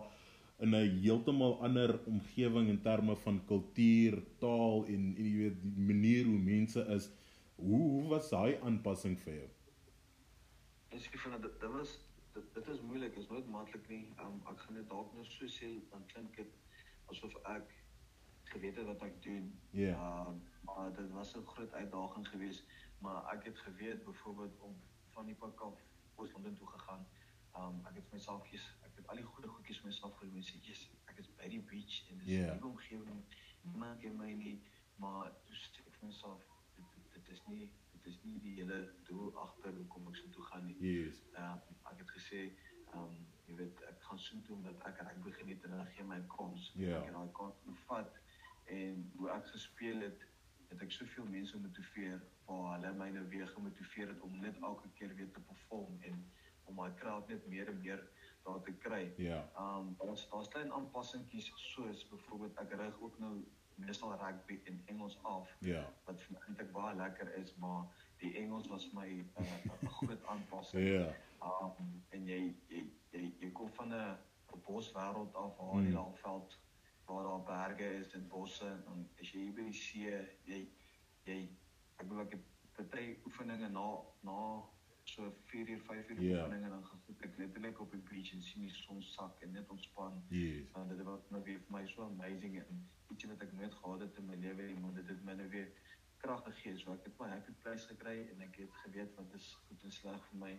in 0.65 0.75
'n 0.75 1.01
heeltemal 1.03 1.55
ander 1.67 2.01
omgewing 2.07 2.69
in 2.69 2.81
terme 2.81 3.17
van 3.17 3.45
kultuur, 3.47 4.23
taal 4.39 4.85
en 4.87 5.03
en 5.19 5.25
jy 5.25 5.37
weet 5.37 5.59
die 5.63 5.87
manier 5.93 6.25
hoe 6.25 6.39
mense 6.39 6.87
is. 6.97 7.11
Hoe 7.57 7.83
hoe 7.95 8.09
was 8.09 8.31
daai 8.31 8.57
aanpassing 8.63 9.19
vir 9.19 9.35
jou? 9.35 9.49
Ek 10.95 11.03
sê 11.03 11.19
van 11.19 11.41
dit 11.41 11.61
dit 11.61 11.71
was 11.75 11.93
dit, 12.35 12.45
dit 12.55 12.69
is 12.73 12.81
moeilik, 12.87 13.17
is 13.19 13.29
nooit 13.29 13.47
maklik 13.51 13.89
nie. 13.91 14.05
Um, 14.23 14.37
ek 14.51 14.61
gaan 14.63 14.77
dit 14.79 14.89
dalk 14.91 15.11
nou 15.17 15.25
so 15.27 15.49
sê 15.51 15.71
dan 15.91 16.05
klink 16.13 16.37
dit 16.39 16.53
asof 17.13 17.35
ek 17.51 17.73
geweet 18.53 18.79
het 18.79 18.87
wat 18.87 19.03
ek 19.03 19.17
doen. 19.25 19.49
Ja. 19.75 19.97
Um, 20.29 20.39
maar 20.69 20.93
dit 20.95 21.11
was 21.17 21.35
'n 21.37 21.47
groot 21.47 21.73
uitdaging 21.73 22.29
geweest, 22.29 22.65
maar 23.03 23.27
ek 23.35 23.45
het 23.51 23.59
geweet 23.67 24.05
byvoorbeeld 24.05 24.61
om 24.61 24.77
van 25.17 25.27
die 25.27 25.35
pak 25.35 25.61
af 25.61 25.83
Oos-London 26.17 26.55
toe 26.55 26.67
gegaan. 26.77 27.07
Um 27.59 27.83
ek 27.87 27.95
het 27.99 28.05
vir 28.09 28.19
myself 28.19 28.43
kies, 28.51 28.65
ek 28.87 28.95
het 28.97 29.07
al 29.07 29.17
die 29.17 29.25
goeie 29.33 29.49
goedjies 29.49 29.79
vir 29.83 29.87
myself 29.91 30.17
gedoen 30.19 30.37
en 30.37 30.43
sê, 30.43 30.61
"Jesus, 30.63 30.91
ek 31.11 31.19
is 31.19 31.29
by 31.37 31.49
die 31.49 31.61
beach 31.63 32.11
en 32.11 32.19
dis 32.19 32.29
'n 32.29 32.31
Ja. 32.47 32.55
nuwe 32.55 32.67
omgewing. 32.67 33.25
Niemand 33.63 34.01
ken 34.01 34.17
my 34.17 34.33
nie, 34.33 34.63
maar 34.97 35.33
toe 35.45 35.55
sê 35.57 35.79
ek 35.87 35.95
vir 35.99 36.07
myself, 36.09 36.43
dit, 36.77 37.09
dit, 37.17 37.33
is 37.37 37.43
nie 37.47 37.71
dit 37.95 38.13
is 38.13 38.19
nie 38.23 38.39
die 38.45 38.55
hele 38.59 38.81
doel 39.09 39.31
agter 39.41 39.73
hoekom 39.79 40.11
ek 40.11 40.19
so 40.21 40.33
toe 40.37 40.45
gaan 40.51 40.67
nie. 40.69 40.77
Yes. 40.85 41.23
Uh, 41.41 41.55
ek 41.93 42.03
het 42.03 42.11
gesê, 42.19 42.43
um 42.99 43.15
jy 43.49 43.57
weet, 43.61 43.81
ek 43.89 44.05
gaan 44.09 44.21
so 44.21 44.41
toe 44.47 44.57
omdat 44.57 44.85
ek 44.89 45.01
rugby 45.07 45.33
geniet 45.39 45.65
en 45.65 45.75
hulle 45.77 45.89
gee 45.97 46.07
my 46.09 46.21
kans. 46.37 46.71
Ja. 46.81 47.01
Ek 47.01 47.11
het 47.11 47.17
daai 47.17 47.33
kans 47.39 47.65
gevat 47.65 48.21
en 48.77 49.03
hoe 49.19 49.31
ek 49.35 49.51
gespeel 49.53 50.07
het, 50.07 50.25
het 50.71 50.85
ek 50.85 50.95
soveel 50.97 51.27
mense 51.31 51.59
motiveer 51.61 52.23
waar 52.47 52.71
hulle 52.75 52.93
my 53.01 53.11
nou 53.17 53.25
weer 53.33 53.49
gemotiveer 53.53 54.13
het 54.13 54.23
om 54.27 54.39
net 54.41 54.61
elke 54.61 54.89
keer 54.99 55.13
weer 55.19 55.31
te 55.33 55.43
perform 55.49 56.01
en 56.09 56.25
om 56.65 56.79
my 56.81 56.91
crowd 57.01 57.29
net 57.29 57.45
meer 57.49 57.69
en 57.73 57.81
meer 57.81 58.01
daar 58.45 58.63
te 58.65 58.73
kry. 58.85 59.03
Ja. 59.21 59.43
Um 59.61 59.95
ons 60.05 60.27
daar's 60.33 60.49
klein 60.53 60.73
aanpassingkies 60.73 61.51
soos 61.73 62.07
byvoorbeeld 62.13 62.61
ek 62.65 62.77
rig 62.81 63.01
ook 63.01 63.19
nou 63.21 63.35
meestal 63.77 64.13
rugby 64.17 64.61
in 64.65 64.83
Engels 64.87 65.19
af 65.23 65.49
Ja. 65.61 65.85
wat 66.05 66.21
vir 66.21 66.33
my 66.33 66.41
eintlik 66.47 66.73
baie 66.73 66.95
lekker 66.97 67.35
is, 67.37 67.55
maar 67.57 67.85
die 68.19 68.35
Engels 68.37 68.67
was 68.69 68.93
my 68.93 69.07
'n 69.15 69.29
uh, 69.41 69.89
groot 69.91 70.27
aanpassing. 70.27 70.87
Ja. 70.89 71.15
Um 71.43 72.03
en 72.11 72.27
jy 72.27 72.55
jy 72.69 72.85
jy, 73.13 73.33
jy 73.41 73.51
kom 73.53 73.71
van 73.73 73.89
'n 73.93 74.17
boswêreld 74.67 75.35
af 75.35 75.57
waar 75.59 75.75
Mm. 75.75 75.85
die 75.85 75.93
landveld 75.93 76.59
waar 77.07 77.23
daar 77.25 77.43
berge 77.43 77.95
is 78.01 78.13
en 78.15 78.29
bosse 78.29 78.67
en 78.87 79.11
as 79.21 79.31
jy 79.33 79.41
hier 79.41 79.53
by 79.53 79.63
die 79.63 79.73
see, 79.73 80.29
jy 80.45 80.69
jy 81.25 81.49
ek 81.97 82.09
bedoel 82.09 82.21
ek 82.21 82.39
het 82.77 82.91
baie 82.91 83.17
oefeninge 83.27 83.69
na 83.69 83.99
na 84.23 84.63
so 85.05 85.31
4 85.45 85.69
uur 85.69 85.81
5 85.81 86.09
uur 86.11 86.23
Ja. 86.23 86.45
oefeninge 86.45 86.69
dan 86.69 86.85
gesit 86.87 87.21
ek 87.23 87.37
letterlik 87.39 87.81
op 87.81 87.91
die 87.93 88.01
beach 88.01 88.33
en 88.33 88.43
sien 88.43 88.61
die 88.63 88.71
son 88.75 89.03
sak 89.03 89.41
en 89.43 89.51
net 89.53 89.69
ontspan. 89.71 90.23
Yes. 90.29 90.71
En 90.75 90.89
dit 90.89 91.03
was 91.03 91.21
nou 91.31 91.43
weer 91.45 91.59
vir 91.61 91.73
my 91.79 91.87
so 91.87 92.03
amazing 92.03 92.57
en 92.59 92.91
ietsie 93.11 93.29
wat 93.29 93.41
ek 93.43 93.53
nooit 93.53 93.75
gehad 93.75 94.01
het 94.01 94.17
in 94.19 94.27
my 94.27 94.37
lewe 94.37 94.63
nie, 94.63 94.79
maar 94.81 94.95
dit 94.95 95.09
het 95.09 95.25
my 95.25 95.35
nou 95.35 95.49
weer 95.49 95.69
krag 96.17 96.43
gegee. 96.45 96.77
So 96.79 96.93
ek 96.93 97.05
het 97.05 97.19
my 97.21 97.29
happy 97.29 97.53
place 97.63 97.87
gekry 97.87 98.29
en 98.33 98.41
ek 98.41 98.57
het 98.57 98.73
geweet 98.85 99.15
wat 99.17 99.35
is 99.35 99.51
goed 99.69 99.83
en 99.85 99.93
sleg 99.93 100.25
vir 100.31 100.39
my. 100.39 100.55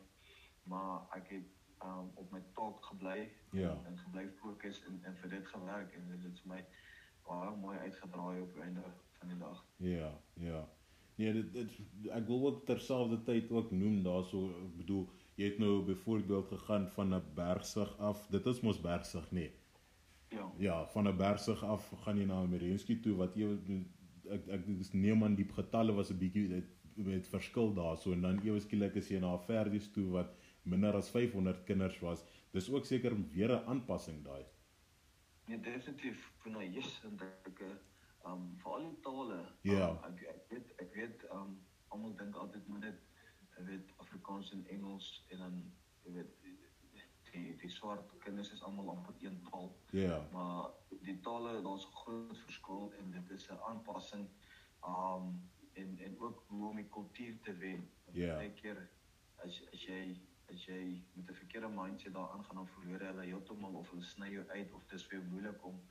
Maar 0.63 1.08
ek 1.17 1.27
het 1.29 1.49
um, 1.84 2.12
op 2.15 2.31
my 2.31 2.41
taak 2.53 2.86
gebly 2.86 3.31
Ja. 3.51 3.69
en, 3.71 3.86
en 3.86 3.97
gebly 3.97 4.29
fokus 4.39 4.84
en, 4.86 4.99
en 5.03 5.17
vir 5.17 5.29
dit 5.29 5.47
gewerk 5.47 5.93
en 5.93 6.08
dit 6.13 6.23
het 6.23 6.39
vir 6.41 6.53
my 6.55 6.65
baie 7.25 7.55
mooi 7.58 7.77
uitgedraai 7.77 8.41
op 8.41 8.53
die 8.53 8.62
einde 8.62 8.84
van 9.19 9.27
die 9.27 9.38
dag. 9.38 9.65
Ja, 9.77 10.12
ja. 10.34 10.67
Nee, 11.15 11.34
dit, 11.34 11.54
dit 11.54 12.10
ek 12.12 12.25
wil 12.28 12.45
ook 12.45 12.65
terselfdertyd 12.65 13.51
ook 13.51 13.71
noem 13.71 14.01
daarso, 14.04 14.49
ek 14.63 14.73
bedoel, 14.82 15.06
jy 15.39 15.51
het 15.51 15.60
nou 15.60 15.84
byvoorbeeld 15.88 16.47
gegaan 16.47 16.89
van 16.95 17.15
'n 17.15 17.23
bergsig 17.36 17.97
af. 17.97 18.28
Dit 18.32 18.45
is 18.45 18.60
mos 18.62 18.82
bergsig, 18.82 19.32
nee. 19.32 19.51
Ja. 20.30 20.51
Ja, 20.58 20.86
van 20.88 21.08
'n 21.08 21.17
bergsig 21.17 21.63
af 21.63 21.91
gaan 22.04 22.17
jy 22.17 22.25
na 22.25 22.45
Merensky 22.45 22.99
toe 23.01 23.15
wat 23.15 23.36
ewe 23.36 23.58
ek 24.30 24.47
ek 24.47 24.65
dis 24.65 24.91
neem 24.93 25.23
aan 25.23 25.36
die 25.36 25.47
getalle 25.47 25.93
was 25.93 26.12
'n 26.12 26.17
bietjie 26.17 26.47
dit 26.47 26.67
met 26.95 27.28
verskil 27.28 27.73
daarso 27.73 28.12
en 28.12 28.21
dan 28.21 28.39
ewe 28.43 28.60
skielik 28.60 28.95
is 28.95 29.10
jy 29.10 29.19
na 29.19 29.38
verdies 29.38 29.91
toe 29.91 30.06
wat 30.10 30.36
minder 30.63 30.95
as 30.95 31.10
500 31.10 31.63
kinders 31.65 31.99
was. 31.99 32.23
Dis 32.51 32.69
ook 32.69 32.86
seker 32.86 33.15
weer 33.32 33.51
'n 33.51 33.65
aanpassing 33.65 34.23
daai. 34.23 34.43
Nee, 35.47 35.59
definitief 35.59 36.32
nou 36.45 36.63
yes 36.63 37.01
en 37.03 37.20
ek 37.45 37.61
um 38.26 38.45
vir 38.61 38.71
al 38.73 38.86
die 38.89 38.99
tale. 39.07 39.39
Ja. 39.61 39.89
Um, 39.89 40.17
ek 40.17 40.21
ek 40.34 40.49
weet 40.49 40.71
ek 40.84 40.95
weet 40.99 41.26
um 41.32 41.57
almal 41.93 42.15
dink 42.21 42.36
altyd 42.36 42.67
moet 42.67 42.88
net 42.88 43.01
jy 43.55 43.65
weet 43.69 43.91
Afrikaans 44.03 44.51
en 44.51 44.65
Engels 44.78 45.09
en 45.30 45.43
dan 45.45 45.59
jy 46.05 46.15
weet 46.19 46.34
die 46.43 47.55
die 47.61 47.71
swart 47.71 48.11
kinders 48.23 48.51
is 48.55 48.63
almal 48.63 48.89
amper 48.95 49.15
een 49.19 49.41
taal. 49.49 49.71
Ja. 49.91 50.19
Maar 50.32 50.71
die 51.07 51.19
tale 51.28 51.61
daar's 51.61 51.86
'n 51.88 51.97
groot 52.01 52.38
verskil 52.47 52.93
en 52.99 53.11
dit 53.11 53.30
is 53.38 53.49
'n 53.51 53.59
aanpassing 53.69 54.30
um 54.88 55.49
en 55.73 55.97
en 55.99 56.19
ook 56.19 56.43
hoe 56.47 56.69
om 56.69 56.76
die 56.76 56.89
kultuur 56.89 57.39
te 57.41 57.57
wen. 57.57 57.89
Ja. 58.11 58.36
Baie 58.36 58.53
keer 58.53 58.89
as 59.43 59.61
as 59.73 59.86
jy 59.86 60.21
as 60.53 60.65
jy 60.65 61.03
met 61.13 61.30
'n 61.30 61.39
verkeerde 61.41 61.67
mindset 61.67 62.13
daaraan 62.13 62.43
gaan 62.45 62.55
dan 62.55 62.67
verloor 62.67 63.01
jy 63.01 63.07
hulle 63.07 63.26
heeltemal 63.26 63.73
of 63.73 63.89
hulle 63.89 64.03
sny 64.03 64.30
jou 64.30 64.47
uit 64.47 64.73
of 64.73 64.86
dit 64.88 64.99
is 64.99 65.05
vir 65.07 65.19
jou 65.19 65.30
moeilik 65.30 65.65
om 65.65 65.82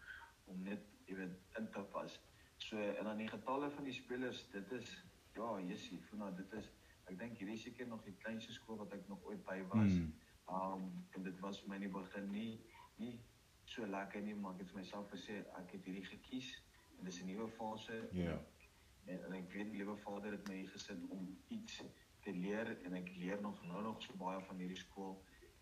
om 0.45 0.63
net 0.63 0.94
jy 1.07 1.17
weet 1.17 1.59
in 1.59 1.69
te 1.71 1.83
pas. 1.93 2.21
So 2.57 2.79
en 2.79 3.05
dan 3.05 3.17
die 3.21 3.29
getalle 3.29 3.71
van 3.71 3.85
die 3.85 3.93
spelers, 3.93 4.45
dit 4.53 4.73
is 4.73 5.05
ja, 5.35 5.61
Jessie, 5.61 5.99
Funa, 6.09 6.31
dit 6.31 6.53
is 6.53 6.71
ek 7.11 7.19
dink 7.19 7.39
hierdie 7.39 7.59
seker 7.59 7.87
nog 7.87 8.03
die 8.05 8.15
kleinste 8.23 8.53
skool 8.53 8.79
wat 8.81 8.93
ek 8.93 9.09
nog 9.09 9.25
ooit 9.29 9.45
by 9.45 9.59
was. 9.75 9.93
Mm. 9.93 10.13
Um 10.49 10.89
en 11.17 11.23
dit 11.23 11.41
was 11.41 11.63
my 11.67 11.75
in 11.75 11.87
die 11.89 11.93
begin 11.93 12.31
nie 12.31 12.61
nie 12.97 13.19
so 13.65 13.87
lekker 13.87 14.21
nie, 14.23 14.35
maar 14.35 14.55
ek 14.55 14.61
het 14.65 14.71
vir 14.71 14.81
myself 14.83 15.11
gesê 15.11 15.41
ek 15.59 15.73
het 15.73 15.85
hierdie 15.85 16.05
gekies 16.05 16.51
en 16.99 17.05
dis 17.05 17.21
'n 17.23 17.27
nuwe 17.27 17.49
fase. 17.59 18.09
Ja. 18.13 18.39
en, 19.07 19.25
en 19.25 19.33
ek 19.37 19.51
weet 19.53 19.73
liewe 19.73 19.97
Vader 19.97 20.33
het 20.33 20.49
my 20.49 20.55
hier 20.63 20.69
gesit 20.73 21.01
om 21.13 21.27
iets 21.53 21.83
te 22.25 22.33
leer 22.33 22.71
en 22.85 22.95
ek 22.97 23.11
leer 23.21 23.41
nog 23.41 23.61
nou 23.69 23.83
nog 23.83 24.03
so 24.03 24.17
baie 24.17 24.41
van 24.47 24.57
hierdie 24.63 24.81
skool 24.81 25.19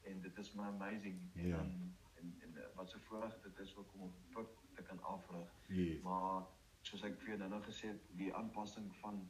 en 0.06 0.20
dit 0.20 0.38
is 0.38 0.52
my 0.54 0.68
amazing 0.70 1.18
Ja. 1.34 1.58
en, 1.58 1.96
en 2.20 2.34
en 2.46 2.60
wat 2.74 2.90
so 2.90 2.98
voorreg 3.08 3.34
dit 3.42 3.58
is 3.58 3.76
ook 3.76 3.94
om 3.94 4.02
op 4.02 4.61
te 4.82 4.88
kan 4.88 5.02
afrig 5.02 5.48
Yes. 5.68 6.02
maar 6.02 6.42
soos 6.82 7.02
ek 7.06 7.20
vir 7.22 7.38
nou 7.38 7.60
gesê 7.62 7.88
het 7.92 8.02
die 8.18 8.32
aanpassing 8.34 8.90
van 9.00 9.22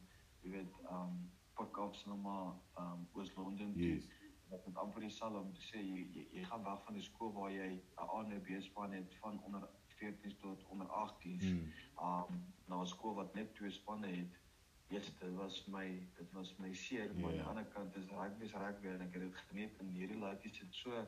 jy 0.42 0.50
weet 0.50 0.72
um 0.90 1.30
pick-ups 1.56 2.04
nou 2.06 2.16
maar 2.18 2.54
um 2.80 3.06
Oos-London 3.12 3.72
toe, 3.74 3.94
Yes. 3.94 4.08
dat 4.50 4.66
met 4.66 4.76
amper 4.76 5.00
dieselfde 5.00 5.38
om 5.38 5.52
te 5.52 5.60
sê 5.60 5.78
jy, 5.80 6.06
jy 6.12 6.26
jy 6.32 6.44
gaan 6.44 6.64
weg 6.64 6.82
van 6.84 6.94
die 6.94 7.02
skool 7.04 7.32
waar 7.32 7.50
jy 7.52 7.68
'n 7.72 7.82
A 7.98 8.20
en 8.24 8.32
'n 8.32 8.40
B 8.42 8.60
span 8.62 8.92
het 8.92 9.14
van 9.20 9.40
onder 9.44 9.68
14 9.86 10.36
tot 10.40 10.64
onder 10.68 10.86
18. 10.88 11.38
Mm. 11.42 11.72
Um 11.98 12.44
na 12.66 12.80
'n 12.80 12.86
skool 12.86 13.14
wat 13.14 13.34
net 13.34 13.54
twee 13.54 13.70
spanne 13.70 14.06
het. 14.06 14.40
Yes, 14.88 15.06
dit 15.18 15.34
was 15.34 15.66
my 15.66 16.08
dit 16.16 16.32
was 16.32 16.56
my 16.58 16.72
seer, 16.74 17.14
maar 17.14 17.30
aan 17.30 17.36
Ja. 17.36 17.42
die 17.42 17.48
ander 17.48 17.64
kant 17.64 17.96
is 17.96 18.06
rugby 18.08 18.44
is 18.44 18.52
rugby 18.52 18.86
en 18.88 19.00
ek 19.00 19.12
het 19.14 19.22
dit 19.22 19.36
geniet 19.36 19.78
en 19.78 19.86
hierdie 19.88 20.18
laaitjies 20.18 20.58
het 20.58 20.74
so 20.74 21.06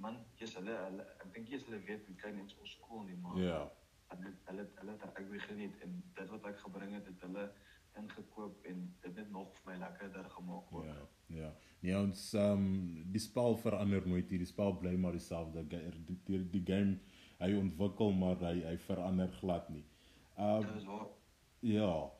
man, 0.00 0.16
jy's 0.40 0.54
hulle, 0.58 0.74
hulle 0.86 1.04
ek 1.24 1.32
dink 1.34 1.48
jy's 1.52 1.64
hulle 1.68 1.80
weet 1.86 2.06
hoe 2.08 2.16
klein 2.22 2.40
ons 2.40 2.56
ons 2.60 2.70
skool 2.78 3.04
nie, 3.08 3.16
maar 3.22 3.38
Ja. 3.38 3.58
hulle 4.10 4.32
hulle 4.48 4.64
hulle 4.80 4.92
het 4.96 5.02
rugby 5.18 5.38
geniet 5.46 5.76
en 5.84 6.02
dit 6.16 6.30
wat 6.30 6.46
ek 6.50 6.58
gebring 6.64 6.94
het, 6.98 7.06
het 7.06 7.20
hulle 7.26 7.50
ingekoop 7.98 8.66
en 8.70 8.82
dit 9.02 9.16
het 9.18 9.30
nog 9.34 9.48
vir 9.56 9.72
my 9.72 9.78
lekkerder 9.80 10.28
gemaak 10.30 10.72
ook. 10.72 10.84
Ja, 10.84 11.00
ja. 11.40 11.50
Nee, 11.82 11.96
ons 11.98 12.34
um 12.34 12.64
die 13.12 13.18
spel 13.20 13.56
verander 13.56 14.06
nooit. 14.08 14.28
Die 14.28 14.44
spel 14.46 14.76
bly 14.78 14.94
maar 14.96 15.12
dieselfde. 15.16 15.64
Ge- 15.68 15.90
Die, 16.06 16.16
die, 16.26 16.44
die 16.50 16.62
game 16.66 16.98
hy 17.40 17.54
ontwikkel 17.58 18.12
maar 18.12 18.36
hy 18.44 18.60
hy 18.64 18.76
verander 18.78 19.28
glad 19.40 19.68
nie. 19.70 19.84
Um 20.38 20.66
waar. 20.86 21.06
ja. 21.60 22.10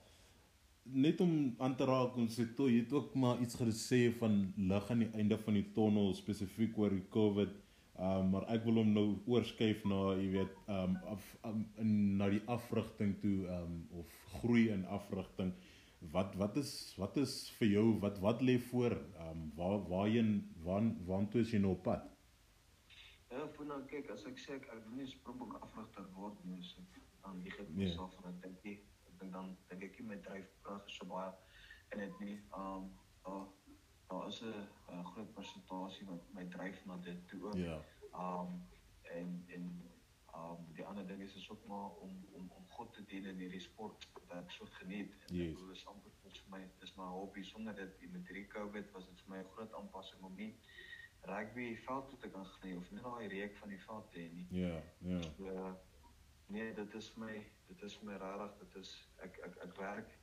Net 0.90 1.20
om 1.20 1.54
aan 1.58 1.76
te 1.76 1.84
raak 1.86 2.16
ons 2.16 2.36
het 2.40 2.54
toe 2.56 2.70
het 2.72 2.92
ook 2.92 3.14
maar 3.14 3.38
iets 3.40 3.54
gesê 3.60 4.10
van 4.18 4.52
lig 4.56 4.90
aan 4.90 4.98
die 5.04 5.10
einde 5.14 5.38
van 5.38 5.54
die 5.54 5.66
tonnel 5.76 6.14
spesifiek 6.14 6.78
oor 6.78 6.90
die 6.90 7.06
COVID. 7.08 7.52
Um 8.00 8.30
maar 8.32 8.46
ek 8.48 8.64
wil 8.64 8.78
hom 8.80 8.92
nou 8.96 9.06
oorskuif 9.28 9.82
na 9.84 10.14
jy 10.16 10.28
weet 10.38 10.54
um 10.72 10.94
af 11.12 11.24
um, 11.44 11.66
in 11.82 11.90
na 12.16 12.30
die 12.32 12.40
afrigting 12.48 13.12
toe 13.20 13.44
um 13.58 13.74
of 14.00 14.14
groei 14.40 14.70
in 14.72 14.86
afrigting. 14.88 15.52
Wat 16.14 16.32
wat 16.40 16.56
is 16.56 16.70
wat 16.96 17.18
is 17.20 17.34
vir 17.58 17.68
jou 17.74 17.84
wat 18.00 18.16
wat 18.24 18.40
lê 18.40 18.56
voor? 18.70 18.96
Um 19.26 19.50
waar 19.58 19.82
waarheen 19.90 20.32
waar 20.64 20.86
waartoe 21.10 21.42
is 21.44 21.52
jy 21.52 21.60
nou 21.60 21.74
op 21.76 21.82
pad? 21.90 22.06
Ja, 23.30 23.44
voor 23.54 23.66
nou 23.68 23.82
kyk, 23.86 24.08
as 24.10 24.24
ek 24.26 24.40
sê 24.42 24.56
ek 24.56 24.64
ek 24.74 24.80
wil 24.88 24.96
nie 25.02 25.06
Springbok 25.06 25.58
afrigter 25.62 26.08
word 26.16 26.40
nie, 26.48 26.62
so 26.66 26.80
dan 27.22 27.36
lieg 27.44 27.60
ek 27.60 27.68
Nee. 27.68 27.84
myself 27.84 28.16
en 28.24 28.32
ek 28.32 28.40
dink 28.42 28.64
nie, 28.64 28.78
ek 29.06 29.20
dink 29.20 29.32
dan 29.36 29.52
dink 29.68 29.84
ek 29.86 30.00
my 30.08 30.16
dryfkrag 30.24 30.88
is 30.88 30.96
so 30.98 31.06
baie 31.06 31.30
in 31.92 31.98
dit 32.06 32.20
nie. 32.24 32.38
Um 32.56 32.88
daar 33.26 33.44
daar 34.10 34.26
is 34.28 34.40
'n 34.42 35.04
groot 35.12 35.32
persentasie 35.34 36.06
wat 36.06 36.32
my 36.32 36.44
dryf 36.48 36.84
na 36.86 36.96
dit 36.96 37.28
toe 37.28 37.44
ook. 37.46 37.54
Ja. 37.56 37.78
Um 38.12 38.68
en 39.02 39.44
en 39.48 39.64
um 40.34 40.66
die 40.74 40.84
ander 40.86 41.06
ding 41.06 41.22
is 41.22 41.34
is 41.34 41.50
ook 41.50 41.66
maar 41.66 41.90
om 41.90 42.26
om 42.32 42.50
om 42.50 42.68
God 42.68 42.92
te 42.92 43.04
dien 43.04 43.24
in 43.26 43.38
hierdie 43.38 43.60
sport 43.60 44.08
wat 44.14 44.30
ek 44.42 44.50
so 44.50 44.66
geniet. 44.66 45.14
En 45.26 45.34
Yes. 45.36 45.52
bedoel, 45.52 45.68
dis 45.68 45.86
amper 45.86 46.10
vir 46.20 46.50
my 46.50 46.60
dis 46.78 46.94
my 46.96 47.04
hobby 47.04 47.42
sonder 47.42 47.74
dit 47.74 48.10
met 48.12 48.26
hierdie 48.26 48.46
COVID 48.46 48.90
was 48.90 49.06
dit 49.08 49.20
vir 49.20 49.30
my 49.34 49.38
'n 49.42 49.50
groot 49.54 49.72
aanpassing 49.74 50.22
om 50.22 50.34
nie 50.34 50.60
rugby 51.20 51.76
veld 51.76 52.08
toe 52.08 52.18
te 52.18 52.30
kan 52.30 52.46
gaan 52.46 52.76
of 52.76 52.90
net 52.90 53.02
daai 53.02 53.28
reek 53.28 53.56
van 53.56 53.68
die 53.68 53.82
veld 53.82 54.10
te 54.10 54.18
hê 54.18 54.32
nie. 54.32 54.46
Ja, 54.50 54.82
ja. 54.98 55.20
So 55.22 55.76
nee, 56.46 56.74
dit 56.74 56.94
is 56.94 57.14
my 57.16 57.50
dit 57.66 57.82
is 57.82 57.96
vir 57.96 58.06
my 58.06 58.16
regtig, 58.16 58.58
dit 58.58 58.74
is 58.82 59.08
ek 59.16 59.38
ek 59.38 59.56
ek 59.56 59.76
werk 59.76 60.18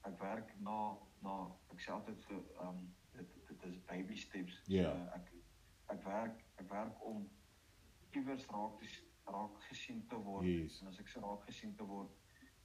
ek 0.00 0.18
werk 0.20 0.60
na 0.60 0.96
na 1.22 1.36
ek 1.72 1.80
sê 1.80 1.90
altyd 1.92 2.24
vir 2.24 2.42
um 2.60 2.96
dit 3.16 3.34
dit 3.48 3.64
is 3.70 3.78
baby 3.86 4.16
steps. 4.16 4.60
Ja. 4.66 4.90
So 4.92 5.14
ek 5.18 5.32
ek 5.96 6.04
werk 6.04 6.42
ek 6.62 6.68
werk 6.70 7.04
om 7.06 7.28
iewers 8.16 8.46
raak 8.46 8.78
te 8.80 9.32
raak 9.32 9.62
gesien 9.68 10.06
te 10.08 10.16
word. 10.16 10.46
Yes. 10.46 10.80
En 10.82 10.88
as 10.92 10.98
ek 11.00 11.08
sê 11.08 11.20
raak 11.22 11.44
gesien 11.48 11.74
te 11.76 11.84
word, 11.86 12.10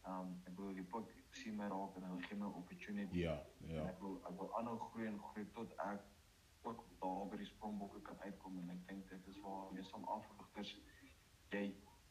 um 0.07 0.35
ek 0.47 0.53
bedoel 0.55 0.73
die 0.79 0.83
pik 0.93 1.11
sien 1.37 1.55
my 1.59 1.67
raak 1.71 1.95
en 1.99 2.07
hulle 2.09 2.23
gee 2.27 2.37
my 2.39 2.45
opportunity. 2.61 3.23
Ja, 3.25 3.35
En 3.61 3.73
ja. 3.75 3.83
ek 3.91 3.99
wil 4.01 4.17
ek 4.29 4.37
wil 4.39 4.53
aanhou 4.59 4.77
groei 4.89 5.07
en 5.07 5.19
groei 5.19 5.45
tot 5.57 5.73
ek 5.85 6.01
ook 6.67 6.81
daar 7.01 7.27
by 7.31 7.37
die 7.37 7.45
Springbokke 7.47 8.01
kan 8.07 8.17
uitkom 8.25 8.57
en 8.59 8.69
ek 8.73 8.87
dink 8.89 9.09
dit 9.09 9.27
is 9.31 9.37
waar 9.43 9.69
meestal 9.73 10.03
afrigters 10.15 10.73
jy 11.53 11.61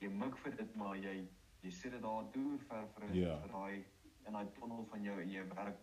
jy 0.00 0.08
mik 0.08 0.36
vir 0.44 0.54
dit 0.56 0.76
maar 0.80 0.94
jy 0.96 1.16
jy 1.64 1.70
sit 1.70 1.92
dit 1.92 2.02
daar 2.04 2.30
deur 2.32 2.58
ver 2.68 2.86
vir 2.94 3.14
Ja. 3.16 3.34
vir 3.42 3.52
daai 3.52 3.84
in 4.26 4.32
daai 4.38 4.46
tonnel 4.58 4.86
van 4.92 5.02
jou 5.02 5.18
en 5.20 5.28
jy 5.34 5.42
werk 5.50 5.82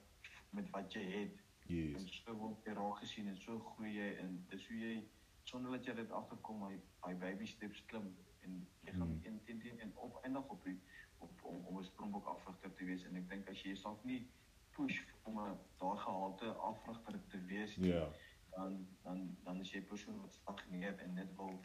met 0.57 0.69
wat 0.73 0.93
jy 0.95 1.03
het 1.11 1.42
en 1.69 1.75
Yes. 1.75 2.21
so 2.25 2.33
word 2.35 2.65
jy 2.65 2.73
raak 2.73 2.97
gesien 2.99 3.27
en 3.27 3.37
so 3.37 3.59
groei 3.59 3.93
jy 3.95 4.15
en 4.19 4.45
dis 4.49 4.67
hoe 4.67 4.77
jy 4.77 5.03
sonder 5.43 5.71
dat 5.71 5.85
jy 5.85 5.93
dit 5.95 6.11
agterkom 6.11 6.63
hy 6.63 6.79
hy 7.07 7.13
baby 7.15 7.45
steps 7.45 7.85
klim 7.85 8.15
en 8.43 8.67
jy 8.85 8.91
gaan 8.91 9.07
Mm. 9.09 9.21
in 9.25 9.41
in 9.45 9.61
in, 9.61 9.79
in 9.79 9.91
opeindig 9.97 10.47
op 10.49 10.63
die 10.63 10.79
op 11.19 11.43
om 11.43 11.65
om 11.65 11.77
'n 11.79 11.83
Springbok 11.83 12.25
afrigter 12.27 12.73
te 12.75 12.85
wees 12.85 13.03
en 13.03 13.15
ek 13.15 13.29
dink 13.29 13.47
as 13.49 13.61
jy 13.61 13.69
jouself 13.73 14.03
nie 14.03 14.27
push 14.71 15.01
om 15.23 15.39
'n 15.39 15.57
daai 15.79 15.97
gehalte 15.97 16.53
afrigter 16.53 17.19
te 17.27 17.39
wees 17.45 17.77
nie, 17.77 17.89
Ja. 17.93 18.09
dan 18.55 18.87
dan 19.03 19.37
dan 19.43 19.59
is 19.61 19.71
jy 19.71 19.79
'n 19.79 19.85
persoon 19.87 20.21
wat 20.21 20.33
stagneer 20.33 20.99
en 20.99 21.13
net 21.13 21.35
wil 21.35 21.59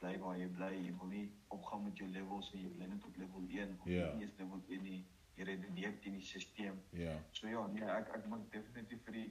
bly 0.00 0.18
waar 0.18 0.38
jy 0.38 0.48
bly. 0.48 0.72
Jy 0.86 0.96
wil 0.96 1.06
nie 1.06 1.30
opgaan 1.48 1.84
met 1.84 1.96
jou 1.96 2.08
levels 2.08 2.52
nie. 2.54 2.62
Jy 2.62 2.68
bly 2.70 2.86
net 2.86 3.04
op 3.04 3.16
level 3.16 3.42
1 3.48 3.78
of 3.80 3.86
Ja. 3.88 4.14
nie 4.14 4.22
eens 4.22 4.36
level 4.38 4.62
1 4.68 4.82
nie. 4.82 5.04
Jy 5.40 5.46
redeneer 5.48 5.94
teen 6.04 6.18
die 6.18 6.24
stelsel. 6.26 6.76
Ja. 6.92 7.14
So 7.32 7.48
ja, 7.48 7.62
nee, 7.72 7.86
ek 7.88 8.10
ek 8.18 8.26
maak 8.28 8.42
definitief 8.52 9.00
vir 9.06 9.14
die 9.16 9.28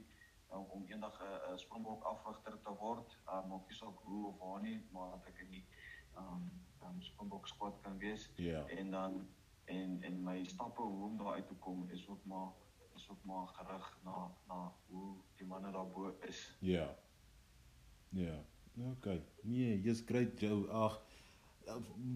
um, 0.50 0.64
om 0.74 0.88
eendag 0.90 1.20
'n 1.22 1.52
uh, 1.52 1.58
Springbok 1.62 2.08
afrigter 2.10 2.56
te 2.66 2.74
word. 2.80 3.14
Uh, 3.28 3.44
maak 3.52 3.68
nie 3.70 3.78
saak 3.78 4.00
hoe 4.08 4.22
of 4.32 4.40
waar 4.42 4.64
nie, 4.64 4.80
maar 4.96 5.12
dat 5.12 5.28
ek 5.30 5.44
in 5.46 5.52
die 5.58 5.66
um, 6.18 6.48
um 6.82 6.98
Springbok 7.02 7.46
squad 7.52 7.78
kan 7.84 8.00
wees 8.02 8.26
Ja. 8.42 8.66
en 8.68 8.92
dan 8.92 9.20
en 9.66 10.02
en 10.02 10.24
my 10.24 10.44
stappe 10.50 10.82
hoe 10.82 11.06
om 11.12 11.18
daar 11.18 11.34
uit 11.38 11.48
te 11.48 11.54
kom 11.68 11.86
is 11.94 12.08
ook 12.10 12.26
maar 12.26 12.50
is 12.96 13.10
ook 13.10 13.24
maar 13.24 13.48
gerig 13.48 14.00
na 14.04 14.32
na 14.48 14.74
hoe 14.88 15.16
die 15.38 15.46
manne 15.46 15.72
daarbo 15.72 16.16
is. 16.28 16.58
Ja. 16.60 16.90
Ja. 18.10 18.40
Okay. 18.98 19.22
Nee, 19.44 19.82
jy's 19.82 20.02
great 20.06 20.40
Joe. 20.40 20.68
Ag 20.72 21.02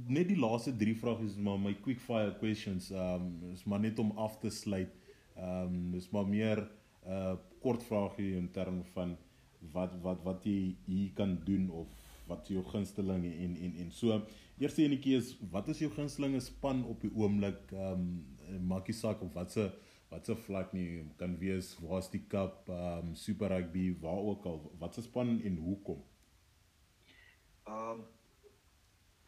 net 0.07 0.29
die 0.29 0.39
laaste 0.39 0.73
3 0.77 0.95
vrae 0.99 1.25
is 1.25 1.35
maar 1.37 1.59
my 1.59 1.73
quick 1.85 2.01
fire 2.01 2.33
questions. 2.39 2.91
Um 2.91 3.51
is 3.51 3.65
maar 3.65 3.79
net 3.79 3.99
om 3.99 4.11
af 4.17 4.39
te 4.39 4.49
sluit. 4.49 4.93
Um 5.37 5.91
dis 5.91 6.09
maar 6.11 6.27
meer 6.27 6.63
'n 6.63 7.11
uh, 7.11 7.35
kort 7.61 7.83
vraagie 7.83 8.35
in 8.35 8.51
terme 8.51 8.83
van 8.93 9.17
wat 9.73 9.95
wat 10.01 10.23
wat 10.23 10.45
jy 10.45 10.75
hier 10.85 11.11
kan 11.13 11.39
doen 11.45 11.69
of 11.69 11.87
wat 12.27 12.47
jou 12.47 12.63
gunsteling 12.63 13.25
en 13.25 13.55
en 13.55 13.75
en 13.75 13.91
so. 13.91 14.21
Eerste 14.57 14.83
enetjie 14.83 15.17
is 15.17 15.37
wat 15.51 15.67
is 15.67 15.79
jou 15.79 15.91
gunstelinge 15.91 16.39
span 16.39 16.85
op 16.85 17.01
die 17.01 17.11
oomblik? 17.15 17.71
Um 17.71 18.25
maak 18.67 18.87
nie 18.87 18.95
saak 18.95 19.21
op 19.21 19.33
watse 19.33 19.71
watse 20.09 20.35
vlak 20.35 20.73
nie 20.73 21.03
kan 21.17 21.37
wees 21.39 21.75
waar's 21.81 22.09
die 22.09 22.23
cup, 22.27 22.69
um 22.69 23.15
super 23.15 23.49
rugby, 23.49 23.97
waar 24.01 24.21
ook 24.31 24.45
al. 24.45 24.71
Watse 24.79 25.01
span 25.01 25.41
en 25.41 25.57
hoekom? 25.57 26.03
Ehm 27.63 27.89
um, 27.99 28.03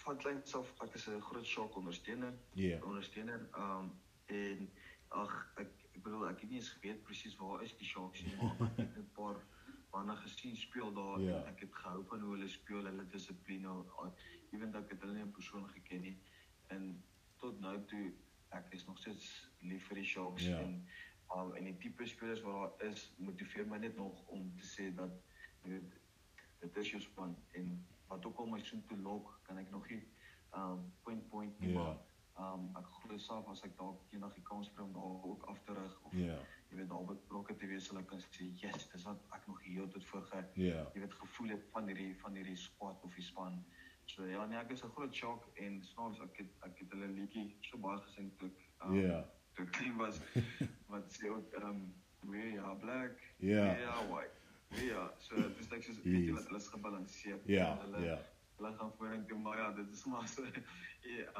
van 0.06 0.18
kleins 0.22 0.54
af 0.56 0.72
ek 0.86 0.94
is 1.00 1.08
'n 1.10 1.22
groot 1.22 1.46
shock 1.46 1.76
ondersteuner. 1.76 2.34
Ja. 2.54 2.78
Ondersteuner 2.84 3.48
um, 3.58 3.92
en 4.26 4.70
ag 5.10 5.34
ek 5.58 5.72
ek 5.96 6.04
bedoel 6.04 6.28
ek 6.30 6.42
het 6.42 6.50
nie 6.50 6.60
eens 6.60 6.70
geweet 6.70 7.04
presies 7.04 7.36
waar 7.40 7.64
is 7.64 7.76
die 7.78 7.88
Sharks 7.88 8.22
nie, 8.26 8.36
maar 8.36 8.70
ek 8.78 8.78
het 8.78 8.98
'n 8.98 9.10
paar 9.16 9.40
manne 9.92 10.16
gesien 10.16 10.56
speel 10.56 10.94
daar 10.94 11.20
Ja. 11.22 11.38
en 11.42 11.48
ek 11.54 11.60
het 11.60 11.74
gehou 11.76 12.04
van 12.06 12.20
hoe 12.22 12.36
hulle 12.36 12.48
speel, 12.50 12.84
hulle 12.86 13.06
dissipline, 13.08 13.84
ewen 14.52 14.72
dat 14.72 14.84
ek 14.84 14.90
het 14.92 15.02
hulle 15.02 15.14
nie 15.14 15.22
in 15.24 15.32
persoon 15.32 15.70
geken 15.70 16.02
nie. 16.02 16.18
En 16.68 17.04
tot 17.38 17.60
nou 17.60 17.86
toe 17.86 18.14
ek 18.50 18.74
is 18.74 18.86
nog 18.86 18.98
steeds 18.98 19.50
lief 19.62 19.88
vir 19.88 19.96
die 19.96 20.04
Sharks 20.06 20.44
Ja. 20.46 20.60
en 20.60 20.88
um, 21.36 21.54
en 21.56 21.64
die 21.64 21.78
tipe 21.78 22.06
spelers 22.06 22.42
wat 22.42 22.54
daar 22.80 22.90
is 22.92 23.14
motiveer 23.18 23.68
my 23.68 23.78
net 23.78 23.96
nog 23.96 24.28
om 24.28 24.54
te 24.58 24.66
sê 24.66 24.94
dat 24.96 25.12
weet 25.64 25.94
dit 26.60 26.78
is 26.78 26.90
jou 26.92 27.02
span 27.02 27.36
en 27.52 27.86
wat 28.08 28.26
ook 28.26 28.38
al 28.40 28.46
my 28.48 28.62
soen 28.64 28.84
toe 28.86 28.98
lok, 28.98 29.40
kan 29.44 29.58
ek 29.58 29.72
nog 29.72 29.90
nie 29.90 30.04
um 30.56 30.92
point 31.04 31.30
point 31.30 31.60
nie 31.60 31.74
Ja. 31.74 31.80
maar 31.84 31.98
um 32.54 32.70
ek 32.78 32.86
glo 32.86 33.18
self 33.18 33.48
as 33.48 33.64
ek 33.64 33.78
dalk 33.78 34.02
eendag 34.12 34.34
die 34.34 34.44
kans 34.44 34.70
kry 34.74 34.84
om 34.84 34.94
daar 34.94 35.24
ook 35.32 35.44
af 35.50 35.60
te 35.64 35.74
rig 35.74 36.00
of 36.04 36.14
Ja. 36.14 36.38
jy 36.70 36.76
weet 36.78 36.90
daar 36.90 37.06
betrokke 37.06 37.56
te 37.56 37.68
wees, 37.68 37.86
sal 37.86 37.98
ek 38.00 38.08
kan 38.08 38.20
sê 38.20 38.52
yes, 38.62 38.90
dis 38.92 39.04
wat 39.04 39.22
ek 39.34 39.48
nog 39.48 39.62
heel 39.64 39.88
tot 39.88 40.06
voor 40.06 40.22
ge 40.24 40.44
Ja. 40.54 40.86
jy 40.94 41.00
weet 41.02 41.14
gevoel 41.14 41.50
het 41.50 41.64
van 41.72 41.88
hierdie 41.88 42.16
van 42.20 42.34
hierdie 42.36 42.56
squad 42.58 43.04
of 43.04 43.14
die 43.16 43.24
span. 43.24 43.64
So 44.06 44.26
ja, 44.26 44.46
nee, 44.46 44.58
ek 44.60 44.72
is 44.72 44.84
'n 44.84 44.90
groot 44.90 45.16
shock 45.16 45.48
en 45.58 45.84
snaaks 45.84 46.20
ek 46.20 46.38
het 46.38 46.50
ek 46.62 46.80
het 46.80 46.92
hulle 46.92 47.08
liedjie 47.08 47.58
so 47.62 47.78
baie 47.78 47.98
gesing 48.02 48.32
toe 48.38 48.50
ek 48.80 48.86
um, 48.88 48.94
Ja. 48.96 49.26
toe 49.54 49.66
ek 49.66 49.72
klein 49.72 49.98
was 49.98 50.20
wat 50.92 51.10
sê 51.18 51.30
ook 51.30 51.54
um 51.64 51.94
we 52.22 52.60
are 52.62 52.76
black, 52.76 53.20
Ja. 53.38 53.74
we 53.76 53.86
are 53.86 54.08
white. 54.08 54.40
Ja, 54.70 55.14
so 55.18 55.36
dit 55.36 55.60
is 55.60 55.70
net 55.70 55.84
soos 55.84 56.02
weet 56.04 56.28
jy 56.28 56.34
hulle 56.34 56.58
is 56.58 56.68
gebalanseerd. 56.68 57.42
Ja, 57.48 57.78
hulle, 57.82 58.06
ja. 58.06 58.20
Hulle 58.58 58.72
gaan 58.78 58.94
vorentoe 58.98 59.38
maar 59.40 59.58
ja, 59.58 59.72
dit 59.72 59.92
is 59.92 60.06
maar 60.12 60.28
so 60.28 60.44
'n 60.44 60.64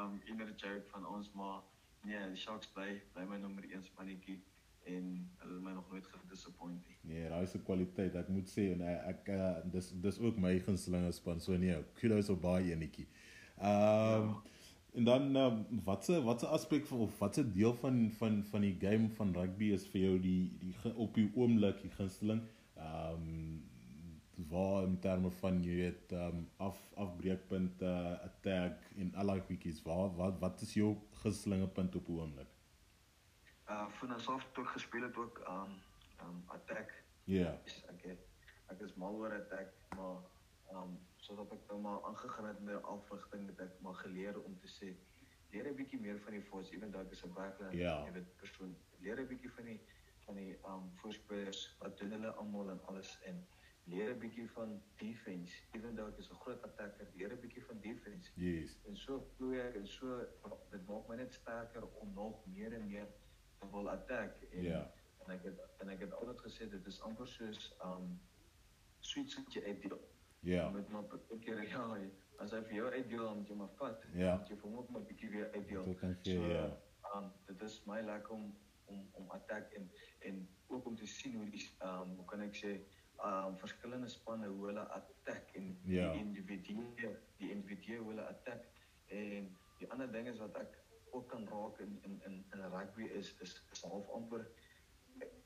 um 0.02 0.20
inner 0.24 0.52
joke 0.56 0.84
van 0.90 1.06
ons 1.06 1.32
maar 1.32 1.62
Nee, 2.06 2.28
die 2.30 2.38
Sharks 2.38 2.68
bly 2.74 3.00
bly 3.14 3.24
my 3.26 3.38
nommer 3.42 3.64
1 3.66 3.82
spannetjie 3.88 4.38
en 4.86 5.06
hulle 5.42 5.60
my 5.64 5.72
nog 5.74 5.88
nooit 5.90 6.06
gedisappoint 6.06 6.84
nie. 6.86 6.98
Nee, 7.10 7.28
daai 7.32 7.42
is 7.42 7.54
'n 7.58 7.64
kwaliteit. 7.66 8.14
Ek 8.14 8.28
moet 8.30 8.50
sê 8.52 8.66
en 8.74 8.84
ek, 8.86 9.00
ek 9.12 9.30
uh, 9.34 9.54
dis 9.72 9.88
dis 10.04 10.20
ook 10.22 10.38
my 10.38 10.52
gunsteling 10.68 11.08
span. 11.14 11.40
So 11.42 11.56
nee, 11.58 11.74
kudos 11.98 12.30
op 12.30 12.44
baie 12.44 12.70
enetjie. 12.74 13.08
Ehm 13.58 14.28
um, 14.28 14.36
en 14.96 15.04
dan 15.04 15.36
um, 15.36 15.56
watse 15.84 16.22
watse 16.24 16.46
aspek 16.46 16.86
of 16.90 17.18
watse 17.18 17.42
deel 17.52 17.74
van 17.82 17.98
van 18.20 18.38
van 18.52 18.62
die 18.64 18.76
game 18.80 19.10
van 19.18 19.34
rugby 19.34 19.72
is 19.74 19.88
vir 19.92 20.00
jou 20.00 20.14
die 20.20 20.52
die 20.62 20.94
op 20.94 21.18
die 21.18 21.26
oomblik 21.34 21.82
die 21.82 21.90
gunsteling? 21.98 22.40
Ehm 22.76 23.12
um, 23.12 23.64
waar 24.48 24.82
in 24.82 24.98
terme 25.00 25.30
van 25.30 25.62
jy 25.64 25.74
weet 25.76 26.12
ehm 26.12 26.36
um, 26.36 26.50
af 26.56 26.80
afbreekpunte, 26.94 27.92
attack 28.28 28.84
en 28.96 29.14
al 29.14 29.32
daai 29.32 29.40
goedjies. 29.48 29.82
Waar 29.82 30.14
wat 30.16 30.38
wat 30.44 30.60
is 30.60 30.74
jou 30.74 30.92
gunstelinge 31.22 31.68
punt 31.68 31.96
op 31.96 32.08
oomblik? 32.08 32.52
Uh 33.68 33.88
van 33.98 34.14
ons 34.14 34.28
af 34.28 34.46
toe 34.52 34.64
gespeel 34.64 35.02
het 35.02 35.16
ook 35.16 35.42
um 35.48 35.72
um 36.26 36.42
attack. 36.46 36.94
Ja. 37.24 37.40
Yeah. 37.40 37.54
Ek 37.94 38.02
het, 38.02 38.52
ek 38.66 38.80
is 38.80 38.94
mal 38.94 39.14
oor 39.14 39.34
attack, 39.34 39.72
maar 39.96 40.20
um 40.72 40.98
sodat 41.16 41.52
ek 41.52 41.66
nou 41.68 41.80
maar 41.80 42.04
aangegaan 42.04 42.46
het 42.52 42.60
met 42.60 42.82
afrigting 42.82 43.46
het 43.46 43.60
ek 43.60 43.80
maar 43.82 43.94
geleer 44.04 44.42
om 44.42 44.58
te 44.60 44.68
sê 44.78 44.92
leer 45.50 45.70
'n 45.70 45.76
bietjie 45.76 46.00
meer 46.00 46.18
van 46.20 46.32
die 46.32 46.42
force, 46.42 46.72
ewen 46.74 46.90
dalk 46.90 47.10
is 47.10 47.24
'n 47.24 47.32
backline, 47.32 47.76
ja. 47.76 48.04
jy 48.04 48.12
weet 48.12 48.36
persoon. 48.36 48.76
Leer 49.00 49.20
'n 49.20 49.26
bietjie 49.26 49.50
van 49.50 49.64
die 49.64 49.80
van 50.26 50.34
die 50.34 50.56
um 50.72 50.90
voorspelers 51.02 51.76
wat 51.80 51.98
doen 51.98 52.16
hulle 52.16 52.32
almal 52.42 52.70
en 52.70 52.80
alles 52.90 53.18
en 53.30 53.44
leer 53.86 54.10
'n 54.14 54.18
bietjie 54.18 54.50
van 54.50 54.82
defense. 55.02 55.62
Ewen 55.72 55.94
dalk 55.94 56.18
is 56.18 56.30
'n 56.30 56.40
groot 56.44 56.62
attacker, 56.62 57.06
leer 57.14 57.32
'n 57.32 57.40
bietjie 57.40 57.64
van 57.64 57.80
defense. 57.80 58.30
Yes. 58.34 58.78
En 58.86 58.96
so 58.96 59.20
vloei 59.36 59.60
ek 59.60 59.74
en 59.74 59.86
so 59.86 60.26
dit 60.70 60.86
maak 60.86 61.08
my 61.08 61.16
net 61.16 61.32
sterker 61.34 61.86
om 61.86 62.12
nog 62.14 62.46
meer 62.46 62.72
en 62.72 62.86
meer 62.86 63.08
wil 63.70 63.90
attack 63.90 64.42
en 64.42 64.62
ja. 64.62 64.92
en 65.24 65.32
ek 65.34 65.42
het 65.42 65.60
en 65.78 65.88
ek 65.88 66.00
het 66.00 66.12
altyd 66.12 66.40
gesê 66.40 66.68
dit 66.70 66.86
is 66.86 67.00
amper 67.00 67.28
soos 67.28 67.76
um 67.84 68.20
sweet 69.00 69.34
wat 69.34 69.52
jy 69.52 69.62
uitdeel. 69.62 70.00
Ja. 70.40 70.70
Met 70.70 70.88
maar 70.88 71.04
ek 71.14 71.40
keer 71.40 71.62
ja, 71.68 71.86
as 72.38 72.52
hy 72.52 72.62
vir 72.62 72.74
jou 72.74 72.90
uitdeel 72.92 73.24
dan 73.24 73.44
jy 73.48 73.54
maar 73.54 73.74
vat. 73.78 74.04
Ja. 74.14 74.44
Jy 74.48 74.56
vir 74.56 74.70
hom 74.70 74.86
maar 74.90 75.00
'n 75.00 75.06
bietjie 75.06 75.30
weer 75.30 75.52
uitdeel. 75.52 75.84
Dit 75.84 75.98
kan 75.98 76.18
gee, 76.22 76.34
so, 76.34 76.46
ja. 76.46 76.66
Um 77.14 77.32
dit 77.46 77.62
is 77.62 77.84
my 77.86 78.00
lekker 78.00 78.34
om 78.34 78.54
om 78.86 79.08
om 79.12 79.30
attack 79.30 79.72
en 79.72 79.90
en 80.28 80.48
ook 80.66 80.86
om 80.86 80.96
te 80.96 81.06
sien 81.06 81.34
hoe 81.34 81.50
die 81.50 81.64
um 81.90 82.16
hoe 82.16 82.24
kan 82.32 82.46
ek 82.46 82.56
sê 82.62 82.72
um 83.28 83.58
verskillende 83.58 84.08
spanne 84.08 84.48
hoe 84.48 84.66
hulle 84.70 84.86
attack 84.98 85.54
en 85.60 85.70
ja. 85.84 86.12
die 86.12 86.24
individue 86.24 87.12
die 87.36 87.50
individue 87.50 87.98
hoe 87.98 88.08
hulle 88.14 88.26
attack 88.32 88.66
en 89.06 89.52
die 89.78 89.90
ander 89.90 90.12
ding 90.12 90.28
is 90.28 90.38
wat 90.42 90.56
ek 90.62 90.78
ook 91.16 91.28
kan 91.28 91.48
raak 91.48 91.78
in 91.80 91.98
in 92.08 92.20
in 92.28 92.44
in 92.52 92.64
rugby 92.72 93.08
is 93.20 93.34
is 93.40 93.54
is 93.72 93.82
half 93.82 94.08
amper 94.08 94.48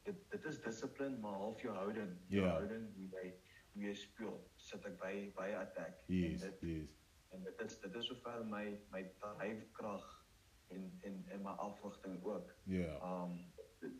dit 0.04 0.30
dit 0.30 0.44
is 0.44 0.62
dissipline 0.62 1.18
maar 1.18 1.38
half 1.44 1.60
jou 1.62 1.74
houding 1.74 2.16
jou 2.26 2.44
yeah. 2.44 2.56
houding 2.56 2.88
hoe 2.94 3.08
jy 3.16 3.26
hoe 3.72 3.84
jy 3.84 3.94
speel 3.94 4.38
sit 4.56 4.86
ek 4.90 4.96
by 5.02 5.12
by 5.36 5.50
attack 5.58 6.00
yes, 6.06 6.24
en 6.30 6.38
dit 6.46 6.64
yes. 6.70 6.96
en 7.36 7.44
dit 7.48 7.62
is 7.66 7.78
dit 7.84 8.00
is 8.02 8.10
sover 8.12 8.44
my 8.54 8.64
my 8.94 9.04
dryfkrag 9.22 10.08
en 10.76 10.86
en 11.08 11.24
en 11.36 11.42
my 11.48 11.56
afrigting 11.68 12.20
ook 12.24 12.54
ja 12.64 12.78
yeah. 12.78 13.24
um 13.24 13.38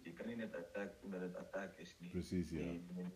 jy 0.04 0.12
kan 0.12 0.26
nie 0.28 0.36
net 0.36 0.54
attack 0.54 1.02
omdat 1.02 1.20
dit 1.20 1.36
attack 1.36 1.78
is 1.78 1.96
nie 2.00 2.10
presies 2.14 2.50
ja 2.56 2.68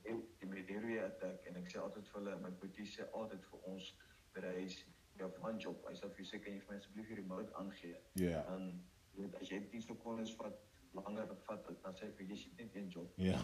die 0.08 0.18
die 0.40 0.48
media 0.56 1.06
attack 1.06 1.46
en 1.50 1.62
ek 1.62 1.70
sê 1.72 1.80
altyd 1.82 2.08
vir 2.10 2.20
hulle 2.20 2.36
my 2.46 2.52
boetie 2.62 2.88
sê 2.96 3.08
altyd 3.22 3.48
vir 3.52 3.72
ons 3.74 3.94
by 4.34 4.42
die 4.46 4.54
huis 4.60 4.84
jou 5.16 5.30
van 5.38 5.58
job. 5.58 5.86
Hy 5.88 5.94
sê 5.98 6.10
vir 6.16 6.28
seker 6.28 6.52
jy 6.52 6.60
vir 6.60 6.72
my 6.72 6.78
asseblief 6.80 7.10
die 7.10 7.18
remote 7.20 7.56
aangee. 7.60 7.98
Ja. 8.20 8.44
En 8.54 8.70
weet 9.18 9.36
as 9.40 9.50
jy 9.52 9.60
10 9.72 9.84
sekondes 9.88 10.34
vat 10.40 10.62
langer 10.94 11.30
vat 11.46 11.64
dan 11.82 11.96
sê 11.98 12.06
ek 12.06 12.16
vir 12.20 12.30
jy 12.30 12.38
sit 12.38 12.60
net 12.60 12.76
een 12.78 12.88
job. 12.96 13.18
Ja. 13.18 13.38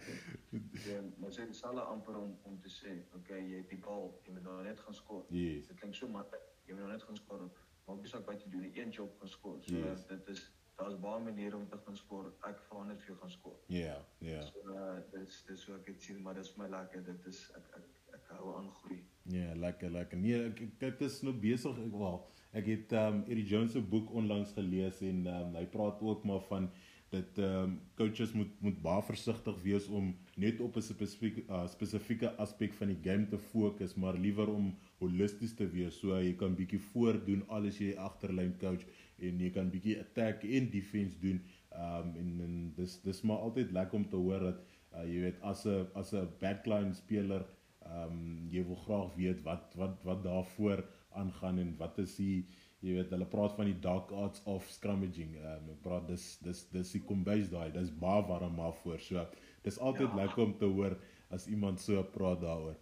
ja, 0.90 1.00
maar 1.20 1.32
sê 1.36 1.46
dieselfde 1.48 1.84
amper 1.94 2.20
om 2.20 2.34
om 2.48 2.58
te 2.60 2.72
sê, 2.72 2.96
okay, 3.16 3.40
jy 3.40 3.62
het 3.62 3.72
die 3.72 3.80
bal, 3.86 4.10
jy 4.26 4.36
moet 4.36 4.48
nou 4.48 4.60
net 4.64 4.80
gaan 4.84 4.96
skoor. 4.96 5.24
Yes. 5.32 5.68
Dit 5.68 5.80
klink 5.80 5.96
so 5.96 6.08
maklik. 6.08 6.44
Jy 6.68 6.76
moet 6.76 6.84
nou 6.84 6.92
net 6.92 7.06
gaan 7.08 7.20
skoor. 7.20 7.48
Maak 7.90 8.04
nie 8.04 8.10
saak 8.10 8.26
wat 8.30 8.42
jy 8.44 8.50
doen, 8.52 8.66
een 8.70 8.90
job 8.94 9.14
gaan 9.18 9.30
skoor. 9.32 9.56
So 9.66 9.74
yes. 9.74 10.04
dit 10.06 10.28
is 10.34 10.42
daar's 10.78 10.98
baie 11.02 11.22
maniere 11.24 11.56
om 11.56 11.68
te 11.68 11.78
gaan 11.84 11.96
skoor. 11.98 12.28
Ek 12.46 12.60
vra 12.68 12.84
net 12.86 13.00
vir 13.02 13.12
jou 13.12 13.16
gaan 13.22 13.32
skoor. 13.34 13.56
Ja, 13.74 13.96
ja. 14.24 14.44
So 14.48 14.76
uh, 14.76 14.98
dis 15.14 15.40
dis 15.48 15.64
so 15.66 15.74
ek 15.76 15.90
het 15.90 16.06
sien, 16.06 16.20
maar 16.24 16.38
dis 16.38 16.52
my 16.60 16.68
lekker. 16.70 17.02
Dit 17.08 17.26
is 17.32 17.40
ek 17.58 17.72
ek 17.80 17.88
ek 18.20 18.30
hou 18.36 18.54
aan 18.58 18.70
groei. 18.80 19.00
Ja, 19.34 19.54
lekker, 19.64 19.90
lekker. 19.94 20.22
Nee, 20.22 20.44
ek 20.52 20.62
kyk 20.82 21.02
dis 21.02 21.18
nou 21.26 21.34
besig 21.42 21.82
ek 21.82 21.98
wel. 22.04 22.22
Ek 22.60 22.70
het 22.70 22.94
um 22.98 23.24
Eddie 23.26 23.46
Jones 23.50 23.74
se 23.76 23.82
boek 23.82 24.14
onlangs 24.22 24.54
gelees 24.56 25.02
en 25.06 25.26
um 25.34 25.58
hy 25.58 25.66
praat 25.74 26.00
ook 26.02 26.24
maar 26.30 26.42
van 26.48 26.70
dat 27.10 27.42
um 27.42 27.80
coaches 27.98 28.32
moet 28.38 28.54
moet 28.62 28.78
baie 28.82 29.02
versigtig 29.10 29.62
wees 29.66 29.90
om 29.90 30.12
net 30.44 30.60
op 30.64 30.76
'n 30.76 30.86
spesifieke 30.86 31.44
uh, 31.48 31.66
spesifieke 31.68 32.32
aspek 32.44 32.74
van 32.80 32.92
die 32.92 33.02
game 33.04 33.26
te 33.28 33.38
fokus, 33.38 33.94
maar 33.94 34.18
liewer 34.26 34.48
om 34.48 34.74
holisties 34.98 35.54
te 35.54 35.68
wees. 35.76 36.00
So 36.00 36.18
jy 36.18 36.34
kan 36.42 36.56
bietjie 36.56 36.82
voordoen 36.92 37.44
alles 37.48 37.78
jy 37.78 37.94
agterlyn 38.08 38.56
coach 38.58 38.84
en 39.18 39.40
jy 39.40 39.50
kan 39.50 39.70
bietjie 39.70 39.98
attack 40.00 40.44
en 40.44 40.70
defense 40.70 41.18
doen. 41.20 41.40
Um 41.72 42.12
en, 42.22 42.30
en 42.48 42.72
dis 42.76 43.00
dis 43.02 43.22
maar 43.22 43.46
altyd 43.48 43.72
lekker 43.72 43.98
om 43.98 44.08
te 44.08 44.16
hoor 44.16 44.40
dat 44.50 44.62
uh, 44.94 45.04
jy 45.06 45.20
weet 45.26 45.42
as 45.42 45.66
'n 45.66 45.86
as 45.94 46.14
'n 46.14 46.28
backline 46.40 46.94
speler 46.94 47.46
ehm 47.80 48.12
um, 48.12 48.48
jy 48.52 48.62
wil 48.66 48.80
graag 48.86 49.14
weet 49.16 49.40
wat 49.42 49.76
wat 49.80 50.02
wat 50.08 50.24
daarvoor 50.24 50.84
aangaan 51.20 51.58
en 51.58 51.70
wat 51.78 51.98
is 51.98 52.16
die 52.16 52.44
jy 52.84 52.94
weet 52.96 53.12
hulle 53.14 53.28
praat 53.34 53.56
van 53.58 53.68
die 53.68 53.80
dark 53.86 54.12
arts 54.24 54.42
of 54.54 54.68
scrummaging. 54.76 55.36
Ehm 55.36 55.64
um, 55.64 55.70
ek 55.74 55.80
praat 55.86 56.06
dis 56.08 56.26
dis 56.44 56.60
dis 56.74 56.92
die 56.96 57.02
kombuis 57.10 57.50
daai. 57.52 57.70
Dis 57.76 57.92
baie 58.04 58.26
warm 58.28 58.54
maar 58.60 58.76
voor. 58.82 59.00
So 59.08 59.24
dis 59.64 59.78
altyd 59.78 60.08
ja. 60.08 60.22
lekker 60.22 60.44
om 60.44 60.56
te 60.58 60.68
hoor 60.70 60.98
as 61.30 61.46
iemand 61.46 61.80
so 61.80 62.02
praat 62.14 62.42
daaroor. 62.44 62.76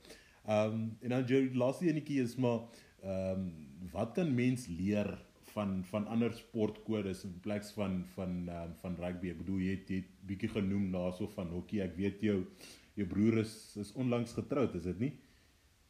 Ehm 0.48 0.74
um, 0.74 0.84
en 1.04 1.16
dan 1.16 1.24
jou 1.28 1.42
laaste 1.54 1.88
enetjie 1.88 2.22
is 2.22 2.36
maar 2.36 2.60
ehm 3.02 3.46
um, 3.46 3.48
wat 3.92 4.14
kan 4.16 4.34
mens 4.34 4.66
leer 4.66 5.10
van 5.52 5.84
van 5.84 6.06
ander 6.06 6.32
sportkodes 6.32 7.24
in 7.24 7.38
plaas 7.40 7.72
van 7.76 8.04
van 8.14 8.48
um, 8.48 8.74
van 8.82 8.96
rugby. 8.96 9.32
Ek 9.32 9.40
bedoel 9.42 9.62
jy 9.66 9.76
het 9.76 9.90
jy 9.92 10.02
bietjie 10.28 10.50
genoem 10.56 10.90
daarso 10.94 11.28
van 11.34 11.52
hokkie. 11.54 11.82
Ek 11.84 11.96
weet 11.96 12.22
jou 12.24 12.42
jou 12.98 13.06
broer 13.08 13.42
is 13.44 13.54
is 13.80 13.92
onlangs 13.94 14.34
getroud, 14.36 14.74
is 14.74 14.88
dit 14.90 14.98
nie? 15.06 15.12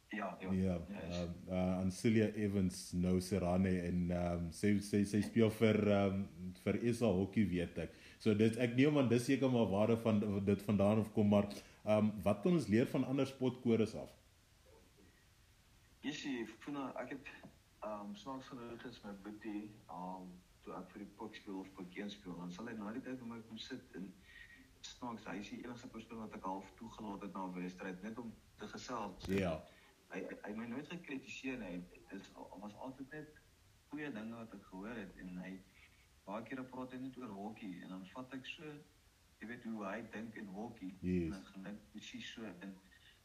Ja, 0.09 0.29
ja. 0.41 0.53
Ja, 0.53 0.77
ehm 0.89 1.33
uh, 1.49 1.79
Ancilia 1.83 2.31
Evans 2.35 2.93
nou 2.97 3.19
Serrane 3.21 3.75
en 3.91 4.05
ehm 4.11 4.47
um, 4.47 4.53
sy 4.53 4.79
sy 4.85 5.03
sy 5.05 5.21
speel 5.27 5.51
vir 5.61 5.83
ehm 5.87 6.23
um, 6.23 6.55
vir 6.65 6.81
SA 6.93 7.13
hokkie 7.21 7.45
weet 7.51 7.83
ek. 7.85 7.98
So 8.19 8.35
dit 8.35 8.57
ek 8.57 8.75
neem 8.79 8.99
aan 8.99 9.11
dis 9.11 9.25
seker 9.29 9.51
maar 9.51 9.69
waar 9.71 9.95
van 10.05 10.23
dit 10.45 10.63
vandaan 10.63 11.03
of 11.05 11.13
kom 11.13 11.29
maar 11.35 11.49
ehm 11.49 11.99
um, 11.99 12.11
wat 12.23 12.43
kan 12.43 12.53
ons 12.53 12.67
leer 12.67 12.87
van 12.87 13.05
ander 13.05 13.27
sportkodes 13.27 13.95
af? 13.95 14.11
Jy 16.03 16.13
sien, 16.13 16.51
Funa, 16.65 16.91
ek 17.03 17.15
het 17.17 17.31
ehm 17.33 18.09
um, 18.09 18.17
snaaks 18.17 18.51
genoeg 18.53 18.85
is 18.91 19.01
my 19.05 19.15
boetie 19.23 19.63
ehm 19.65 20.05
um, 20.19 20.29
toe 20.67 20.75
ek 20.81 20.91
vir 20.93 21.05
die 21.05 21.13
pok 21.21 21.35
speel 21.35 21.63
of 21.63 21.73
pokeen 21.79 22.11
speel, 22.11 22.37
dan 22.43 22.53
sal 22.53 22.69
hy 22.69 22.77
na 22.77 22.93
die 22.93 23.05
tyd 23.07 23.23
om 23.23 23.33
my 23.35 23.41
kom 23.49 23.59
sit 23.59 23.99
en 24.01 24.13
snaaks, 24.81 25.25
hy 25.31 25.39
is 25.41 25.51
die 25.55 25.63
enigste 25.65 25.89
persoon 25.95 26.23
wat 26.27 26.35
ek 26.35 26.47
half 26.51 26.71
toegelaat 26.81 27.23
het 27.27 27.35
na 27.35 27.47
'n 27.47 27.55
wedstryd 27.63 28.03
net 28.03 28.19
om 28.19 28.35
te 28.59 28.69
gesels. 28.77 29.27
Ja. 29.27 29.39
Yeah 29.39 29.59
hy 30.13 30.23
hy, 30.25 30.37
hy 30.47 30.55
my 30.57 30.67
nooit 30.71 30.89
gekritiseer 30.93 31.59
nie. 31.61 31.81
Dit 31.95 32.15
is 32.21 32.31
was 32.37 32.77
altyd 32.85 33.17
net 33.17 33.41
goeie 33.91 34.11
dinge 34.13 34.37
wat 34.37 34.55
ek 34.57 34.65
gehoor 34.71 34.97
het 34.97 35.21
en 35.23 35.35
hy 35.43 35.53
baie 36.29 36.45
kere 36.51 36.65
praat 36.75 36.95
hy 36.95 37.01
net 37.03 37.19
oor 37.23 37.35
hokkie 37.41 37.75
en 37.83 37.95
dan 37.95 38.07
vat 38.13 38.37
ek 38.39 38.47
so 38.53 38.73
jy 39.39 39.49
weet 39.51 39.67
hoe 39.71 39.85
hy 39.87 39.99
dink 40.15 40.37
in 40.41 40.49
hokkie 40.57 40.93
yes. 41.01 41.25
en 41.25 41.35
dan 41.37 41.47
gedink 41.53 41.91
presies 41.95 42.33
so 42.35 42.55
in 42.67 42.77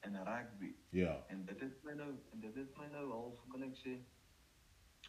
in 0.03 0.15
rugby. 0.27 0.75
Ja. 0.89 1.25
En 1.31 1.45
dit 1.45 1.59
het 1.59 1.83
my 1.83 1.93
nou 1.99 2.09
en 2.31 2.39
dit 2.39 2.55
het 2.55 2.77
my 2.77 2.87
nou 2.91 3.05
half 3.11 3.43
kan 3.53 3.63
ek 3.69 3.77
sê 3.79 3.97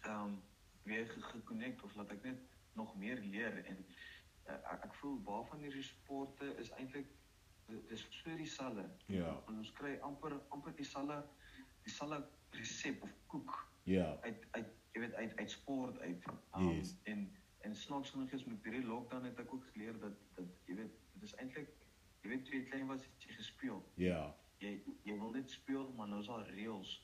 ehm 0.02 0.20
um, 0.26 0.36
weer 0.84 1.08
gekonnekt 1.32 1.82
of 1.82 1.94
laat 1.98 2.10
ek 2.12 2.22
net 2.22 2.40
nog 2.78 2.96
meer 3.00 3.20
leer 3.24 3.56
en 3.64 3.78
uh, 3.80 4.54
ek, 4.54 4.84
ek 4.88 4.94
voel 5.00 5.18
baie 5.28 5.46
van 5.50 5.62
hierdie 5.64 5.86
sporte 5.88 6.50
is 6.62 6.70
eintlik 6.78 7.10
dis 7.88 8.06
so 8.10 8.36
dieselfde. 8.36 8.84
Ja. 9.06 9.30
Ons 9.48 9.72
kry 9.78 9.96
amper 10.08 10.36
amper 10.56 10.74
dieselfde 10.76 11.22
dieselfde 11.84 12.20
resep 12.58 13.02
of 13.02 13.14
koek. 13.32 13.56
Ja. 13.90 14.12
Uit 14.22 14.46
uit 14.50 14.72
jy 14.94 15.00
weet 15.06 15.14
uit 15.14 15.36
uit 15.36 15.50
sport 15.50 15.98
uit. 16.00 16.28
Um, 16.56 16.68
yes. 16.68 16.94
En 17.10 17.26
en 17.64 17.76
snaaks 17.76 18.10
genoeg 18.14 18.36
is 18.36 18.44
met 18.44 18.66
hierdie 18.66 18.84
lockdown 18.86 19.24
het 19.28 19.40
ek 19.40 19.52
ook 19.54 19.66
geleer 19.72 19.98
dat 20.02 20.20
dat 20.38 20.68
jy 20.68 20.76
weet 20.80 21.00
dit 21.14 21.26
is 21.28 21.34
eintlik 21.42 21.70
jy 22.22 22.32
weet 22.32 22.44
twee 22.48 22.64
klein 22.70 22.86
was 22.90 23.04
het 23.04 23.26
jy 23.26 23.36
gespeel. 23.38 23.82
Ja. 24.00 24.20
Jy 24.62 24.76
jy 25.08 25.18
wil 25.20 25.32
net 25.36 25.50
speel 25.50 25.90
maar 25.96 26.08
nou 26.12 26.20
is 26.24 26.30
al 26.32 26.44
reëls 26.56 26.94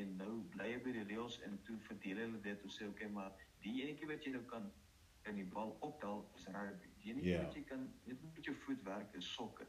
en 0.00 0.16
nou 0.20 0.32
bly 0.54 0.70
jy 0.72 0.80
by 0.86 0.94
die 0.98 1.06
reëls 1.12 1.38
en 1.48 1.56
toe 1.68 1.76
verdeel 1.88 2.22
hulle 2.24 2.40
dit 2.48 2.66
en 2.66 2.74
sê 2.76 2.88
okay 2.90 3.08
maar 3.18 3.32
die 3.64 3.76
enetjie 3.84 4.10
wat 4.10 4.26
jy 4.26 4.34
nou 4.36 4.44
kan 4.52 4.68
in 5.30 5.40
die 5.40 5.46
bal 5.54 5.72
optel 5.80 6.26
is 6.36 6.44
rugby. 6.52 6.90
Die 7.00 7.14
enetjie 7.14 7.30
yeah. 7.30 7.46
wat 7.46 7.56
jy 7.56 7.64
kan 7.70 7.88
net 8.04 8.28
met 8.34 8.44
jou 8.44 8.56
voet 8.66 8.82
werk 8.84 9.16
is 9.20 9.30
sokker. 9.38 9.68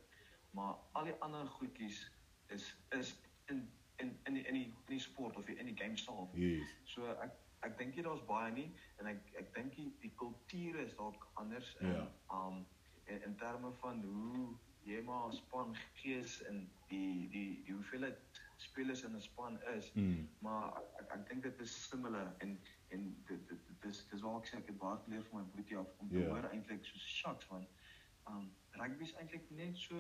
Maar 0.56 0.76
al 1.00 1.10
die 1.12 1.16
ander 1.28 1.48
goedjies 1.60 2.04
is 2.56 2.68
is 3.00 3.16
in 3.52 3.64
in 4.04 4.12
in 4.28 4.34
die, 4.34 4.44
in 4.44 4.60
die 4.60 4.66
in 4.66 4.94
die 4.98 5.00
sport 5.00 5.38
of 5.40 5.48
in 5.48 5.72
die 5.72 5.78
game 5.78 5.98
self. 5.98 6.36
Yes. 6.36 6.76
So 6.92 7.08
ek 7.24 7.40
ek 7.66 7.78
dink 7.78 7.96
nie 7.96 8.04
daar's 8.06 8.24
baie 8.30 8.52
nie 8.54 8.68
en 9.00 9.08
ek 9.12 9.34
ek 9.42 9.54
dink 9.56 9.76
die, 9.76 9.90
die 10.02 10.12
kultuur 10.22 10.80
is 10.86 10.96
dalk 11.00 11.28
anders 11.42 11.76
in 11.82 11.92
Ja. 11.96 12.08
um 12.32 12.66
in, 13.08 13.22
in 13.24 13.36
terme 13.38 13.72
van 13.82 14.02
hoe 14.04 14.56
jy 14.86 15.02
maar 15.06 15.34
span 15.34 15.76
gees 16.02 16.42
en 16.50 16.70
die 16.90 17.28
die 17.34 17.64
die 17.66 17.74
hoeveelheid 17.74 18.42
spelers 18.58 19.04
in 19.04 19.16
'n 19.16 19.22
span 19.22 19.58
is. 19.76 19.92
Mm. 19.96 20.28
Maar 20.40 20.78
ek 20.78 21.00
ek, 21.02 21.12
ek 21.16 21.28
dink 21.30 21.44
dit 21.44 21.60
is 21.60 21.74
similar 21.90 22.34
en 22.40 22.60
en 22.90 23.08
dit 23.28 23.48
dit 23.50 23.60
dit 23.68 23.90
is 23.92 24.06
dis 24.12 24.22
waar 24.22 24.38
ek 24.40 24.48
sê 24.48 24.58
ek 24.58 24.68
het 24.68 24.78
baie 24.78 24.98
geleer 25.06 25.24
van 25.32 25.40
my 25.42 25.46
boetie 25.56 25.78
af 25.78 25.88
om 26.00 26.10
te 26.10 26.20
Ja. 26.20 26.30
hoor 26.30 26.50
eintlik 26.52 26.86
soos 26.86 27.02
shucks 27.18 27.50
man. 27.52 27.68
Um 28.28 28.52
rugby 28.72 29.04
is 29.04 29.14
eintlik 29.16 29.50
net 29.52 29.78
so 29.78 29.96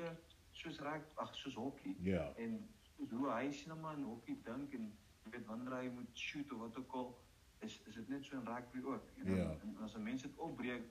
soos 0.51 0.79
rugby 0.79 1.11
ag 1.17 1.35
soos 1.35 1.55
hokkie 1.55 1.95
Ja. 2.01 2.33
en 2.37 2.69
hoe 3.09 3.29
hy 3.31 3.51
sien 3.51 3.71
hom 3.71 3.85
aan 3.85 4.03
hokkie 4.03 4.37
dink 4.43 4.73
en 4.73 4.93
jy 5.25 5.31
weet 5.31 5.45
wanneer 5.45 5.73
hy 5.81 5.89
moet 5.89 6.17
shoot 6.17 6.51
of 6.51 6.59
wat 6.59 6.77
ook 6.77 6.93
al 6.93 7.17
is 7.59 7.81
is 7.85 7.93
dit 7.95 8.07
net 8.09 8.25
so 8.25 8.35
in 8.39 8.45
rugby 8.47 8.81
ook. 8.83 9.09
En, 9.17 9.25
dan, 9.25 9.35
Ja. 9.37 9.55
en 9.61 9.77
as 9.77 9.95
'n 9.95 10.03
mens 10.03 10.21
dit 10.21 10.35
opbreek 10.37 10.83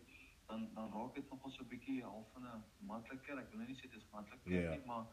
dan 0.47 0.71
dan 0.75 0.93
raak 0.93 1.15
dit 1.15 1.31
nogal 1.31 1.51
so 1.51 1.62
'n 1.62 1.69
bietjie 1.69 2.03
half 2.03 2.33
van 2.33 2.43
'n 2.43 2.65
makliker. 2.87 3.39
Ek 3.39 3.49
wil 3.51 3.59
nou 3.59 3.69
nie 3.69 3.77
sê 3.77 3.81
dit 3.91 3.95
is 3.97 4.09
makliker 4.12 4.51
Ja. 4.53 4.71
nie, 4.75 4.85
maar 4.87 5.07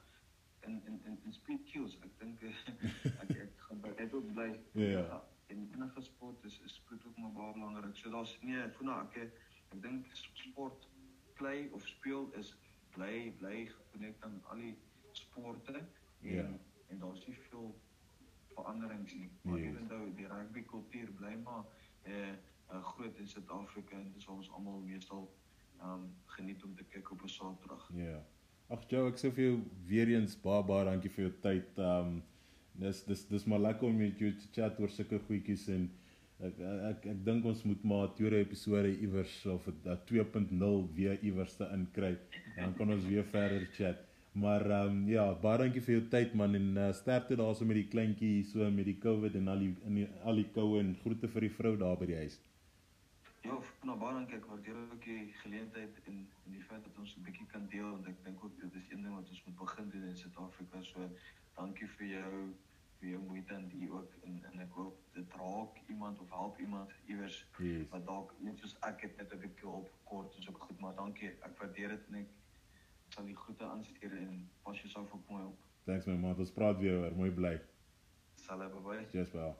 in 0.62 0.82
in 0.86 1.02
in, 1.06 1.20
in 1.24 1.34
speed 1.34 1.64
kills. 1.64 2.00
Ek 2.00 2.20
dink 2.20 2.42
eh, 2.42 2.68
ek 3.24 3.30
ek 3.30 3.54
gaan 3.58 3.80
by 3.82 3.94
dit 3.96 4.14
ook 4.14 4.34
bly. 4.34 4.60
Ja. 4.74 5.24
En 5.48 5.70
enige 5.74 6.02
sport 6.02 6.44
is 6.44 6.60
is 6.60 6.74
spoed 6.76 7.06
ook 7.06 7.18
maar 7.18 7.32
baie 7.32 7.54
belangrik. 7.54 7.96
So 7.96 8.10
daar's 8.10 8.38
nee, 8.42 8.62
ek 8.62 8.74
voel 8.74 8.88
nou 8.88 9.06
ek 9.08 9.16
ek 9.72 9.82
dink 9.82 10.06
sport 10.16 10.88
play 11.34 11.68
of 11.72 11.88
speel 11.88 12.32
is 12.34 12.56
bly 12.92 13.32
bly 13.38 13.66
gekonnekt 13.66 14.24
aan 14.24 14.42
al 14.44 14.56
die 14.58 14.78
sporte 15.12 15.74
en 15.74 15.88
Ja. 16.20 16.60
en 16.88 17.00
daar's 17.00 17.26
nie 17.28 17.36
veel 17.38 17.80
veranderings 18.56 19.14
nie. 19.14 19.30
Maar 19.42 19.58
Yes. 19.58 19.66
yes. 19.66 19.74
ewentou 19.76 20.16
die 20.16 20.28
rugby 20.28 20.61
kultuur 20.74 21.12
bly 21.20 21.36
maar 21.44 21.64
eh 22.04 22.34
uh, 22.72 22.84
groot 22.84 23.18
in 23.20 23.28
Suid-Afrika 23.28 23.98
en 24.00 24.12
dis 24.16 24.28
ons 24.28 24.52
almal 24.56 24.80
meestal 24.80 25.26
um 25.84 26.04
geniet 26.36 26.64
om 26.64 26.76
te 26.76 26.84
kyk 26.84 27.12
op 27.12 27.24
'n 27.24 27.28
Saterdag. 27.28 27.90
Ja. 27.94 28.20
Ag 28.70 28.84
Joe, 28.90 29.10
ek 29.10 29.18
sê 29.20 29.32
vir 29.36 29.44
jou 29.44 29.58
weer 29.88 30.08
eens 30.08 30.36
baie 30.42 30.64
baie 30.64 30.86
dankie 30.86 31.10
vir 31.10 31.24
jou 31.26 31.34
tyd. 31.42 31.78
Um 31.78 32.22
dis 32.74 33.04
dis 33.04 33.26
dis 33.28 33.46
maar 33.46 33.60
lekker 33.60 33.88
om 33.88 33.98
met 33.98 34.20
jou 34.20 34.32
te 34.32 34.48
chat 34.56 34.80
oor 34.80 34.90
sulke 34.90 35.20
goedjies 35.28 35.68
en 35.70 35.90
ek 36.40 36.60
ek 36.60 36.86
ek, 36.92 37.06
ek 37.14 37.26
dink 37.26 37.46
ons 37.46 37.64
moet 37.64 37.84
maar 37.84 38.08
'n 38.08 38.16
tweede 38.16 38.40
episode 38.46 38.94
iewers 39.00 39.46
of 39.46 39.68
'n 39.68 39.98
2.0 40.06 40.88
weer 40.96 41.20
iewers 41.24 41.56
te 41.56 41.68
inkry. 41.74 42.18
Dan 42.56 42.74
kan 42.74 42.92
ons 42.92 43.06
weer 43.06 43.24
verder 43.24 43.68
chat. 43.78 44.08
Maar 44.32 44.66
ehm 44.70 44.88
um, 44.88 45.08
ja, 45.12 45.26
baie 45.42 45.58
dankie 45.60 45.82
vir 45.84 45.94
jou 45.98 46.04
tyd 46.08 46.34
man 46.40 46.56
en 46.56 46.70
uh, 46.78 46.92
sterkte 46.96 47.36
daarso 47.36 47.66
met 47.66 47.76
die 47.76 47.88
kleintjie 47.92 48.46
so 48.48 48.70
met 48.72 48.86
die 48.88 48.98
COVID 48.98 49.36
en 49.36 49.48
al 49.52 49.60
die 49.60 49.76
in 49.90 49.96
die, 50.00 50.08
al 50.24 50.40
die 50.40 50.48
koue 50.56 50.80
en 50.80 50.96
groete 51.02 51.28
vir 51.28 51.42
die 51.48 51.52
vrou 51.58 51.74
daar 51.78 51.98
by 52.00 52.08
die 52.14 52.16
huis. 52.16 52.40
Ja, 53.44 53.58
nou 53.84 53.98
baie 54.00 54.14
dankie. 54.16 54.38
Ek 54.38 54.48
waardeer 54.48 54.80
ook 54.86 55.04
die 55.04 55.34
geleentheid 55.42 56.00
en 56.06 56.24
en 56.46 56.56
die 56.56 56.64
feit 56.64 56.84
dat 56.88 56.98
ons 57.04 57.18
'n 57.18 57.24
bietjie 57.28 57.48
kan 57.52 57.68
deel 57.76 57.90
want 57.92 58.08
ek 58.08 58.24
dink 58.24 58.44
ook 58.44 58.56
dit 58.62 58.76
is 58.82 58.90
een 58.92 59.04
ding 59.04 59.16
wat 59.16 59.30
ons 59.30 59.44
moet 59.46 59.58
begin 59.66 59.90
doen 59.90 60.10
in 60.10 60.18
Suid-Afrika. 60.18 60.82
So 60.82 61.10
dankie 61.60 61.88
vir 61.98 62.08
jou 62.08 62.34
vir 63.02 63.10
jou 63.10 63.22
moeite 63.28 63.54
en 63.54 63.68
die 63.70 63.92
ook 63.92 64.12
en 64.24 64.44
en 64.52 64.60
ek 64.60 64.72
hoop 64.80 64.98
dit 65.14 65.34
raak 65.44 65.80
iemand 65.90 66.20
of 66.20 66.30
help 66.30 66.60
iemand 66.60 66.92
iewers 67.06 67.46
Yes. 67.60 67.90
wat 67.90 68.06
dalk 68.06 68.36
net 68.40 68.60
soos 68.60 68.78
ek 68.82 69.02
het 69.02 69.18
net 69.18 69.34
'n 69.34 69.40
bietjie 69.40 69.68
hulp 69.68 69.90
kort 70.04 70.38
is 70.38 70.50
ook 70.50 70.60
goed, 70.60 70.80
maar 70.80 70.96
dankie. 70.96 71.30
Ek 71.30 71.58
waardeer 71.60 71.90
dit 71.90 72.08
en 72.08 72.16
ek 72.16 72.28
sal 73.14 73.26
die 73.26 73.36
groete 73.36 73.66
aanstuur 73.66 74.18
en 74.18 74.50
pas 74.64 74.80
jouself 74.82 75.12
op 75.12 75.30
mooi 75.30 75.44
op. 75.44 75.60
Thanks 75.86 76.06
my 76.06 76.16
man. 76.16 76.38
Ons 76.38 76.52
praat 76.52 76.80
weer 76.80 76.98
oor. 77.00 77.16
Mooi 77.16 77.32
bly. 77.32 77.60
Sal 78.46 78.58
bye 78.58 78.82
bye. 78.86 79.06
Cheers 79.12 79.32
bye. 79.32 79.54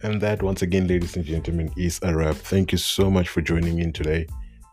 And 0.00 0.20
that, 0.20 0.42
once 0.42 0.62
again, 0.62 0.86
ladies 0.86 1.16
and 1.16 1.24
gentlemen, 1.24 1.72
is 1.76 1.98
a 2.02 2.14
wrap. 2.14 2.36
Thank 2.36 2.70
you 2.70 2.78
so 2.78 3.10
much 3.10 3.28
for 3.28 3.42
joining 3.42 3.80
in 3.80 3.92
today. 3.92 4.28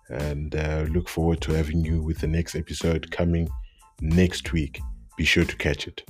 And 0.10 0.56
uh, 0.56 0.86
look 0.90 1.10
forward 1.10 1.42
to 1.42 1.54
having 1.54 1.84
you 1.84 2.04
with 2.04 2.20
the 2.20 2.28
next 2.28 2.56
episode 2.56 3.10
coming 3.10 3.50
next 4.02 4.54
week. 4.54 4.80
Be 5.18 5.26
sure 5.26 5.44
to 5.44 5.56
catch 5.56 5.88
it. 5.88 6.04